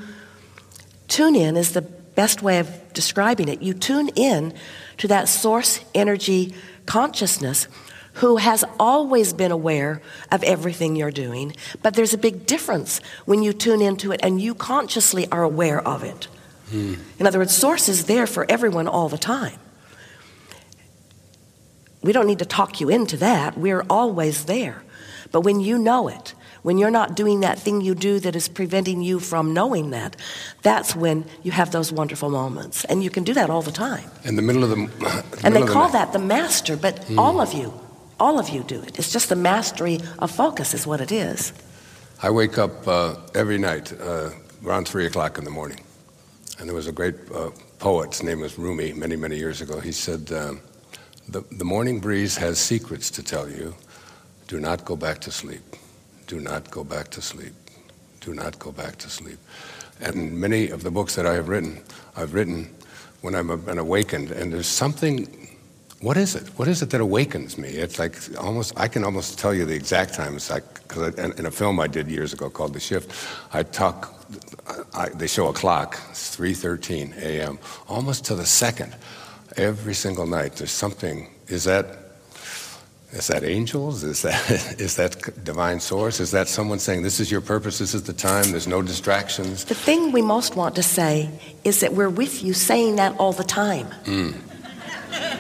tune 1.08 1.36
in 1.36 1.58
is 1.58 1.72
the 1.72 1.82
best 1.82 2.44
way 2.44 2.60
of 2.60 2.70
describing 2.94 3.50
it. 3.50 3.64
You 3.64 3.74
tune 3.74 4.10
in 4.10 4.54
to 4.98 5.08
that 5.08 5.28
source 5.28 5.80
energy 5.96 6.54
consciousness 6.86 7.68
who 8.16 8.38
has 8.38 8.64
always 8.80 9.34
been 9.34 9.52
aware 9.52 10.02
of 10.32 10.44
everything 10.44 10.96
you're 10.96 11.12
doing, 11.12 11.56
but 11.82 11.96
there's 11.96 12.14
a 12.14 12.18
big 12.18 12.46
difference 12.46 13.02
when 13.26 13.44
you 13.44 13.54
tune 13.54 13.82
into 13.82 14.12
it 14.12 14.20
and 14.24 14.42
you 14.42 14.56
consciously 14.56 15.28
are 15.32 15.44
aware 15.44 15.86
of 15.86 16.04
it. 16.04 16.28
Hmm. 16.70 16.96
In 17.20 17.28
other 17.28 17.40
words, 17.40 17.56
source 17.56 17.90
is 17.90 18.06
there 18.06 18.26
for 18.26 18.50
everyone 18.50 18.88
all 18.88 19.10
the 19.10 19.18
time. 19.18 19.60
We 22.02 22.14
don't 22.14 22.28
need 22.28 22.40
to 22.40 22.46
talk 22.46 22.80
you 22.80 22.90
into 22.90 23.18
that. 23.18 23.58
We're 23.58 23.86
always 23.90 24.46
there. 24.46 24.84
But 25.32 25.42
when 25.42 25.60
you 25.60 25.78
know 25.78 26.08
it, 26.08 26.34
when 26.62 26.78
you're 26.78 26.92
not 26.92 27.16
doing 27.16 27.42
that 27.42 27.60
thing 27.60 27.82
you 27.82 27.94
do 27.96 28.20
that 28.20 28.36
is 28.36 28.48
preventing 28.48 29.02
you 29.02 29.20
from 29.20 29.54
knowing 29.54 29.90
that, 29.90 30.16
that's 30.62 30.96
when 30.96 31.26
you 31.44 31.52
have 31.52 31.72
those 31.72 31.92
wonderful 31.92 32.30
moments. 32.30 32.86
And 32.86 33.04
you 33.04 33.10
can 33.10 33.24
do 33.24 33.34
that 33.34 33.50
all 33.50 33.62
the 33.62 33.72
time. 33.72 34.10
In 34.24 34.36
the 34.36 34.42
middle 34.42 34.64
of 34.64 34.70
the. 34.70 35.24
and 35.44 35.56
they 35.56 35.64
call 35.64 35.88
the 35.88 35.94
that 35.94 36.14
the 36.14 36.20
master, 36.20 36.78
but 36.78 37.04
hmm. 37.04 37.20
all 37.20 37.42
of 37.42 37.54
you 37.54 37.74
all 38.20 38.40
of 38.40 38.50
you 38.50 38.64
do 38.64 38.82
it. 38.82 38.98
It's 38.98 39.12
just 39.12 39.30
the 39.30 39.36
mastery 39.36 40.00
of 40.20 40.32
focus, 40.32 40.74
is 40.74 40.88
what 40.88 41.02
it 41.02 41.12
is. 41.12 41.54
I 42.22 42.30
wake 42.30 42.58
up 42.58 42.88
uh, 42.88 43.16
every 43.34 43.58
night 43.58 43.94
uh, 44.00 44.32
around 44.64 44.88
3 44.88 45.06
o'clock 45.06 45.38
in 45.38 45.44
the 45.44 45.52
morning. 45.52 45.80
And 46.60 46.70
there 46.70 46.76
was 46.76 46.88
a 46.88 46.92
great 46.92 47.16
uh, 47.34 47.52
poet, 47.80 48.12
his 48.12 48.24
name 48.24 48.40
was 48.40 48.58
Rumi, 48.58 48.94
many, 48.94 49.16
many 49.16 49.38
years 49.38 49.62
ago. 49.62 49.80
He 49.80 49.92
said, 49.92 50.32
um, 50.32 50.62
the, 51.28 51.44
the 51.52 51.66
morning 51.66 52.00
breeze 52.00 52.38
has 52.38 52.58
secrets 52.60 53.10
to 53.12 53.24
tell 53.24 53.50
you. 53.50 53.76
Do 54.48 54.60
not 54.60 54.86
go 54.86 54.96
back 54.96 55.20
to 55.22 55.32
sleep. 55.32 55.64
Do 56.28 56.40
not 56.40 56.72
go 56.72 56.84
back 56.84 57.10
to 57.12 57.22
sleep. 57.22 57.54
Do 58.22 58.34
not 58.34 58.58
go 58.60 58.72
back 58.72 58.98
to 58.98 59.10
sleep. 59.10 59.40
And 60.02 60.40
many 60.40 60.70
of 60.70 60.84
the 60.84 60.92
books 60.92 61.16
that 61.16 61.26
I 61.26 61.34
have 61.34 61.50
written, 61.50 61.82
I've 62.16 62.34
written 62.34 62.74
when 63.22 63.36
I'm 63.36 63.60
been 63.62 63.78
awakened, 63.78 64.32
and 64.32 64.54
there's 64.54 64.68
something 64.68 65.45
what 66.02 66.18
is 66.18 66.36
it? 66.36 66.48
What 66.58 66.68
is 66.68 66.82
it 66.82 66.90
that 66.92 67.02
awakens 67.02 67.58
me? 67.58 67.70
It's 67.70 68.00
like 68.00 68.18
almost, 68.38 68.74
I 68.78 68.88
can 68.88 69.04
almost 69.04 69.40
tell 69.40 69.54
you 69.54 69.66
the 69.66 69.76
exact 69.76 70.14
time. 70.14 70.36
It's 70.36 70.50
like, 70.50 70.64
because 70.88 71.16
in 71.16 71.46
a 71.46 71.52
film 71.52 71.80
I 71.80 71.88
did 71.88 72.10
years 72.10 72.34
ago 72.34 72.50
called 72.50 72.74
The 72.74 72.80
Shift, 72.80 73.12
I 73.54 73.64
talk, 73.64 74.14
I, 74.94 75.10
they 75.10 75.28
show 75.28 75.48
a 75.48 75.54
clock, 75.54 76.00
it's 76.12 76.36
3.13 76.36 77.18
a.m., 77.18 77.60
almost 77.88 78.26
to 78.26 78.36
the 78.36 78.46
second. 78.46 78.96
Every 79.58 79.94
single 79.94 80.28
night, 80.28 80.58
there's 80.58 80.72
something, 80.72 81.30
is 81.48 81.64
that, 81.64 81.86
is 83.12 83.28
that 83.28 83.44
angels? 83.44 84.04
Is 84.04 84.22
that, 84.24 84.52
is 84.80 84.98
that 84.98 85.44
divine 85.46 85.80
source? 85.80 86.20
Is 86.20 86.32
that 86.32 86.50
someone 86.50 86.80
saying, 86.80 87.04
this 87.04 87.22
is 87.22 87.32
your 87.32 87.42
purpose, 87.42 87.80
this 87.80 87.96
is 87.96 88.04
the 88.04 88.14
time, 88.14 88.52
there's 88.52 88.68
no 88.68 88.82
distractions? 88.82 89.64
The 89.64 89.76
thing 89.76 90.12
we 90.12 90.22
most 90.22 90.58
want 90.58 90.76
to 90.76 90.84
say 90.84 91.30
is 91.64 91.80
that 91.80 91.94
we're 91.94 92.10
with 92.10 92.44
you 92.44 92.54
saying 92.54 92.98
that 92.98 93.18
all 93.18 93.32
the 93.32 93.46
time. 93.46 93.88
Mm. 94.04 94.36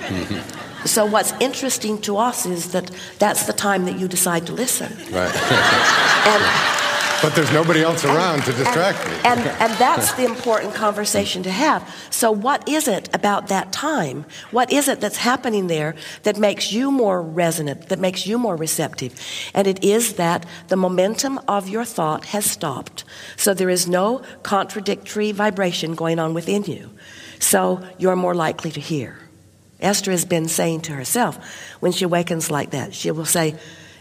Mm-hmm. 0.08 0.62
So 0.86 1.04
what's 1.04 1.34
interesting 1.42 2.00
to 2.02 2.18
us 2.18 2.46
is 2.46 2.72
that 2.74 2.92
that's 3.18 3.48
the 3.48 3.54
time 3.54 3.86
that 3.86 3.98
you 3.98 4.08
decide 4.08 4.46
to 4.46 4.54
listen. 4.54 4.96
Right. 5.12 5.36
and, 6.28 6.86
but 7.24 7.34
there's 7.34 7.52
nobody 7.52 7.82
else 7.82 8.06
around 8.06 8.36
and, 8.36 8.44
to 8.44 8.54
distract 8.54 9.00
and, 9.26 9.40
me. 9.44 9.50
And, 9.50 9.62
and 9.62 9.74
that's 9.80 10.14
the 10.14 10.26
important 10.26 10.76
conversation 10.76 11.42
to 11.42 11.50
have. 11.50 11.92
So, 12.12 12.32
what 12.32 12.70
is 12.70 12.88
it 12.88 13.10
about 13.16 13.48
that 13.48 13.72
time? 13.72 14.26
What 14.52 14.72
is 14.72 14.88
it 14.88 15.02
that's 15.02 15.18
happening 15.18 15.66
there 15.66 15.96
that 16.22 16.38
makes 16.38 16.72
you 16.72 16.92
more 16.92 17.20
resonant, 17.20 17.90
that 17.90 18.00
makes 18.00 18.28
you 18.28 18.38
more 18.38 18.56
receptive? 18.56 19.20
And 19.56 19.66
it 19.66 19.84
is 19.84 20.14
that 20.14 20.46
the 20.68 20.76
momentum 20.76 21.40
of 21.48 21.68
your 21.68 21.84
thought 21.84 22.26
has 22.26 22.46
stopped. 22.46 23.06
So, 23.38 23.56
there 23.56 23.72
is 23.72 23.88
no 23.88 24.22
contradictory 24.44 25.32
vibration 25.32 25.96
going 25.96 26.20
on 26.20 26.36
within 26.36 26.66
you. 26.66 26.92
So, 27.40 27.82
you're 27.98 28.16
more 28.16 28.36
likely 28.36 28.70
to 28.70 28.80
hear. 28.80 29.25
Esther 29.80 30.12
has 30.12 30.26
been 30.26 30.48
saying 30.48 30.82
to 30.82 30.94
herself, 30.94 31.38
when 31.80 31.92
she 31.92 32.06
awakens 32.06 32.50
like 32.50 32.72
that, 32.72 32.94
she 32.94 33.12
will 33.12 33.26
say, 33.26 33.56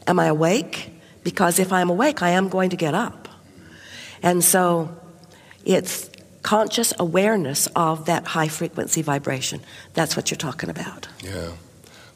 Am 0.06 0.18
I 0.18 0.26
awake? 0.26 0.90
Because 1.22 1.58
if 1.58 1.72
I'm 1.72 1.88
awake, 1.88 2.22
I 2.22 2.30
am 2.30 2.48
going 2.48 2.70
to 2.70 2.76
get 2.76 2.94
up. 2.94 3.28
And 4.22 4.44
so 4.44 4.94
it's 5.64 6.10
conscious 6.42 6.92
awareness 6.98 7.66
of 7.74 8.04
that 8.04 8.26
high 8.26 8.48
frequency 8.48 9.02
vibration. 9.02 9.60
That's 9.94 10.14
what 10.16 10.30
you're 10.30 10.38
talking 10.38 10.68
about. 10.68 11.08
Yeah. 11.22 11.52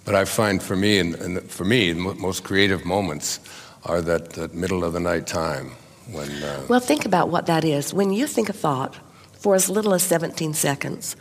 But 0.04 0.14
I 0.14 0.24
find 0.24 0.62
for 0.62 0.76
me, 0.76 0.98
and, 0.98 1.14
and 1.16 1.50
for 1.50 1.64
me, 1.64 1.92
the 1.92 2.00
most 2.00 2.44
creative 2.44 2.84
moments 2.84 3.40
are 3.84 4.00
that, 4.02 4.30
that 4.30 4.54
middle 4.54 4.84
of 4.84 4.92
the 4.92 5.00
night 5.00 5.26
time 5.26 5.72
when. 6.10 6.30
Uh, 6.42 6.66
well, 6.68 6.80
think 6.80 7.04
about 7.04 7.28
what 7.28 7.46
that 7.46 7.64
is. 7.64 7.92
When 7.92 8.12
you 8.12 8.26
think 8.26 8.48
a 8.48 8.52
thought 8.52 8.96
for 9.32 9.54
as 9.54 9.68
little 9.68 9.94
as 9.94 10.02
17 10.02 10.54
seconds, 10.54 11.16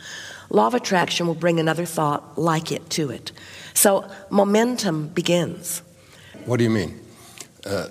Law 0.50 0.66
of 0.66 0.74
attraction 0.74 1.26
will 1.26 1.34
bring 1.34 1.60
another 1.60 1.84
thought 1.84 2.38
like 2.38 2.72
it 2.72 2.88
to 2.90 3.10
it. 3.10 3.32
So 3.74 4.08
momentum 4.30 5.08
begins. 5.08 5.82
What 6.46 6.56
do 6.56 6.64
you 6.64 6.70
mean? 6.70 6.98
Uh, 7.66 7.88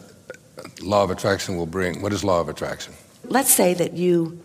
law 0.82 1.04
of 1.04 1.12
attraction 1.12 1.56
will 1.58 1.68
bring, 1.68 2.02
what 2.02 2.12
is 2.14 2.24
law 2.24 2.42
of 2.42 2.50
attraction? 2.50 2.94
Let's 3.26 3.54
say 3.54 3.74
that 3.76 3.94
you 3.94 4.42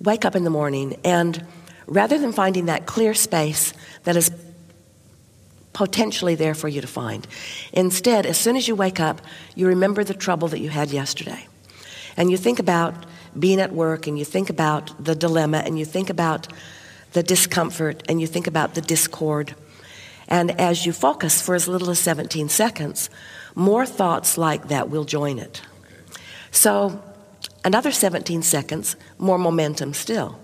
wake 0.00 0.24
up 0.24 0.34
in 0.34 0.44
the 0.44 0.50
morning 0.50 0.98
and 1.04 1.46
rather 1.86 2.18
than 2.18 2.32
finding 2.32 2.66
that 2.66 2.86
clear 2.86 3.14
space 3.14 3.72
that 4.04 4.16
is 4.16 4.30
potentially 5.72 6.34
there 6.34 6.54
for 6.54 6.68
you 6.68 6.80
to 6.80 6.86
find, 6.86 7.26
instead, 7.72 8.26
as 8.26 8.38
soon 8.38 8.56
as 8.56 8.66
you 8.66 8.74
wake 8.74 8.98
up, 8.98 9.20
you 9.54 9.68
remember 9.68 10.02
the 10.02 10.14
trouble 10.14 10.48
that 10.48 10.58
you 10.58 10.70
had 10.70 10.90
yesterday. 10.90 11.46
And 12.16 12.30
you 12.30 12.36
think 12.36 12.58
about 12.58 13.06
being 13.38 13.60
at 13.60 13.72
work 13.72 14.06
and 14.06 14.18
you 14.18 14.24
think 14.24 14.48
about 14.48 15.04
the 15.04 15.14
dilemma 15.14 15.58
and 15.58 15.78
you 15.78 15.84
think 15.84 16.08
about 16.08 16.48
the 17.16 17.22
discomfort 17.22 18.02
and 18.10 18.20
you 18.20 18.26
think 18.26 18.46
about 18.46 18.74
the 18.74 18.82
discord. 18.82 19.54
And 20.28 20.50
as 20.60 20.84
you 20.84 20.92
focus 20.92 21.40
for 21.40 21.54
as 21.54 21.66
little 21.66 21.88
as 21.88 21.98
17 21.98 22.50
seconds, 22.50 23.08
more 23.54 23.86
thoughts 23.86 24.36
like 24.36 24.68
that 24.68 24.90
will 24.90 25.04
join 25.04 25.38
it. 25.38 25.62
So, 26.50 27.02
another 27.64 27.90
17 27.90 28.42
seconds, 28.42 28.96
more 29.16 29.38
momentum 29.38 29.94
still. 29.94 30.38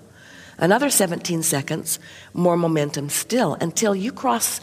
Another 0.57 0.89
17 0.89 1.43
seconds, 1.43 1.99
more 2.33 2.57
momentum 2.57 3.11
still, 3.11 3.53
until 3.61 3.95
you 3.95 4.11
cross 4.11 4.63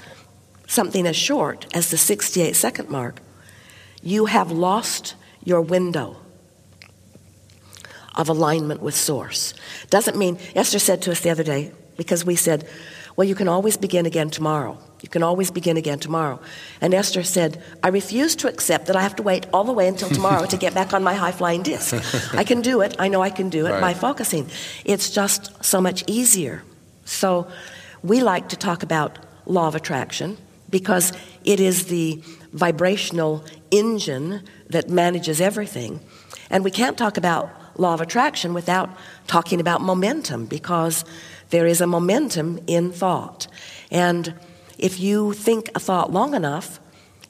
something 0.65 1.05
as 1.05 1.15
short 1.15 1.67
as 1.75 1.91
the 1.91 1.97
68 1.97 2.55
second 2.55 2.89
mark. 2.89 3.21
You 4.01 4.25
have 4.25 4.51
lost 4.51 5.13
your 5.43 5.61
window 5.61 6.17
of 8.15 8.29
alignment 8.29 8.81
with 8.81 8.95
Source. 8.95 9.53
Doesn't 9.91 10.17
mean, 10.17 10.39
Esther 10.55 10.79
said 10.79 11.03
to 11.03 11.11
us 11.11 11.19
the 11.19 11.29
other 11.29 11.43
day, 11.43 11.71
because 11.99 12.23
we 12.23 12.37
said, 12.37 12.65
well, 13.17 13.27
you 13.27 13.35
can 13.35 13.49
always 13.49 13.75
begin 13.75 14.05
again 14.05 14.29
tomorrow. 14.29 14.77
You 15.01 15.09
can 15.09 15.21
always 15.21 15.51
begin 15.51 15.75
again 15.75 15.99
tomorrow. 15.99 16.39
And 16.79 16.93
Esther 16.93 17.23
said, 17.23 17.61
I 17.83 17.89
refuse 17.89 18.37
to 18.37 18.47
accept 18.47 18.85
that 18.85 18.95
I 18.95 19.01
have 19.01 19.17
to 19.17 19.23
wait 19.23 19.45
all 19.51 19.65
the 19.65 19.73
way 19.73 19.85
until 19.89 20.07
tomorrow 20.07 20.45
to 20.45 20.55
get 20.55 20.73
back 20.73 20.93
on 20.93 21.03
my 21.03 21.13
high 21.13 21.33
flying 21.33 21.61
disc. 21.61 21.93
I 22.33 22.45
can 22.45 22.61
do 22.61 22.79
it. 22.79 22.95
I 22.97 23.09
know 23.09 23.21
I 23.21 23.29
can 23.29 23.49
do 23.49 23.67
it 23.67 23.71
right. 23.71 23.81
by 23.81 23.93
focusing. 23.93 24.49
It's 24.85 25.09
just 25.09 25.63
so 25.63 25.81
much 25.81 26.05
easier. 26.07 26.63
So 27.03 27.47
we 28.01 28.21
like 28.21 28.47
to 28.49 28.55
talk 28.55 28.81
about 28.81 29.19
law 29.45 29.67
of 29.67 29.75
attraction 29.75 30.37
because 30.69 31.11
it 31.43 31.59
is 31.59 31.87
the 31.87 32.23
vibrational 32.53 33.43
engine 33.71 34.43
that 34.69 34.89
manages 34.89 35.41
everything. 35.41 35.99
And 36.49 36.63
we 36.63 36.71
can't 36.71 36.97
talk 36.97 37.17
about 37.17 37.49
law 37.77 37.93
of 37.93 37.99
attraction 37.99 38.53
without 38.53 38.89
talking 39.27 39.59
about 39.59 39.81
momentum 39.81 40.45
because 40.45 41.03
there 41.49 41.65
is 41.65 41.81
a 41.81 41.87
momentum 41.87 42.59
in 42.67 42.91
thought. 42.91 43.47
And 43.91 44.33
if 44.77 44.99
you 44.99 45.33
think 45.33 45.69
a 45.75 45.79
thought 45.79 46.11
long 46.11 46.33
enough, 46.33 46.79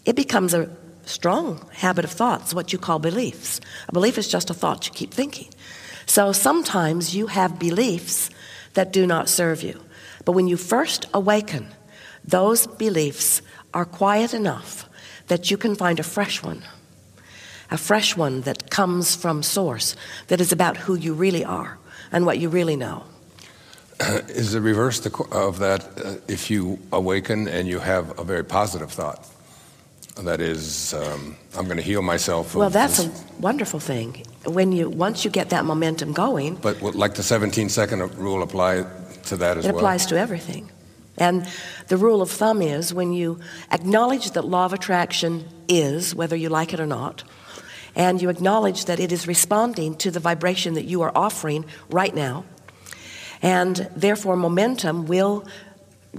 it 0.06 0.16
becomes 0.16 0.54
a 0.54 0.70
strong 1.06 1.68
habit 1.74 2.06
of 2.06 2.12
thoughts, 2.12 2.54
what 2.54 2.72
you 2.72 2.80
call 2.80 3.00
beliefs. 3.00 3.60
A 3.88 3.92
belief 3.92 4.18
is 4.18 4.28
just 4.28 4.50
a 4.50 4.54
thought 4.54 4.88
you 4.88 4.94
keep 4.94 5.14
thinking. 5.14 5.50
So 6.06 6.32
sometimes 6.32 7.16
you 7.16 7.28
have 7.28 7.60
beliefs 7.60 8.30
that 8.74 8.94
do 8.94 9.08
not 9.08 9.30
serve 9.30 9.64
you. 9.64 9.80
But 10.26 10.34
when 10.34 10.48
you 10.48 10.58
first 10.58 11.06
awaken, 11.14 11.68
those 12.24 12.68
beliefs 12.68 13.42
are 13.74 13.86
quiet 13.86 14.34
enough 14.34 14.88
that 15.28 15.50
you 15.50 15.58
can 15.58 15.76
find 15.76 16.00
a 16.00 16.04
fresh 16.04 16.44
one. 16.44 16.64
A 17.72 17.78
fresh 17.78 18.18
one 18.18 18.42
that 18.42 18.70
comes 18.70 19.16
from 19.16 19.44
source, 19.44 19.96
that 20.28 20.42
is 20.42 20.52
about 20.52 20.78
who 20.78 20.96
you 20.96 21.14
really 21.14 21.46
are 21.46 21.78
and 22.12 22.26
what 22.26 22.40
you 22.40 22.50
really 22.50 22.76
know. 22.76 23.04
is 24.30 24.54
the 24.54 24.62
reverse 24.62 25.06
of 25.32 25.60
that 25.60 25.86
uh, 26.04 26.16
if 26.28 26.50
you 26.50 26.80
awaken 26.92 27.48
and 27.48 27.68
you 27.68 27.80
have 27.80 28.18
a 28.20 28.24
very 28.24 28.44
positive 28.44 28.92
thought. 28.92 29.28
That 30.24 30.42
is, 30.42 30.94
um, 30.94 31.38
I'm 31.58 31.66
going 31.66 31.78
to 31.78 31.84
heal 31.84 32.02
myself. 32.02 32.54
Well, 32.54 32.70
that's 32.70 33.02
this. 33.02 33.24
a 33.24 33.42
wonderful 33.42 33.80
thing. 33.80 34.26
When 34.46 34.74
you 34.74 34.90
once 34.90 35.24
you 35.24 35.32
get 35.32 35.50
that 35.52 35.64
momentum 35.64 36.12
going. 36.12 36.56
But 36.56 36.82
like 36.82 37.14
the 37.14 37.24
17 37.24 37.70
second 37.70 38.02
rule 38.18 38.44
apply 38.44 38.86
to 39.28 39.38
that 39.38 39.58
as 39.58 39.66
it 39.66 39.70
well. 39.70 39.76
It 39.76 39.80
applies 39.80 40.06
to 40.08 40.18
everything. 40.18 40.70
And 41.18 41.48
the 41.88 41.98
rule 41.98 42.22
of 42.22 42.32
thumb 42.32 42.62
is 42.62 42.94
when 42.94 43.14
you 43.14 43.40
acknowledge 43.72 44.32
that 44.32 44.44
law 44.44 44.66
of 44.66 44.74
attraction 44.74 45.46
is, 45.68 46.16
whether 46.16 46.36
you 46.36 46.50
like 46.50 46.74
it 46.74 46.80
or 46.80 46.88
not, 46.88 47.24
and 47.96 48.22
you 48.22 48.30
acknowledge 48.30 48.86
that 48.86 49.00
it 49.00 49.12
is 49.12 49.28
responding 49.28 49.96
to 49.98 50.12
the 50.12 50.20
vibration 50.20 50.74
that 50.76 50.86
you 50.86 51.02
are 51.02 51.12
offering 51.16 51.66
right 51.90 52.16
now, 52.16 52.46
and 53.42 53.90
therefore 53.96 54.36
momentum 54.36 55.06
will 55.06 55.48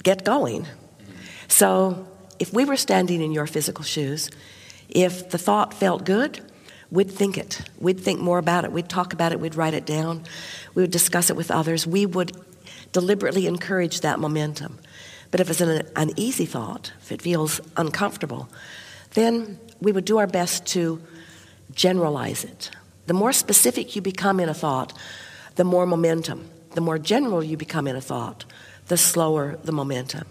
get 0.03 0.25
going. 0.25 0.66
So, 1.49 2.07
if 2.39 2.53
we 2.53 2.64
were 2.64 2.77
standing 2.77 3.21
in 3.21 3.33
your 3.33 3.47
physical 3.47 3.85
shoes, 3.85 4.31
if 4.89 5.31
the 5.31 5.37
thought 5.37 5.75
felt 5.75 6.05
good, 6.05 6.41
we'd 6.91 7.11
think 7.11 7.37
it. 7.37 7.61
We'd 7.79 8.01
think 8.01 8.21
more 8.21 8.39
about 8.39 8.64
it. 8.64 8.73
We'd 8.73 8.89
talk 8.89 9.12
about 9.12 9.33
it. 9.33 9.41
We'd 9.41 9.55
write 9.55 9.75
it 9.75 9.85
down. 9.85 10.25
We 10.75 10.83
would 10.83 10.91
discuss 10.91 11.29
it 11.29 11.37
with 11.37 11.51
others. 11.51 11.87
We 11.87 12.07
would 12.07 12.33
deliberately 12.93 13.47
encourage 13.47 14.01
that 14.01 14.18
momentum. 14.18 14.79
But 15.31 15.41
if 15.41 15.51
it's 15.51 15.61
an 15.61 15.87
uneasy 15.97 16.47
thought, 16.47 16.93
if 17.01 17.12
it 17.12 17.23
feels 17.23 17.61
uncomfortable, 17.77 18.49
then 19.14 19.59
we 19.81 19.93
would 19.93 20.05
do 20.05 20.18
our 20.18 20.27
best 20.27 20.66
to 20.66 21.01
generalize 21.75 22.43
it. 22.45 22.71
The 23.07 23.14
more 23.14 23.33
specific 23.33 23.95
you 23.95 24.03
become 24.03 24.41
in 24.41 24.49
a 24.49 24.55
thought, 24.55 24.97
the 25.57 25.64
more 25.64 25.87
momentum 25.87 26.49
the 26.73 26.81
more 26.81 26.99
general 26.99 27.43
you 27.43 27.57
become 27.57 27.87
in 27.87 27.97
a 27.97 28.01
thought, 28.01 28.45
the 28.89 28.97
slower 28.97 29.59
the 29.64 29.73
momentum. 29.73 30.27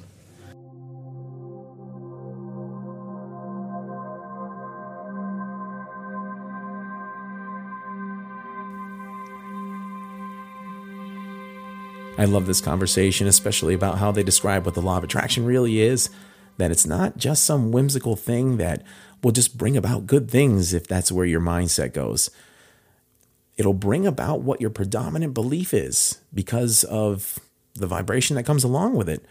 I 12.17 12.25
love 12.25 12.47
this 12.47 12.59
conversation, 12.59 13.27
especially 13.27 13.73
about 13.73 13.97
how 13.97 14.11
they 14.11 14.23
describe 14.23 14.65
what 14.65 14.75
the 14.75 14.81
law 14.81 14.97
of 14.97 15.05
attraction 15.05 15.45
really 15.45 15.79
is 15.79 16.09
that 16.57 16.71
it's 16.71 16.85
not 16.85 17.17
just 17.17 17.45
some 17.45 17.71
whimsical 17.71 18.17
thing 18.17 18.57
that 18.57 18.83
will 19.23 19.31
just 19.31 19.57
bring 19.57 19.77
about 19.77 20.05
good 20.05 20.29
things 20.29 20.73
if 20.73 20.85
that's 20.85 21.11
where 21.11 21.25
your 21.25 21.39
mindset 21.39 21.93
goes. 21.93 22.29
It'll 23.59 23.73
bring 23.73 24.07
about 24.07 24.39
what 24.39 24.61
your 24.61 24.69
predominant 24.69 25.33
belief 25.33 25.73
is 25.73 26.21
because 26.33 26.85
of 26.85 27.39
the 27.75 27.87
vibration 27.87 28.37
that 28.37 28.45
comes 28.45 28.63
along 28.63 28.95
with 28.95 29.09
it. 29.09 29.25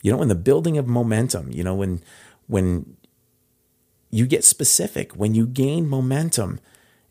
You 0.00 0.10
know, 0.10 0.22
in 0.22 0.28
the 0.28 0.34
building 0.34 0.78
of 0.78 0.88
momentum, 0.88 1.52
you 1.52 1.62
know, 1.62 1.74
when 1.74 2.02
when 2.46 2.96
you 4.10 4.26
get 4.26 4.42
specific, 4.42 5.12
when 5.12 5.34
you 5.34 5.46
gain 5.46 5.86
momentum, 5.86 6.60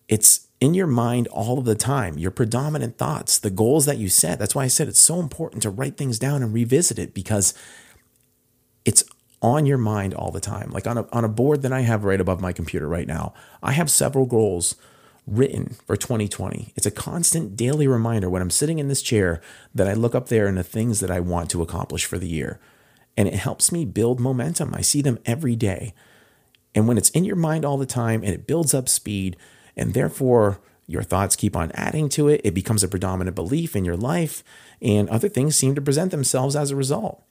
it's 0.08 0.48
in 0.60 0.74
your 0.74 0.88
mind 0.88 1.28
all 1.28 1.60
of 1.60 1.66
the 1.66 1.76
time, 1.76 2.18
your 2.18 2.32
predominant 2.32 2.98
thoughts, 2.98 3.38
the 3.38 3.52
goals 3.52 3.86
that 3.86 4.00
you 4.00 4.10
set. 4.10 4.40
That's 4.40 4.56
why 4.56 4.64
I 4.64 4.68
said 4.68 4.88
it's 4.88 5.00
so 5.00 5.20
important 5.20 5.62
to 5.62 5.70
write 5.70 5.96
things 5.96 6.18
down 6.18 6.42
and 6.42 6.52
revisit 6.52 6.98
it 6.98 7.14
because 7.14 7.54
it's 8.84 9.04
on 9.44 9.68
your 9.68 9.78
mind 9.78 10.16
all 10.16 10.32
the 10.32 10.40
time. 10.40 10.72
Like 10.72 10.88
on 10.88 10.98
a, 10.98 11.08
on 11.12 11.24
a 11.24 11.30
board 11.30 11.62
that 11.62 11.72
I 11.72 11.82
have 11.82 12.04
right 12.04 12.20
above 12.20 12.42
my 12.42 12.52
computer 12.52 12.88
right 12.88 13.08
now, 13.08 13.36
I 13.62 13.74
have 13.74 13.92
several 13.92 14.26
goals 14.26 14.74
written 15.30 15.76
for 15.86 15.96
2020. 15.96 16.74
It's 16.76 16.86
a 16.86 16.92
constant 16.92 17.56
daily 17.56 17.88
reminder 17.88 18.30
when 18.30 18.42
I'm 18.42 18.50
sitting 18.50 18.80
in 18.80 18.88
this 18.88 19.02
chair 19.02 19.42
that 19.74 19.88
I 19.88 19.94
look 19.94 20.16
up 20.16 20.28
there 20.28 20.48
and 20.48 20.58
the 20.58 20.64
things 20.64 21.00
that 21.00 21.12
I 21.12 21.20
want 21.20 21.50
to 21.52 21.62
accomplish 21.62 22.06
for 22.06 22.18
the 22.18 22.28
year. 22.28 22.60
And 23.16 23.28
it 23.28 23.36
helps 23.36 23.72
me 23.72 23.86
build 23.86 24.20
momentum. 24.20 24.74
I 24.74 24.82
see 24.82 25.02
them 25.02 25.20
every 25.26 25.56
day. 25.56 25.94
And 26.74 26.88
when 26.88 26.98
it's 26.98 27.10
in 27.12 27.26
your 27.26 27.36
mind 27.36 27.66
all 27.66 27.78
the 27.78 27.86
time 27.86 28.24
and 28.24 28.34
it 28.34 28.48
builds 28.48 28.74
up 28.74 28.88
speed, 28.88 29.38
and 29.76 29.94
therefore 29.94 30.62
your 30.88 31.04
thoughts 31.04 31.36
keep 31.36 31.56
on 31.56 31.72
adding 31.74 32.10
to 32.10 32.28
it, 32.28 32.42
it 32.44 32.54
becomes 32.54 32.84
a 32.84 32.88
predominant 32.88 33.36
belief 33.36 33.76
in 33.76 33.86
your 33.86 33.98
life, 33.98 34.44
and 34.82 35.08
other 35.10 35.30
things 35.30 35.56
seem 35.56 35.76
to 35.76 35.82
present 35.82 36.12
themselves 36.12 36.56
as 36.56 36.72
a 36.72 36.76
result. 36.76 37.24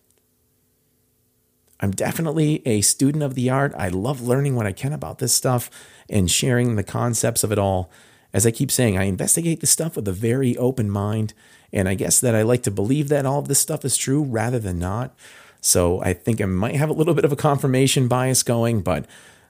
I'm 1.80 1.92
definitely 1.92 2.62
a 2.66 2.80
student 2.80 3.22
of 3.22 3.34
the 3.34 3.50
art. 3.50 3.72
I 3.76 3.88
love 3.88 4.20
learning 4.20 4.56
what 4.56 4.66
I 4.66 4.72
can 4.72 4.92
about 4.92 5.18
this 5.18 5.34
stuff 5.34 5.70
and 6.08 6.30
sharing 6.30 6.76
the 6.76 6.82
concepts 6.82 7.44
of 7.44 7.52
it 7.52 7.58
all. 7.58 7.90
As 8.32 8.46
I 8.46 8.50
keep 8.50 8.70
saying, 8.70 8.98
I 8.98 9.04
investigate 9.04 9.60
this 9.60 9.70
stuff 9.70 9.96
with 9.96 10.08
a 10.08 10.12
very 10.12 10.56
open 10.56 10.90
mind. 10.90 11.34
And 11.72 11.88
I 11.88 11.94
guess 11.94 12.20
that 12.20 12.34
I 12.34 12.42
like 12.42 12.62
to 12.64 12.70
believe 12.70 13.08
that 13.08 13.26
all 13.26 13.38
of 13.38 13.48
this 13.48 13.60
stuff 13.60 13.84
is 13.84 13.96
true 13.96 14.22
rather 14.22 14.58
than 14.58 14.78
not. 14.78 15.14
So 15.60 16.00
I 16.02 16.12
think 16.14 16.40
I 16.40 16.46
might 16.46 16.76
have 16.76 16.90
a 16.90 16.94
little 16.94 17.14
bit 17.14 17.24
of 17.24 17.32
a 17.32 17.36
confirmation 17.36 18.08
bias 18.08 18.42
going, 18.42 18.82
but 18.82 19.06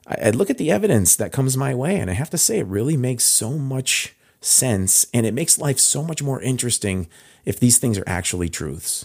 I, 0.07 0.31
look 0.31 0.49
at 0.49 0.59
the 0.59 0.70
evidence 0.70 1.16
that 1.16 1.33
comes 1.33 1.57
my 1.57 1.74
way, 1.74 1.97
and 1.97 2.11
I 2.11 2.14
have 2.14 2.31
to 2.31 2.39
say, 2.39 2.61
it 2.61 2.66
really 2.66 2.97
makes 2.97 3.24
so 3.24 3.53
much 3.53 4.14
sense, 4.41 5.07
and 5.12 5.26
it 5.26 5.35
makes 5.35 5.59
life 5.59 5.79
so 5.79 6.03
much 6.03 6.22
more 6.22 6.41
interesting 6.41 7.09
if 7.45 7.61
these 7.61 7.79
things 7.79 7.99
are 7.99 8.09
actually 8.09 8.49
truths. 8.49 9.05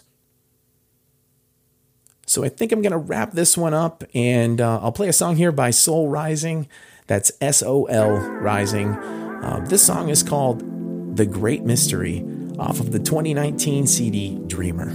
So 2.34 2.43
I 2.43 2.49
think 2.49 2.71
I'm 2.71 2.81
going 2.81 2.93
to 2.93 2.97
wrap 2.97 3.34
this 3.34 3.55
one 3.55 3.75
up, 3.75 4.03
and 4.15 4.59
uh, 4.59 4.79
I'll 4.81 4.91
play 4.91 5.07
a 5.07 5.13
song 5.13 5.36
here 5.36 5.51
by 5.51 5.69
Sol 5.69 6.09
Rising. 6.09 6.67
That's 7.05 7.31
S 7.39 7.61
O 7.61 7.86
L 7.86 8.17
Rising. 8.17 8.95
Uh, 8.95 9.63
this 9.69 9.86
song 9.86 10.09
is 10.09 10.23
called 10.23 11.15
The 11.15 11.27
Great 11.27 11.61
Mystery 11.63 12.25
off 12.57 12.79
of 12.79 12.91
the 12.91 12.97
2019 12.97 13.86
CD 13.86 14.39
Dreamer. 14.47 14.89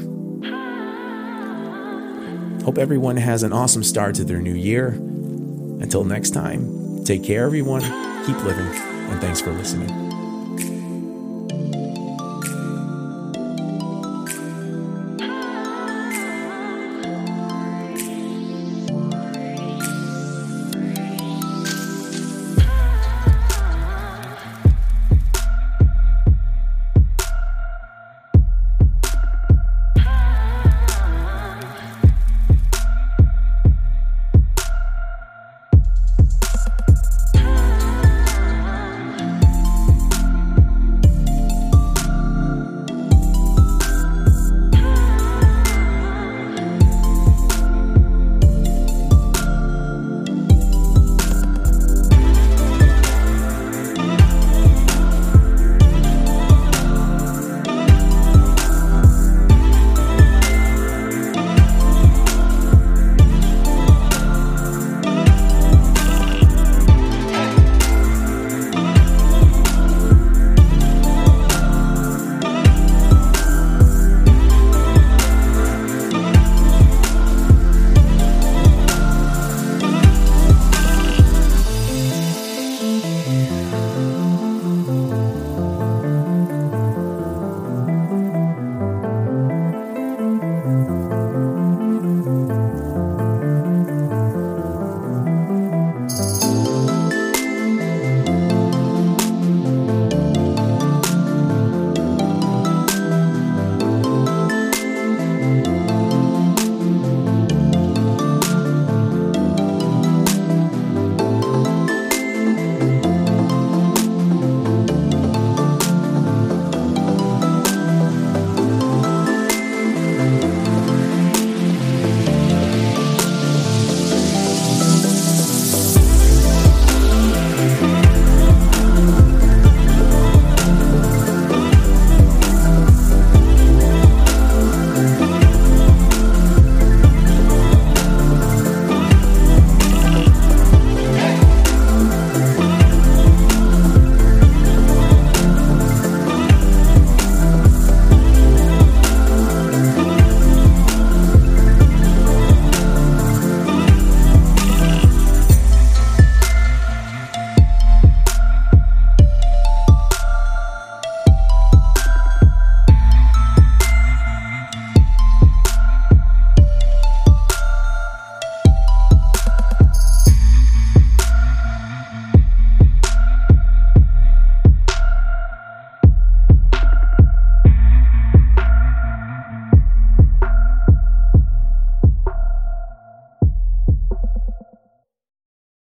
Hope 2.64 2.76
everyone 2.76 3.18
has 3.18 3.44
an 3.44 3.52
awesome 3.52 3.84
start 3.84 4.16
to 4.16 4.24
their 4.24 4.40
new 4.40 4.56
year. 4.56 4.88
Until 4.88 6.02
next 6.02 6.30
time, 6.30 7.04
take 7.04 7.22
care, 7.22 7.44
everyone. 7.44 7.82
Keep 8.26 8.42
living, 8.42 8.66
and 8.66 9.20
thanks 9.20 9.40
for 9.40 9.52
listening. 9.52 10.07